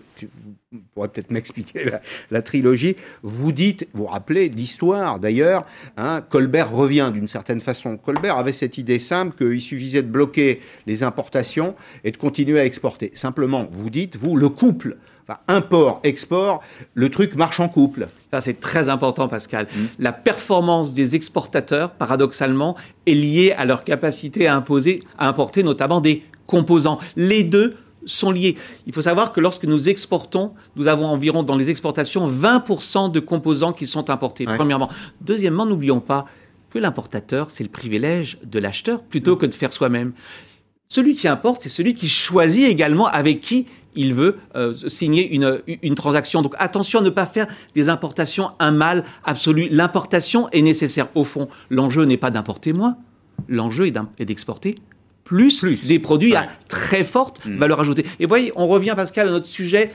Vous 0.75 0.89
pourrez 0.93 1.07
peut-être 1.09 1.31
m'expliquer 1.31 1.85
la, 1.85 2.01
la 2.31 2.41
trilogie. 2.41 2.95
Vous 3.23 3.51
dites, 3.51 3.87
vous 3.93 4.05
rappelez 4.05 4.49
l'histoire 4.49 5.19
d'ailleurs. 5.19 5.65
Hein, 5.97 6.21
Colbert 6.21 6.71
revient 6.71 7.11
d'une 7.13 7.27
certaine 7.27 7.59
façon. 7.59 7.97
Colbert 7.97 8.37
avait 8.37 8.53
cette 8.53 8.77
idée 8.77 8.99
simple 8.99 9.35
qu'il 9.37 9.61
suffisait 9.61 10.03
de 10.03 10.07
bloquer 10.07 10.61
les 10.85 11.03
importations 11.03 11.75
et 12.03 12.11
de 12.11 12.17
continuer 12.17 12.59
à 12.59 12.65
exporter. 12.65 13.11
Simplement, 13.15 13.67
vous 13.71 13.89
dites, 13.89 14.17
vous, 14.17 14.35
le 14.35 14.49
couple, 14.49 14.97
enfin, 15.27 15.39
import-export, 15.47 16.61
le 16.93 17.09
truc 17.09 17.35
marche 17.35 17.59
en 17.59 17.69
couple. 17.69 18.07
Ça, 18.31 18.41
c'est 18.41 18.59
très 18.59 18.89
important, 18.89 19.27
Pascal. 19.27 19.67
Mm. 19.73 19.85
La 19.99 20.13
performance 20.13 20.93
des 20.93 21.15
exportateurs, 21.15 21.91
paradoxalement, 21.91 22.75
est 23.07 23.13
liée 23.13 23.53
à 23.57 23.65
leur 23.65 23.83
capacité 23.83 24.47
à 24.47 24.55
imposer, 24.55 25.03
à 25.17 25.27
importer 25.27 25.63
notamment 25.63 26.01
des 26.01 26.23
composants. 26.47 26.99
Les 27.15 27.43
deux 27.43 27.75
sont 28.05 28.31
liés. 28.31 28.55
Il 28.87 28.93
faut 28.93 29.01
savoir 29.01 29.31
que 29.31 29.39
lorsque 29.41 29.65
nous 29.65 29.89
exportons, 29.89 30.53
nous 30.75 30.87
avons 30.87 31.05
environ 31.07 31.43
dans 31.43 31.55
les 31.57 31.69
exportations 31.69 32.29
20% 32.29 33.11
de 33.11 33.19
composants 33.19 33.73
qui 33.73 33.87
sont 33.87 34.09
importés, 34.09 34.47
Ouais. 34.47 34.55
premièrement. 34.55 34.89
Deuxièmement, 35.21 35.65
n'oublions 35.65 35.99
pas 36.01 36.25
que 36.69 36.79
l'importateur, 36.79 37.49
c'est 37.51 37.63
le 37.63 37.69
privilège 37.69 38.37
de 38.43 38.59
l'acheteur 38.59 39.01
plutôt 39.01 39.35
que 39.37 39.45
de 39.45 39.53
faire 39.53 39.71
soi-même. 39.73 40.13
Celui 40.89 41.15
qui 41.15 41.27
importe, 41.27 41.61
c'est 41.61 41.69
celui 41.69 41.95
qui 41.95 42.07
choisit 42.07 42.67
également 42.67 43.07
avec 43.07 43.41
qui 43.41 43.65
il 43.95 44.13
veut 44.13 44.37
euh, 44.55 44.73
signer 44.87 45.33
une, 45.33 45.61
une 45.81 45.95
transaction. 45.95 46.41
Donc 46.41 46.53
attention 46.57 46.99
à 46.99 47.01
ne 47.01 47.09
pas 47.09 47.25
faire 47.25 47.47
des 47.75 47.87
importations 47.87 48.51
un 48.59 48.71
mal 48.71 49.05
absolu. 49.23 49.67
L'importation 49.71 50.49
est 50.51 50.61
nécessaire. 50.61 51.07
Au 51.15 51.23
fond, 51.23 51.47
l'enjeu 51.69 52.03
n'est 52.03 52.17
pas 52.17 52.29
d'importer 52.29 52.73
moins, 52.73 52.97
l'enjeu 53.47 53.87
est 53.87 54.25
d'exporter 54.25 54.75
plus, 55.25 55.65
des 55.85 55.99
produits 55.99 56.35
à 56.35 56.47
très 56.69 57.03
forte 57.03 57.41
valeur 57.45 57.81
ajoutée. 57.81 58.05
Et 58.19 58.27
voyez, 58.27 58.53
on 58.55 58.67
revient, 58.67 58.93
Pascal, 58.95 59.27
à 59.27 59.31
notre 59.31 59.47
sujet. 59.47 59.89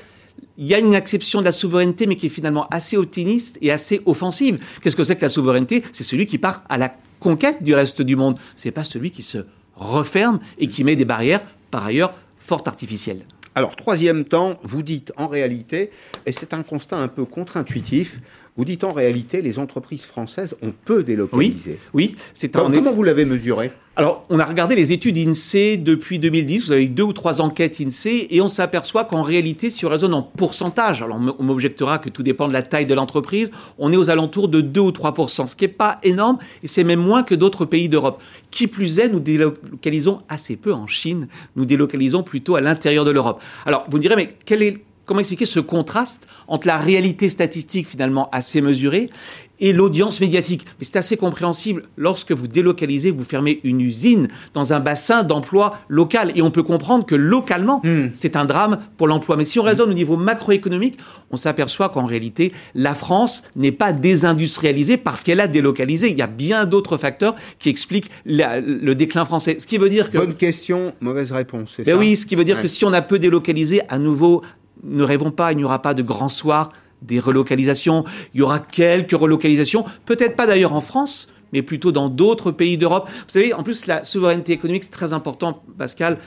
Il 0.59 0.66
y 0.66 0.74
a 0.74 0.78
une 0.78 0.95
acception 0.95 1.41
de 1.41 1.45
la 1.45 1.53
souveraineté, 1.53 2.07
mais 2.07 2.16
qui 2.16 2.26
est 2.26 2.31
finalement 2.31 2.66
assez 2.68 2.97
optimiste 2.97 3.57
et 3.62 3.70
assez 3.70 4.03
offensive. 4.07 4.59
Qu'est-ce 4.83 4.97
que 4.97 5.05
c'est 5.05 5.16
que 5.16 5.22
la 5.22 5.28
souveraineté? 5.28 5.83
C'est 5.93 6.05
celui 6.05 6.26
qui 6.26 6.37
part 6.37 6.64
à 6.68 6.76
la 6.76 6.93
conquête 7.20 7.62
du 7.62 7.74
reste 7.74 8.03
du 8.03 8.16
monde. 8.16 8.39
C'est 8.57 8.72
pas 8.72 8.85
celui 8.85 9.12
qui 9.12 9.22
se 9.22 9.39
referme 9.76 10.41
et 10.59 10.66
qui 10.66 10.83
met 10.83 10.97
des 10.97 11.05
barrières, 11.05 11.43
par 11.70 11.87
ailleurs, 11.87 12.12
fort 12.39 12.62
artificielles. 12.66 13.24
Alors, 13.55 13.76
troisième 13.76 14.24
temps, 14.24 14.59
vous 14.62 14.83
dites 14.83 15.12
en 15.16 15.28
réalité, 15.28 15.91
et 16.26 16.33
c'est 16.33 16.55
un 16.55 16.62
constat 16.62 16.99
un 16.99 17.09
peu 17.09 17.24
contre-intuitif, 17.24 18.20
vous 18.57 18.64
dites 18.64 18.84
en 18.84 18.92
réalité, 18.92 19.42
les 19.42 19.59
entreprises 19.59 20.05
françaises, 20.05 20.57
on 20.62 20.72
peut 20.72 21.03
délocaliser. 21.03 21.78
Oui, 21.94 22.16
c'est 22.34 22.51
Comment, 22.51 22.68
un 22.68 22.72
comment 22.72 22.92
vous 22.92 23.03
l'avez 23.03 23.24
mesuré? 23.24 23.70
Alors, 23.96 24.24
on 24.30 24.38
a 24.38 24.44
regardé 24.44 24.76
les 24.76 24.92
études 24.92 25.18
INSEE 25.18 25.76
depuis 25.76 26.18
2010. 26.18 26.66
Vous 26.66 26.72
avez 26.72 26.84
eu 26.84 26.88
deux 26.88 27.03
ou 27.03 27.12
trois 27.12 27.40
enquêtes 27.40 27.80
INSEE 27.80 28.28
et 28.30 28.40
on 28.40 28.48
s'aperçoit 28.48 29.05
qu'en 29.05 29.22
réalité, 29.22 29.68
si 29.68 29.84
on 29.84 29.88
raisonne 29.88 30.14
en 30.14 30.22
pourcentage, 30.22 31.03
alors 31.03 31.20
on 31.38 31.42
m'objectera 31.42 31.98
que 31.98 32.09
tout 32.09 32.22
dépend 32.22 32.48
de 32.48 32.53
la 32.53 32.62
taille 32.62 32.86
de 32.86 32.94
l'entreprise, 32.94 33.51
on 33.78 33.92
est 33.92 33.96
aux 33.96 34.09
alentours 34.09 34.48
de 34.48 34.61
2 34.61 34.80
ou 34.80 34.90
3% 34.90 35.46
ce 35.46 35.57
qui 35.57 35.64
n'est 35.64 35.68
pas 35.68 35.98
énorme 36.03 36.38
et 36.62 36.66
c'est 36.66 36.84
même 36.84 37.01
moins 37.01 37.22
que 37.22 37.34
d'autres 37.34 37.64
pays 37.64 37.88
d'Europe. 37.88 38.22
Qui 38.51 38.68
plus 38.68 38.98
est, 39.01 39.09
nous 39.09 39.20
délocalisons 39.20 40.22
assez 40.28 40.57
peu 40.57 40.72
en 40.72 40.86
Chine. 40.86 41.28
Nous 41.57 41.64
délocalisons 41.64 42.22
plutôt 42.22 42.55
à 42.57 42.61
l'intérieur 42.61 43.05
de 43.05 43.11
l'Europe. 43.11 43.42
Alors, 43.66 43.86
vous 43.90 43.96
me 43.98 44.03
direz, 44.03 44.16
mais 44.16 44.28
quel 44.44 44.62
est 44.62 44.78
comment 45.11 45.18
expliquer 45.20 45.44
ce 45.46 45.58
contraste 45.58 46.28
entre 46.46 46.68
la 46.68 46.76
réalité 46.76 47.28
statistique 47.28 47.88
finalement 47.88 48.28
assez 48.30 48.61
mesurée 48.61 49.11
et 49.58 49.72
l'audience 49.72 50.20
médiatique? 50.20 50.64
Mais 50.78 50.84
c'est 50.84 50.96
assez 50.96 51.16
compréhensible. 51.16 51.82
Lorsque 51.96 52.30
vous 52.30 52.46
délocalisez, 52.46 53.11
vous 53.11 53.24
fermez 53.24 53.58
une 53.64 53.80
usine 53.80 54.28
dans 54.54 54.72
un 54.72 54.78
bassin 54.78 55.24
d'emploi 55.24 55.76
local. 55.88 56.30
Et 56.36 56.42
on 56.42 56.52
peut 56.52 56.62
comprendre 56.62 57.04
que 57.04 57.16
localement, 57.16 57.82
c'est 58.12 58.36
un 58.36 58.44
drame 58.44 58.78
pour 58.96 59.08
l'emploi. 59.08 59.36
Mais 59.36 59.44
si 59.44 59.58
on 59.58 59.64
raisonne 59.64 59.90
au 59.90 59.94
niveau 59.94 60.16
macroéconomique, 60.16 60.96
on 61.32 61.36
s'aperçoit 61.36 61.88
qu'en 61.88 62.06
réalité, 62.06 62.52
la 62.76 62.94
France 62.94 63.42
n'est 63.56 63.72
pas 63.72 63.92
désindustrialisée 63.92 64.96
parce 64.96 65.24
qu'elle 65.24 65.40
a 65.40 65.48
délocalisé. 65.48 66.08
Il 66.12 66.16
y 66.18 66.22
a 66.22 66.28
bien 66.28 66.66
d'autres 66.66 66.98
facteurs 66.98 67.34
qui 67.58 67.68
expliquent 67.68 68.11
la- 68.24 68.61
le 68.61 68.94
déclin 68.94 69.24
français. 69.24 69.56
Ce 69.58 69.66
qui 69.66 69.76
veut 69.76 69.88
dire 69.88 70.11
que... 70.11 70.18
Bonne 70.18 70.34
question, 70.34 70.94
mauvaise 71.00 71.32
réponse. 71.32 71.74
Ben 71.78 71.84
ça? 71.86 71.96
oui, 71.98 72.16
ce 72.16 72.26
qui 72.26 72.36
veut 72.36 72.44
dire 72.44 72.56
Ouais. 72.56 72.62
que 72.62 72.68
si 72.68 72.84
on 72.84 72.92
a 72.92 73.02
peu 73.02 73.18
délocalisé, 73.18 73.80
à 73.88 73.98
nouveau, 73.98 74.42
ne 74.85 75.03
rêvons 75.03 75.31
pas, 75.31 75.53
il 75.53 75.59
n'y 75.59 75.64
aura 75.64 75.83
pas 75.83 75.95
de 75.95 76.03
grands 76.03 76.28
soirs, 76.28 76.70
des 77.03 77.20
relocalisations. 77.20 78.05
Il 78.35 78.41
y 78.41 78.43
aura 78.43 78.59
quelques 78.59 79.12
relocalisations, 79.12 79.85
peut-être 80.05 80.37
pas 80.37 80.47
d'ailleurs 80.47 80.74
en 80.74 80.81
France, 80.81 81.28
mais 81.53 81.62
plutôt 81.62 81.93
dans 81.93 82.09
d'autres 82.09 82.51
pays 82.51 82.78
d'Europe. 82.78 83.09
Vous 83.09 83.24
savez, 83.28 83.53
en 83.55 83.62
plus, 83.62 83.87
la 83.87 84.05
souveraineté 84.05 84.53
économique, 84.53 84.85
c'est 84.85 84.91
très 84.91 85.12
important, 85.12 85.62
Pascal. 85.78 86.18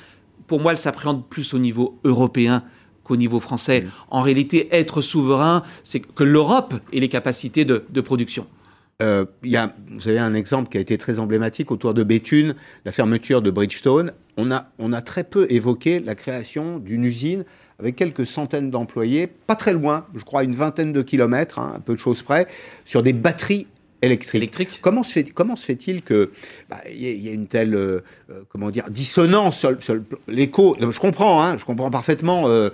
Pour 0.47 0.60
moi, 0.60 0.74
elle 0.74 0.78
s'appréhende 0.78 1.28
plus 1.28 1.54
au 1.54 1.60
niveau 1.60 1.99
européen 2.04 2.64
qu'au 3.04 3.16
niveau 3.16 3.39
français. 3.39 3.86
En 4.10 4.22
réalité, 4.22 4.70
être 4.72 5.01
souverain, 5.01 5.64
c'est 5.84 5.99
que 5.99 6.24
l'Europe 6.24 6.74
ait 6.91 6.99
les 6.99 7.10
capacités 7.10 7.66
de, 7.66 7.86
de 7.89 8.01
production. 8.01 8.47
Euh, 9.01 9.26
il 9.43 9.49
y 9.49 9.58
a, 9.58 9.76
vous 9.91 10.08
avez 10.08 10.20
un 10.20 10.34
exemple 10.34 10.70
qui 10.70 10.78
a 10.78 10.82
été 10.82 10.97
très 10.97 11.20
emblématique 11.20 11.72
autour 11.72 11.93
de 11.93 12.04
Béthune, 12.04 12.56
la 12.86 12.91
fermeture 12.91 13.41
de 13.41 13.51
Bridgestone. 13.51 14.12
On 14.38 14.51
a, 14.51 14.72
on 14.80 14.93
a 14.93 15.01
très 15.01 15.24
peu 15.24 15.47
évoqué 15.49 15.99
la 15.99 16.16
création 16.16 16.78
d'une 16.80 17.04
usine 17.04 17.43
avec 17.84 17.97
quelques 17.97 18.25
centaines 18.25 18.71
d'employés, 18.71 19.27
pas 19.27 19.55
très 19.55 19.73
loin, 19.73 20.05
je 20.15 20.23
crois 20.23 20.45
une 20.45 20.55
vingtaine 20.55 20.93
de 20.93 21.01
kilomètres, 21.01 21.59
hein, 21.59 21.73
un 21.75 21.79
peu 21.81 21.95
de 21.95 21.99
choses 21.99 22.23
près, 22.23 22.47
sur 22.86 23.03
des 23.03 23.11
batteries 23.11 23.67
électriques. 24.04 24.80
Comment 24.82 25.04
se 25.04 25.14
fait, 25.14 25.24
comment 25.24 25.56
se 25.56 25.66
fait-il 25.66 26.01
que 26.01 26.32
bah, 26.70 26.78
il 26.91 27.01
y, 27.01 27.06
y 27.06 27.30
ait 27.30 27.34
une 27.34 27.47
telle 27.47 27.74
euh, 27.76 28.01
euh, 28.30 28.41
comment 28.49 28.70
dire 28.70 28.86
dissonance 28.89 29.60
sur, 29.60 29.95
l'écho 30.28 30.76
Je 30.80 30.99
comprends, 30.99 31.41
hein, 31.43 31.58
je 31.58 31.66
comprends 31.66 31.89
parfaitement. 31.89 32.43
euh, 32.47 32.70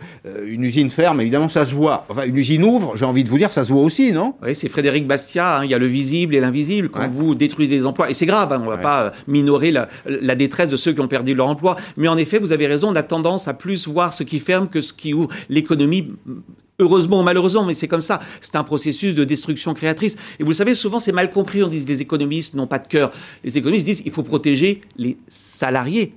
une 0.46 0.64
usine 0.64 0.90
ferme, 0.90 1.22
évidemment, 1.22 1.50
ça 1.50 1.66
se 1.66 1.74
voit. 1.74 2.06
Enfin, 2.10 2.24
une 2.26 2.38
usine 2.38 2.64
ouvre, 2.64 2.96
j'ai 2.96 3.06
envie 3.06 3.24
de 3.24 3.30
vous 3.30 3.38
dire, 3.38 3.52
ça 3.52 3.64
se 3.64 3.72
voit 3.72 3.84
aussi, 3.84 4.12
non? 4.12 4.36
Oui, 4.42 4.56
c'est 4.56 4.70
Frédéric 4.70 5.08
Bastiat, 5.08 5.60
hein, 5.60 5.66
il 5.66 5.72
y 5.72 5.74
a 5.74 5.78
le 5.78 5.88
visible 5.88 6.36
et 6.36 6.40
l'invisible. 6.40 6.90
Quand 6.90 7.08
vous 7.10 7.36
détruisez 7.36 7.78
des 7.78 7.86
emplois, 7.86 8.10
et 8.10 8.14
c'est 8.14 8.26
grave, 8.26 8.52
hein, 8.52 8.60
on 8.62 8.66
ne 8.66 8.70
va 8.70 8.78
pas 8.78 9.12
minorer 9.28 9.72
la, 9.72 9.88
la 10.06 10.36
détresse 10.36 10.70
de 10.70 10.78
ceux 10.78 10.94
qui 10.94 11.02
ont 11.02 11.08
perdu 11.08 11.36
leur 11.36 11.48
emploi, 11.48 11.76
mais 11.98 12.08
en 12.08 12.18
effet, 12.18 12.40
vous 12.40 12.54
avez 12.54 12.68
raison, 12.68 12.90
on 12.90 12.96
a 12.96 13.04
tendance 13.04 13.48
à 13.48 13.54
plus 13.54 13.88
voir 13.88 14.14
ce 14.14 14.24
qui 14.24 14.40
ferme 14.40 14.68
que 14.68 14.82
ce 14.82 14.94
qui 14.94 15.14
ouvre. 15.14 15.30
L'économie, 15.50 16.12
heureusement 16.80 17.20
ou 17.20 17.24
malheureusement, 17.24 17.66
mais 17.66 17.74
c'est 17.74 17.88
comme 17.88 18.02
ça, 18.02 18.20
c'est 18.42 18.56
un 18.56 18.64
processus 18.64 19.16
de 19.16 19.24
destruction 19.24 19.74
créatrice. 19.74 20.16
Et 20.40 20.44
vous 20.44 20.50
le 20.50 20.56
savez, 20.56 20.76
souvent 20.76 21.00
c'est 21.00 21.12
mal 21.12 21.32
compris, 21.32 21.64
on 21.64 21.68
dit 21.68 21.84
les 21.86 22.02
économistes 22.02 22.54
n'ont 22.56 22.68
pas 22.68 22.80
de 22.80 22.88
cœur. 22.88 23.12
Les 23.44 23.58
économistes 23.58 23.86
disent 23.86 24.02
il 24.06 24.12
faut 24.12 24.24
protéger 24.24 24.82
les 24.98 25.18
salariés 25.28 26.14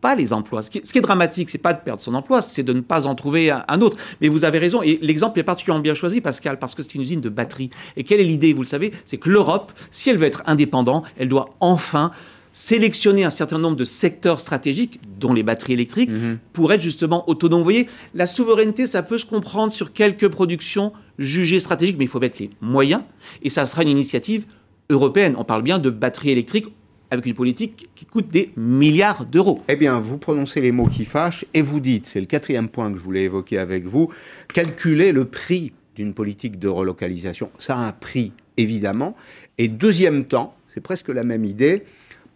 pas 0.00 0.14
les 0.14 0.32
emplois. 0.32 0.62
Ce 0.62 0.70
qui, 0.70 0.80
ce 0.82 0.92
qui 0.92 0.98
est 0.98 1.02
dramatique, 1.02 1.50
c'est 1.50 1.58
pas 1.58 1.74
de 1.74 1.80
perdre 1.80 2.00
son 2.00 2.14
emploi, 2.14 2.42
c'est 2.42 2.62
de 2.62 2.72
ne 2.72 2.80
pas 2.80 3.06
en 3.06 3.14
trouver 3.14 3.50
un, 3.50 3.64
un 3.68 3.80
autre. 3.80 3.96
Mais 4.20 4.28
vous 4.28 4.44
avez 4.44 4.58
raison, 4.58 4.82
et 4.82 4.98
l'exemple 5.02 5.38
est 5.38 5.44
particulièrement 5.44 5.82
bien 5.82 5.94
choisi, 5.94 6.20
Pascal, 6.20 6.58
parce 6.58 6.74
que 6.74 6.82
c'est 6.82 6.94
une 6.94 7.02
usine 7.02 7.20
de 7.20 7.28
batterie. 7.28 7.70
Et 7.96 8.04
quelle 8.04 8.20
est 8.20 8.24
l'idée, 8.24 8.52
vous 8.52 8.62
le 8.62 8.66
savez? 8.66 8.92
C'est 9.04 9.18
que 9.18 9.28
l'Europe, 9.28 9.72
si 9.90 10.10
elle 10.10 10.18
veut 10.18 10.26
être 10.26 10.42
indépendante, 10.46 11.04
elle 11.18 11.28
doit 11.28 11.54
enfin 11.60 12.10
sélectionner 12.52 13.24
un 13.24 13.30
certain 13.30 13.58
nombre 13.58 13.76
de 13.76 13.84
secteurs 13.84 14.40
stratégiques, 14.40 15.00
dont 15.18 15.32
les 15.32 15.42
batteries 15.42 15.74
électriques, 15.74 16.10
pour 16.52 16.72
être 16.72 16.82
justement 16.82 17.28
autonomes. 17.28 17.60
Vous 17.60 17.64
voyez, 17.64 17.86
la 18.14 18.26
souveraineté, 18.26 18.86
ça 18.86 19.02
peut 19.02 19.18
se 19.18 19.26
comprendre 19.26 19.72
sur 19.72 19.92
quelques 19.92 20.28
productions 20.28 20.92
jugées 21.18 21.60
stratégiques, 21.60 21.96
mais 21.98 22.04
il 22.04 22.08
faut 22.08 22.20
mettre 22.20 22.38
les 22.40 22.50
moyens, 22.60 23.02
et 23.42 23.50
ça 23.50 23.66
sera 23.66 23.82
une 23.82 23.88
initiative 23.88 24.46
européenne. 24.88 25.34
On 25.38 25.44
parle 25.44 25.62
bien 25.62 25.78
de 25.78 25.90
batteries 25.90 26.30
électriques 26.30 26.66
avec 27.10 27.26
une 27.26 27.34
politique 27.34 27.88
qui 27.94 28.06
coûte 28.06 28.28
des 28.28 28.52
milliards 28.56 29.24
d'euros. 29.24 29.62
Eh 29.68 29.76
bien, 29.76 29.98
vous 29.98 30.18
prononcez 30.18 30.60
les 30.60 30.72
mots 30.72 30.86
qui 30.86 31.04
fâchent 31.04 31.44
et 31.54 31.62
vous 31.62 31.80
dites, 31.80 32.06
c'est 32.06 32.20
le 32.20 32.26
quatrième 32.26 32.68
point 32.68 32.90
que 32.92 32.98
je 32.98 33.02
voulais 33.02 33.24
évoquer 33.24 33.58
avec 33.58 33.84
vous, 33.84 34.10
calculer 34.52 35.12
le 35.12 35.24
prix 35.24 35.72
d'une 35.96 36.14
politique 36.14 36.58
de 36.58 36.68
relocalisation. 36.68 37.50
Ça 37.58 37.76
a 37.76 37.80
un 37.80 37.92
prix, 37.92 38.32
évidemment. 38.56 39.16
Et 39.58 39.68
deuxième 39.68 40.24
temps, 40.24 40.54
c'est 40.72 40.80
presque 40.80 41.08
la 41.08 41.24
même 41.24 41.44
idée, 41.44 41.84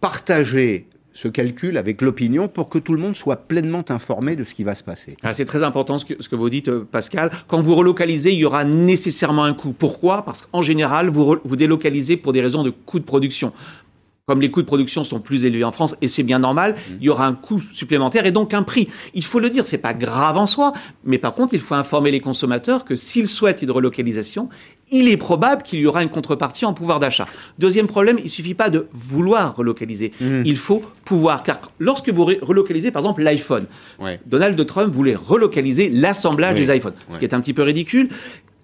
partager 0.05 0.85
ce 1.13 1.27
calcul 1.27 1.77
avec 1.79 2.03
l'opinion 2.03 2.47
pour 2.47 2.69
que 2.69 2.77
tout 2.77 2.93
le 2.93 2.99
monde 2.99 3.15
soit 3.15 3.37
pleinement 3.47 3.83
informé 3.89 4.35
de 4.35 4.43
ce 4.43 4.53
qui 4.53 4.63
va 4.63 4.75
se 4.75 4.83
passer. 4.83 5.17
Ah, 5.23 5.33
C'est 5.33 5.45
très 5.45 5.63
important 5.63 5.97
ce 5.97 6.05
que, 6.05 6.13
ce 6.21 6.29
que 6.29 6.35
vous 6.35 6.51
dites, 6.51 6.67
euh, 6.67 6.87
Pascal. 6.91 7.31
Quand 7.47 7.59
vous 7.59 7.73
relocalisez, 7.73 8.31
il 8.31 8.37
y 8.39 8.45
aura 8.45 8.65
nécessairement 8.65 9.45
un 9.45 9.53
coût. 9.55 9.71
Pourquoi? 9.71 10.23
Parce 10.23 10.43
qu'en 10.43 10.61
général, 10.61 11.09
vous 11.09 11.55
délocalisez 11.55 12.17
pour 12.17 12.33
des 12.33 12.41
raisons 12.41 12.61
de 12.61 12.69
coût 12.69 12.99
de 12.99 13.05
production. 13.05 13.51
comme 14.27 14.41
les 14.41 14.49
coûts 14.49 14.63
de 14.63 14.65
production 14.65 15.03
sont 15.03 15.19
plus 15.19 15.45
élevés 15.45 15.63
en 15.63 15.69
France, 15.69 15.95
et 16.01 16.07
c'est 16.07 16.23
bien 16.23 16.39
normal, 16.39 16.71
Mmh. 16.73 16.93
il 16.99 17.03
y 17.05 17.09
aura 17.09 17.27
un 17.27 17.33
coût 17.35 17.61
supplémentaire 17.73 18.25
et 18.25 18.31
donc 18.31 18.55
un 18.55 18.63
prix. 18.63 18.87
Il 19.13 19.23
faut 19.23 19.39
le 19.39 19.51
dire, 19.51 19.67
c'est 19.67 19.77
pas 19.77 19.93
grave 19.93 20.35
en 20.37 20.47
soi, 20.47 20.73
mais 21.03 21.19
par 21.19 21.35
contre, 21.35 21.53
il 21.53 21.59
faut 21.59 21.75
informer 21.75 22.09
les 22.09 22.19
consommateurs 22.21 22.85
que 22.85 22.95
s'ils 22.95 23.27
souhaitent 23.27 23.61
une 23.61 23.69
relocalisation, 23.69 24.49
il 24.91 25.07
est 25.09 25.17
probable 25.17 25.63
qu'il 25.63 25.79
y 25.79 25.87
aura 25.87 26.03
une 26.03 26.09
contrepartie 26.09 26.65
en 26.65 26.73
pouvoir 26.73 26.99
d'achat. 26.99 27.25
Deuxième 27.59 27.87
problème, 27.87 28.17
il 28.23 28.29
suffit 28.29 28.53
pas 28.53 28.69
de 28.69 28.87
vouloir 28.93 29.55
relocaliser, 29.55 30.11
Mmh. 30.21 30.43
il 30.45 30.57
faut 30.57 30.83
pouvoir, 31.05 31.43
car 31.43 31.71
lorsque 31.79 32.09
vous 32.09 32.23
re- 32.23 32.39
relocalisez 32.43 32.91
par 32.91 33.01
exemple 33.01 33.23
l'iPhone, 33.23 33.65
Donald 34.25 34.63
Trump 34.65 34.93
voulait 34.93 35.15
relocaliser 35.15 35.89
l'assemblage 35.89 36.59
Oui. 36.59 36.65
des 36.65 36.75
iPhones, 36.77 36.93
ce 37.09 37.17
qui 37.19 37.25
est 37.25 37.33
un 37.33 37.41
petit 37.41 37.53
peu 37.53 37.63
ridicule. 37.63 38.09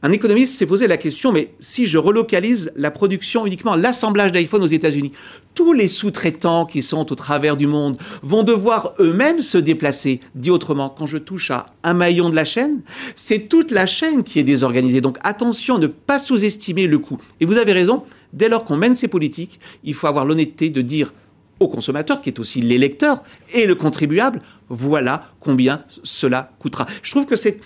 Un 0.04 0.12
économiste 0.12 0.56
s'est 0.56 0.66
posé 0.66 0.88
la 0.88 0.98
question, 0.98 1.32
mais 1.32 1.54
si 1.60 1.86
je 1.86 2.00
relocalise 2.00 2.72
la 2.76 2.90
production 2.90 3.46
uniquement, 3.46 3.76
l'assemblage 3.76 4.32
d'iPhone 4.32 4.64
aux 4.64 4.68
États-Unis, 4.68 5.12
tous 5.54 5.74
les 5.74 5.88
sous-traitants 5.88 6.66
qui 6.66 6.82
sont 6.82 7.12
au 7.12 7.16
travers 7.16 7.56
du 7.56 7.68
monde 7.68 7.98
vont 8.24 8.42
devoir 8.42 8.96
eux-mêmes 9.00 9.44
se 9.44 9.60
déplacer. 9.60 10.20
Dit 10.34 10.50
autrement, 10.50 10.90
quand 10.90 11.06
je 11.06 11.20
touche 11.20 11.52
à 11.52 11.68
un 11.84 11.94
maillon 11.94 12.32
de 12.32 12.36
la 12.36 12.46
chaîne, 12.46 12.82
c'est 13.14 13.48
toute 13.48 13.70
la 13.70 13.86
chaîne 13.86 14.24
qui 14.24 14.40
est 14.40 14.44
désorganisée. 14.44 15.02
Donc 15.02 15.20
attention, 15.22 15.78
ne 15.78 15.86
pas 15.86 16.18
sous-estimer 16.18 16.88
le 16.88 16.98
coût. 16.98 17.18
Et 17.40 17.46
vous 17.46 17.60
avez 17.60 17.74
raison, 17.74 18.04
dès 18.34 18.50
lors 18.50 18.64
qu'on 18.64 18.78
mène 18.78 18.96
ces 18.96 19.08
politiques, 19.08 19.60
il 19.84 19.94
faut 19.94 20.08
avoir 20.08 20.26
l'honnêteté 20.26 20.70
de 20.70 20.82
dire 20.82 21.14
au 21.60 21.68
consommateur, 21.68 22.22
qui 22.22 22.30
est 22.30 22.40
aussi 22.40 22.60
l'électeur 22.60 23.22
et 23.54 23.68
le 23.68 23.76
contribuable, 23.76 24.40
voilà 24.68 25.30
combien 25.40 25.86
cela 26.02 26.54
coûtera. 26.58 26.88
Je 27.04 27.12
trouve 27.12 27.28
que 27.28 27.36
c'est 27.36 27.60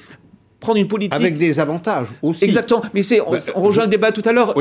prendre 0.65 0.79
une 0.79 0.87
politique... 0.87 1.13
Avec 1.13 1.37
des 1.37 1.59
avantages 1.59 2.07
aussi. 2.23 2.43
Exactement, 2.43 2.81
mais 2.93 3.03
c'est, 3.03 3.21
on, 3.21 3.31
Bah, 3.31 3.37
on 3.55 3.61
rejoint 3.61 3.83
le 3.83 3.89
débat 3.89 4.11
tout 4.11 4.23
à 4.25 4.31
l'heure. 4.31 4.55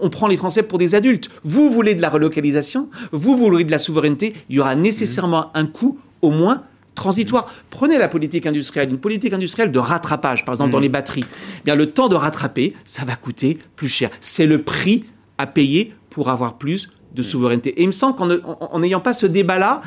On 0.00 0.10
prend 0.10 0.26
les 0.26 0.36
Français 0.36 0.64
pour 0.64 0.78
des 0.78 0.96
adultes. 0.96 1.30
Vous 1.44 1.70
voulez 1.70 1.94
de 1.94 2.02
la 2.02 2.10
relocalisation, 2.10 2.88
vous 3.12 3.36
voulez 3.36 3.62
de 3.62 3.70
la 3.70 3.78
souveraineté, 3.78 4.34
il 4.48 4.56
y 4.56 4.60
aura 4.60 4.74
nécessairement 4.74 5.50
un 5.54 5.66
coût, 5.66 5.98
au 6.22 6.30
moins 6.30 6.64
transitoire. 6.96 7.52
Prenez 7.70 7.98
la 7.98 8.08
politique 8.08 8.46
industrielle, 8.46 8.90
une 8.90 8.98
politique 8.98 9.32
industrielle 9.32 9.70
de 9.70 9.78
rattrapage, 9.78 10.44
par 10.44 10.54
exemple 10.54 10.70
dans 10.70 10.80
les 10.80 10.88
batteries. 10.88 11.24
Eh 11.24 11.64
Bien, 11.64 11.76
le 11.76 11.86
temps 11.86 12.08
de 12.08 12.16
rattraper, 12.16 12.74
ça 12.84 13.04
va 13.04 13.14
coûter 13.14 13.58
plus 13.76 13.88
cher. 13.88 14.10
C'est 14.20 14.46
le 14.46 14.62
prix 14.62 15.04
à 15.38 15.46
payer 15.46 15.92
pour 16.10 16.30
avoir 16.30 16.58
plus 16.58 16.88
de 17.14 17.22
souveraineté. 17.22 17.70
Et 17.78 17.82
il 17.82 17.86
me 17.88 17.92
semble 17.92 18.16
qu'en 18.16 18.78
n'ayant 18.78 19.00
pas 19.00 19.14
ce 19.14 19.26
débat-là, 19.26 19.80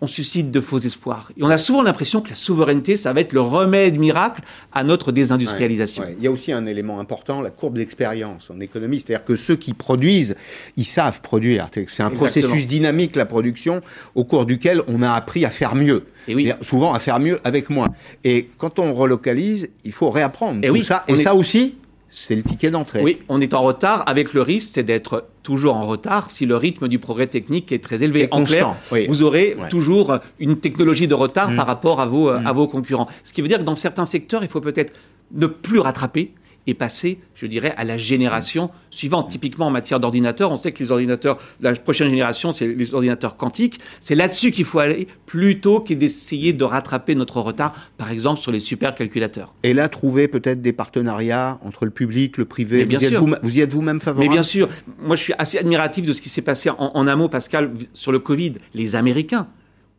on 0.00 0.06
suscite 0.06 0.50
de 0.50 0.60
faux 0.60 0.78
espoirs. 0.78 1.32
Et 1.36 1.42
on 1.42 1.48
a 1.50 1.58
souvent 1.58 1.82
l'impression 1.82 2.20
que 2.20 2.28
la 2.28 2.34
souveraineté, 2.36 2.96
ça 2.96 3.12
va 3.12 3.20
être 3.20 3.32
le 3.32 3.40
remède 3.40 3.98
miracle 3.98 4.42
à 4.72 4.84
notre 4.84 5.10
désindustrialisation. 5.10 6.02
Ouais, 6.04 6.08
ouais. 6.10 6.14
Il 6.18 6.24
y 6.24 6.26
a 6.26 6.30
aussi 6.30 6.52
un 6.52 6.66
élément 6.66 7.00
important, 7.00 7.40
la 7.42 7.50
courbe 7.50 7.76
d'expérience 7.78 8.50
en 8.50 8.60
économie. 8.60 9.00
C'est-à-dire 9.04 9.24
que 9.24 9.34
ceux 9.36 9.56
qui 9.56 9.74
produisent, 9.74 10.36
ils 10.76 10.84
savent 10.84 11.20
produire. 11.20 11.66
C'est 11.72 11.80
un 11.80 11.82
Exactement. 11.82 12.16
processus 12.16 12.66
dynamique, 12.66 13.16
la 13.16 13.26
production, 13.26 13.80
au 14.14 14.24
cours 14.24 14.46
duquel 14.46 14.82
on 14.86 15.02
a 15.02 15.10
appris 15.12 15.44
à 15.44 15.50
faire 15.50 15.74
mieux. 15.74 16.04
Et 16.28 16.52
Souvent 16.60 16.92
à 16.92 16.98
faire 16.98 17.18
mieux 17.20 17.40
avec 17.42 17.70
moins. 17.70 17.88
Et 18.22 18.50
quand 18.58 18.78
on 18.78 18.92
relocalise, 18.92 19.68
il 19.84 19.92
faut 19.92 20.10
réapprendre 20.10 20.60
Et 20.62 20.66
tout 20.68 20.74
oui, 20.74 20.84
ça. 20.84 21.04
Et 21.08 21.14
est- 21.14 21.16
ça 21.16 21.34
aussi, 21.34 21.74
c'est 22.10 22.34
le 22.36 22.42
ticket 22.42 22.70
d'entrée. 22.70 23.02
Oui, 23.02 23.18
on 23.28 23.40
est 23.40 23.52
en 23.54 23.60
retard 23.62 24.02
avec 24.06 24.32
le 24.32 24.42
risque, 24.42 24.70
c'est 24.74 24.82
d'être 24.82 25.26
toujours 25.42 25.74
en 25.76 25.82
retard 25.86 26.30
si 26.30 26.46
le 26.46 26.56
rythme 26.56 26.88
du 26.88 26.98
progrès 26.98 27.26
technique 27.26 27.70
est 27.72 27.82
très 27.82 28.02
élevé. 28.02 28.22
Et 28.24 28.28
en 28.30 28.44
clair, 28.44 28.66
constant, 28.68 28.80
oui. 28.92 29.06
vous 29.08 29.22
aurez 29.22 29.56
Ouais. 29.58 29.68
toujours 29.68 30.18
une 30.38 30.58
technologie 30.58 31.06
de 31.08 31.14
retard 31.14 31.50
Mm. 31.50 31.56
par 31.56 31.66
rapport 31.66 32.00
à 32.00 32.06
vos, 32.06 32.28
euh, 32.30 32.40
à 32.44 32.52
vos 32.52 32.66
concurrents. 32.66 33.08
Ce 33.24 33.32
qui 33.32 33.42
veut 33.42 33.48
dire 33.48 33.58
que 33.58 33.64
dans 33.64 33.76
certains 33.76 34.06
secteurs, 34.06 34.42
il 34.42 34.48
faut 34.48 34.60
peut-être 34.60 34.92
ne 35.32 35.46
plus 35.46 35.78
rattraper 35.80 36.32
et 36.68 36.74
passer, 36.74 37.18
je 37.34 37.46
dirais, 37.46 37.74
à 37.78 37.84
la 37.84 37.96
génération 37.96 38.70
suivante. 38.90 39.30
Typiquement 39.30 39.66
en 39.66 39.70
matière 39.70 40.00
d'ordinateurs, 40.00 40.52
on 40.52 40.56
sait 40.56 40.70
que 40.70 40.84
les 40.84 40.90
ordinateurs 40.92 41.38
la 41.60 41.74
prochaine 41.74 42.10
génération, 42.10 42.52
c'est 42.52 42.68
les 42.68 42.94
ordinateurs 42.94 43.36
quantiques. 43.36 43.80
C'est 44.00 44.14
là-dessus 44.14 44.52
qu'il 44.52 44.66
faut 44.66 44.78
aller 44.78 45.08
plutôt 45.24 45.80
que 45.80 45.94
d'essayer 45.94 46.52
de 46.52 46.62
rattraper 46.64 47.14
notre 47.14 47.40
retard, 47.40 47.74
par 47.96 48.10
exemple 48.10 48.38
sur 48.38 48.52
les 48.52 48.60
supercalculateurs. 48.60 49.54
Et 49.62 49.72
là, 49.72 49.88
trouver 49.88 50.28
peut-être 50.28 50.60
des 50.60 50.74
partenariats 50.74 51.58
entre 51.64 51.86
le 51.86 51.90
public, 51.90 52.36
le 52.36 52.44
privé. 52.44 52.78
Mais 52.78 52.84
bien 52.84 52.98
vous, 52.98 53.04
y 53.04 53.06
êtes 53.06 53.12
sûr. 53.12 53.20
vous, 53.24 53.34
vous 53.42 53.56
y 53.56 53.60
êtes 53.60 53.72
vous-même 53.72 54.00
favorable? 54.00 54.28
Mais 54.28 54.32
bien 54.32 54.42
sûr, 54.42 54.68
moi 55.00 55.16
je 55.16 55.22
suis 55.22 55.34
assez 55.38 55.56
admiratif 55.56 56.06
de 56.06 56.12
ce 56.12 56.20
qui 56.20 56.28
s'est 56.28 56.42
passé 56.42 56.68
en, 56.68 56.76
en 56.78 57.06
un 57.08 57.16
mot, 57.16 57.30
Pascal, 57.30 57.72
sur 57.94 58.12
le 58.12 58.18
Covid. 58.18 58.52
Les 58.74 58.94
Américains, 58.94 59.48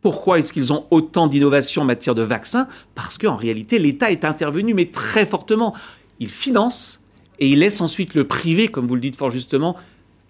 pourquoi 0.02 0.40
est-ce 0.40 0.54
qu'ils 0.54 0.72
ont 0.72 0.86
autant 0.92 1.28
d'innovation 1.28 1.82
en 1.82 1.86
matière 1.86 2.16
de 2.16 2.22
vaccins? 2.22 2.68
Parce 2.96 3.18
qu'en 3.18 3.36
réalité, 3.36 3.80
l'État 3.80 4.12
est 4.12 4.24
intervenu, 4.24 4.74
mais 4.74 4.86
très 4.86 5.26
fortement. 5.26 5.76
Il 6.20 6.30
finance 6.30 7.02
et 7.40 7.48
il 7.50 7.60
laisse 7.60 7.82
ensuite 7.82 8.14
le 8.16 8.26
privé, 8.26 8.68
comme 8.68 8.88
vous 8.88 8.96
le 8.96 9.02
dites 9.02 9.16
fort 9.16 9.32
justement, 9.32 9.76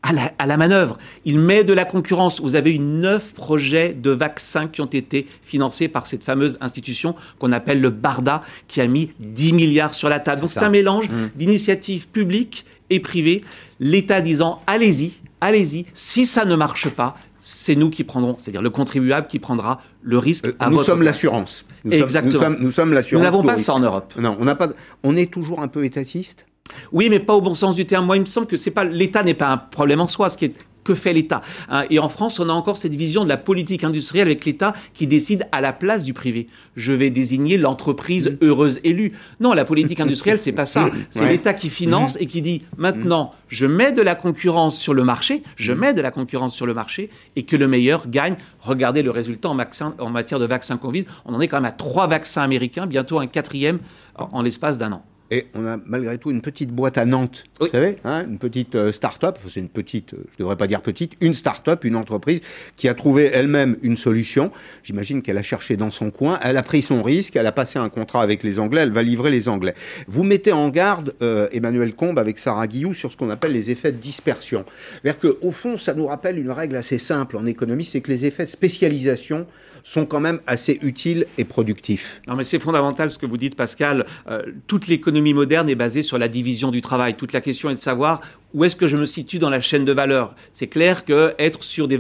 à 0.04 0.14
la, 0.14 0.32
à 0.40 0.46
la 0.46 0.56
manœuvre. 0.56 0.98
Il 1.26 1.40
met 1.40 1.64
de 1.66 1.74
la 1.74 1.84
concurrence. 1.84 2.40
Vous 2.40 2.56
avez 2.56 2.74
eu 2.76 2.80
neuf 2.80 3.34
projets 3.34 3.94
de 3.94 4.12
vaccins 4.12 4.68
qui 4.68 4.80
ont 4.82 4.86
été 4.86 5.28
financés 5.42 5.90
par 5.90 6.08
cette 6.08 6.24
fameuse 6.24 6.58
institution 6.62 7.16
qu'on 7.38 7.52
appelle 7.52 7.82
le 7.82 7.90
BARDA, 7.90 8.42
qui 8.70 8.80
a 8.80 8.88
mis 8.88 9.10
10 9.20 9.54
milliards 9.54 9.94
sur 9.96 10.08
la 10.08 10.20
table. 10.20 10.42
Donc 10.42 10.52
c'est 10.54 10.64
un 10.64 10.70
mélange 10.70 11.10
Mm. 11.10 11.30
d'initiatives 11.36 12.08
publiques 12.08 12.66
et 12.90 13.00
privées. 13.02 13.42
L'État 13.82 14.22
disant 14.22 14.62
allez-y, 14.68 15.12
allez-y. 15.42 15.86
Si 15.94 16.26
ça 16.26 16.46
ne 16.46 16.56
marche 16.56 16.88
pas, 16.90 17.16
c'est 17.40 17.76
nous 17.76 17.90
qui 17.90 18.04
prendrons, 18.04 18.36
c'est-à-dire 18.38 18.62
le 18.62 18.70
contribuable 18.70 19.28
qui 19.28 19.40
prendra 19.40 19.82
le 20.02 20.18
risque 20.18 20.54
à 20.60 20.70
nous 20.70 20.76
votre 20.76 20.86
sommes 20.88 21.00
place. 21.00 21.16
l'assurance. 21.16 21.66
Nous 21.86 21.92
sommes- 21.92 22.02
Exactement. 22.02 22.34
Nous 22.34 22.40
sommes, 22.40 22.58
nous 22.60 22.72
sommes 22.72 22.94
l'assurance. 22.94 23.20
Nous 23.20 23.32
n'avons 23.32 23.44
pas 23.44 23.58
ça 23.58 23.74
en 23.74 23.80
Europe. 23.80 24.14
Non, 24.20 24.36
on 24.40 24.46
n'a 24.46 24.56
pas. 24.56 24.70
On 25.04 25.16
est 25.16 25.32
toujours 25.32 25.62
un 25.62 25.68
peu 25.68 25.84
étatiste? 25.86 26.46
Oui, 26.92 27.08
mais 27.10 27.20
pas 27.20 27.34
au 27.34 27.42
bon 27.42 27.56
sens 27.56 27.76
du 27.76 27.86
terme. 27.86 28.06
Moi, 28.06 28.18
il 28.18 28.22
me 28.22 28.26
semble 28.26 28.46
que 28.48 28.58
c'est 28.58 28.70
pas 28.72 28.84
l'État 28.84 29.24
n'est 29.24 29.34
pas 29.34 29.48
un 29.50 29.58
problème 29.58 30.02
en 30.02 30.08
soi. 30.08 30.30
Ce 30.30 30.38
qui 30.38 30.46
est 30.46 30.54
que 30.84 30.96
fait 30.96 31.14
l'État 31.14 31.42
Hein, 31.70 31.84
Et 31.90 32.00
en 32.00 32.10
France, 32.10 32.40
on 32.40 32.50
a 32.50 32.54
encore 32.54 32.78
cette 32.78 32.96
vision 32.96 33.24
de 33.24 33.30
la 33.30 33.38
politique 33.38 33.84
industrielle 33.84 34.28
avec 34.28 34.46
l'État 34.46 34.74
qui 34.94 35.08
décide 35.08 35.48
à 35.52 35.62
la 35.62 35.74
place 35.74 36.04
du 36.04 36.14
privé. 36.14 36.48
Je 36.76 36.94
vais 36.94 37.10
désigner 37.10 37.58
l'entreprise 37.58 38.38
heureuse 38.42 38.80
élue. 38.84 39.14
Non, 39.40 39.54
la 39.54 39.66
politique 39.66 40.00
industrielle, 40.08 40.40
c'est 40.40 40.52
pas 40.52 40.66
ça. 40.66 40.90
C'est 41.10 41.22
Ouais. 41.22 41.30
l'État 41.30 41.54
qui 41.54 41.70
finance 41.70 42.18
et 42.20 42.26
qui 42.26 42.42
dit 42.42 42.64
maintenant, 42.78 43.30
je 43.48 43.66
mets 43.66 43.92
de 43.92 44.02
la 44.02 44.16
concurrence 44.16 44.78
sur 44.78 44.94
le 44.94 45.04
marché, 45.04 45.44
je 45.56 45.74
mets 45.74 45.94
de 45.94 46.02
la 46.02 46.12
concurrence 46.12 46.56
sur 46.56 46.66
le 46.66 46.74
marché 46.74 47.10
et 47.36 47.44
que 47.44 47.56
le 47.56 47.68
meilleur 47.68 48.08
gagne. 48.08 48.36
Regardez 48.62 49.02
le 49.02 49.12
résultat 49.12 49.50
en, 49.50 49.56
vaccin- 49.56 49.94
en 50.00 50.10
matière 50.10 50.40
de 50.40 50.46
vaccins 50.46 50.78
Covid. 50.78 51.06
On 51.26 51.34
en 51.34 51.40
est 51.42 51.48
quand 51.48 51.58
même 51.58 51.66
à 51.66 51.72
trois 51.72 52.08
vaccins 52.08 52.42
américains, 52.42 52.88
bientôt 52.88 53.20
un 53.20 53.28
quatrième 53.28 53.80
en 54.16 54.42
l'espace 54.42 54.78
d'un 54.78 54.92
an. 54.94 55.04
Et 55.32 55.46
on 55.54 55.68
a 55.68 55.78
malgré 55.86 56.18
tout 56.18 56.32
une 56.32 56.42
petite 56.42 56.72
boîte 56.72 56.98
à 56.98 57.06
Nantes, 57.06 57.44
vous 57.60 57.68
savez, 57.68 57.98
hein, 58.04 58.26
une 58.28 58.40
petite 58.40 58.74
euh, 58.76 58.92
start-up, 58.92 59.36
enfin, 59.38 59.50
c'est 59.54 59.60
une 59.60 59.70
petite, 59.70 60.16
euh, 60.16 60.24
je 60.32 60.38
devrais 60.40 60.56
pas 60.56 60.66
dire 60.66 60.82
petite, 60.82 61.14
une 61.22 61.36
start-up, 61.36 61.84
une 61.84 61.96
entreprise 61.96 62.42
qui 62.78 62.88
a 62.88 62.96
trouvé 62.96 63.26
elle-même 63.26 63.78
une 63.84 63.96
solution. 63.96 64.52
J'imagine 64.84 65.22
qu'elle 65.22 65.38
a 65.38 65.44
cherché 65.44 65.78
dans 65.78 65.92
son 65.92 66.10
coin, 66.10 66.40
elle 66.42 66.58
a 66.58 66.64
pris 66.64 66.82
son 66.82 67.04
risque, 67.04 67.36
elle 67.36 67.46
a 67.46 67.52
passé 67.52 67.78
un 67.78 67.90
contrat 67.90 68.24
avec 68.24 68.42
les 68.44 68.60
Anglais, 68.60 68.82
elle 68.82 68.92
va 68.92 69.04
livrer 69.04 69.30
les 69.30 69.50
Anglais. 69.50 69.76
Vous 70.08 70.24
mettez 70.24 70.52
en 70.52 70.70
garde 70.70 71.14
euh, 71.22 71.48
Emmanuel 71.52 71.94
Combe 71.94 72.18
avec 72.18 72.40
Sarah 72.40 72.68
Guillou 72.68 72.96
sur 72.96 73.12
ce 73.12 73.18
qu'on 73.18 73.30
appelle 73.30 73.52
les 73.52 73.70
effets 73.70 73.92
de 73.92 73.98
dispersion. 73.98 74.66
C'est-à-dire 75.02 75.20
que 75.20 75.38
au 75.42 75.52
fond, 75.52 75.78
ça 75.78 75.94
nous 75.94 76.08
rappelle 76.08 76.40
une 76.40 76.52
règle 76.52 76.76
assez 76.76 76.98
simple 76.98 77.38
en 77.38 77.46
économie, 77.46 77.86
c'est 77.86 78.02
que 78.02 78.12
les 78.12 78.26
effets 78.26 78.46
de 78.46 78.50
spécialisation 78.50 79.46
sont 79.84 80.06
quand 80.06 80.20
même 80.20 80.40
assez 80.48 80.80
utiles 80.82 81.26
et 81.38 81.44
productifs. 81.44 82.22
Non, 82.28 82.36
mais 82.36 82.44
c'est 82.44 82.60
fondamental 82.60 83.12
ce 83.12 83.18
que 83.18 83.26
vous 83.26 83.38
dites, 83.38 83.56
Pascal. 83.56 84.06
Euh, 84.30 84.44
toute 84.68 84.88
l'économie 84.88 85.34
moderne 85.34 85.70
est 85.70 85.76
basée 85.76 86.04
sur 86.04 86.18
la 86.18 86.28
division 86.28 86.72
du 86.72 86.82
travail. 86.82 87.16
Toute 87.16 87.34
la 87.34 87.42
question 87.42 87.70
est 87.70 87.76
de 87.76 87.80
savoir 87.80 88.22
où 88.54 88.64
est-ce 88.64 88.76
que 88.76 88.88
je 88.88 88.98
me 88.98 89.06
situe 89.06 89.38
dans 89.40 89.50
la 89.50 89.62
chaîne 89.62 89.86
de 89.86 89.92
valeur. 89.92 90.36
C'est 90.54 90.68
clair 90.68 91.06
que 91.06 91.36
être 91.38 91.64
sur 91.64 91.88
des, 91.88 92.00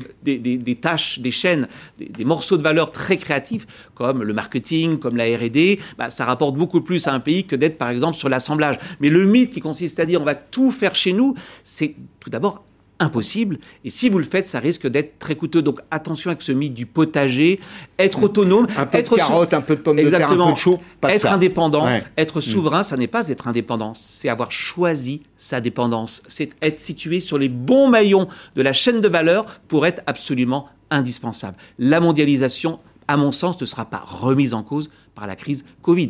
tâches, 0.81 1.19
des 1.19 1.31
chaînes, 1.31 1.67
des, 1.99 2.05
des 2.05 2.25
morceaux 2.25 2.57
de 2.57 2.63
valeur 2.63 2.91
très 2.91 3.17
créatifs, 3.17 3.67
comme 3.93 4.23
le 4.23 4.33
marketing, 4.33 4.97
comme 4.97 5.15
la 5.15 5.25
R&D, 5.25 5.79
bah, 5.97 6.09
ça 6.09 6.25
rapporte 6.25 6.55
beaucoup 6.55 6.81
plus 6.81 7.07
à 7.07 7.13
un 7.13 7.19
pays 7.19 7.45
que 7.45 7.55
d'être, 7.55 7.77
par 7.77 7.89
exemple, 7.89 8.17
sur 8.17 8.29
l'assemblage. 8.29 8.79
Mais 8.99 9.09
le 9.09 9.25
mythe 9.25 9.51
qui 9.51 9.59
consiste 9.59 9.99
à 9.99 10.05
dire 10.05 10.21
on 10.21 10.25
va 10.25 10.35
tout 10.35 10.71
faire 10.71 10.95
chez 10.95 11.13
nous, 11.13 11.35
c'est 11.63 11.95
tout 12.19 12.29
d'abord 12.29 12.65
impossible. 12.99 13.59
Et 13.85 13.89
si 13.89 14.09
vous 14.09 14.17
le 14.17 14.23
faites, 14.25 14.45
ça 14.45 14.59
risque 14.59 14.87
d'être 14.87 15.19
très 15.19 15.35
coûteux. 15.35 15.61
Donc 15.61 15.79
attention 15.91 16.29
avec 16.29 16.41
ce 16.41 16.51
mythe 16.51 16.73
du 16.73 16.85
potager, 16.85 17.59
être 17.97 18.23
autonome, 18.23 18.67
Un 18.77 18.85
peu 18.85 18.97
de 18.97 19.01
être 19.01 19.11
sou- 19.11 19.15
carottes, 19.17 19.53
un 19.53 19.61
peu 19.61 19.75
de 19.75 19.81
pommes 19.81 19.97
de 19.97 20.01
terre, 20.03 20.11
un 20.11 20.17
Exactement. 20.17 20.47
peu 20.47 20.53
de 20.53 20.57
chou, 20.57 20.77
pas 21.01 21.07
de 21.09 21.13
être 21.13 21.21
ça. 21.23 21.33
indépendant, 21.33 21.85
Ouais. 21.85 22.03
être 22.17 22.39
Mm. 22.39 22.41
souverain, 22.41 22.83
ça 22.83 22.97
n'est 22.97 23.07
pas 23.07 23.27
être 23.29 23.47
indépendant, 23.47 23.93
c'est 23.93 24.29
avoir 24.29 24.51
choisi 24.51 25.21
sa 25.37 25.61
dépendance. 25.61 26.21
C'est 26.27 26.49
être 26.61 26.79
situé 26.79 27.19
sur 27.19 27.37
les 27.37 27.49
bons 27.49 27.87
maillons 27.89 28.27
de 28.55 28.61
la 28.61 28.73
chaîne 28.73 29.01
de 29.01 29.07
valeur 29.07 29.45
pour 29.67 29.85
être 29.85 30.01
absolument 30.05 30.67
indispensable. 30.91 31.55
La 31.77 31.99
mondialisation, 31.99 32.77
à 33.07 33.15
mon 33.17 33.31
sens, 33.31 33.59
ne 33.61 33.65
sera 33.65 33.85
pas 33.85 34.03
remise 34.05 34.53
en 34.53 34.63
cause 34.63 34.89
par 35.15 35.27
la 35.27 35.35
crise 35.35 35.63
Covid. 35.81 36.09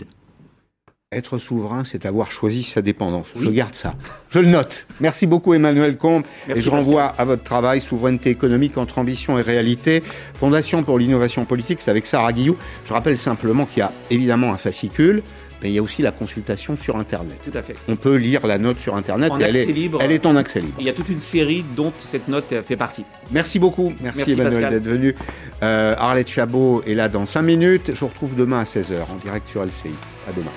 Être 1.12 1.40
souverain, 1.40 1.86
c'est 1.86 2.06
avoir 2.06 2.32
choisi 2.32 2.62
sa 2.62 2.84
dépendance. 2.84 3.26
Je 3.36 3.50
garde 3.50 3.74
ça. 3.74 3.96
Je 4.30 4.38
le 4.38 4.46
note. 4.46 4.86
Merci 5.00 5.26
beaucoup 5.26 5.56
Emmanuel 5.56 5.98
Combe. 5.98 6.22
Merci, 6.48 6.62
et 6.62 6.64
je 6.64 6.70
renvoie 6.70 7.06
à 7.06 7.26
votre 7.26 7.42
travail, 7.42 7.82
Souveraineté 7.82 8.30
économique 8.30 8.78
entre 8.78 9.00
ambition 9.00 9.40
et 9.40 9.42
réalité. 9.42 10.04
Fondation 10.36 10.84
pour 10.84 11.00
l'innovation 11.00 11.46
politique, 11.46 11.82
c'est 11.82 11.90
avec 11.90 12.06
Sarah 12.06 12.32
Guillou. 12.32 12.58
Je 12.86 12.94
rappelle 12.94 13.18
simplement 13.18 13.66
qu'il 13.66 13.80
y 13.80 13.82
a 13.82 13.92
évidemment 14.12 14.54
un 14.54 14.58
fascicule 14.58 15.24
mais 15.64 15.70
il 15.70 15.74
y 15.74 15.80
a 15.80 15.82
aussi 15.82 16.02
la 16.04 16.12
consultation 16.12 16.78
sur 16.78 16.96
Internet. 16.96 17.38
Tout 17.44 17.58
à 17.58 17.62
fait. 17.62 17.76
On 17.90 17.98
peut 17.98 18.16
lire 18.16 18.48
la 18.48 18.58
note 18.58 18.80
sur 18.80 18.96
Internet. 18.96 19.32
En 19.32 19.40
et 19.40 19.44
elle, 19.44 19.58
accès 19.58 19.72
est, 19.72 19.74
libre. 19.74 20.00
elle 20.02 20.14
est 20.14 20.26
en 20.26 20.38
accès 20.38 20.62
libre. 20.62 20.78
Il 20.80 20.86
y 20.86 20.90
a 20.90 20.94
toute 20.94 21.10
une 21.10 21.20
série 21.20 21.66
dont 21.76 21.92
cette 21.98 22.30
note 22.30 22.54
fait 22.62 22.78
partie. 22.78 23.04
Merci 23.32 23.60
beaucoup. 23.60 23.92
Merci, 24.02 24.20
Merci, 24.20 24.34
Emmanuel 24.34 24.54
Pascal. 24.54 24.74
d'être 24.76 24.88
venu. 24.88 25.16
Euh, 25.64 25.96
Arlette 25.98 26.30
Chabot 26.30 26.82
est 26.88 26.94
là 26.94 27.10
dans 27.10 27.26
5 27.26 27.42
minutes. 27.42 27.92
Je 27.94 28.00
vous 28.00 28.08
retrouve 28.08 28.38
demain 28.38 28.60
à 28.60 28.64
16h 28.64 29.02
en 29.12 29.18
direct 29.26 29.50
sur 29.50 29.66
LCI. 29.66 29.90
À 30.30 30.32
demain. 30.32 30.52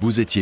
Vous 0.00 0.20
étiez 0.20 0.34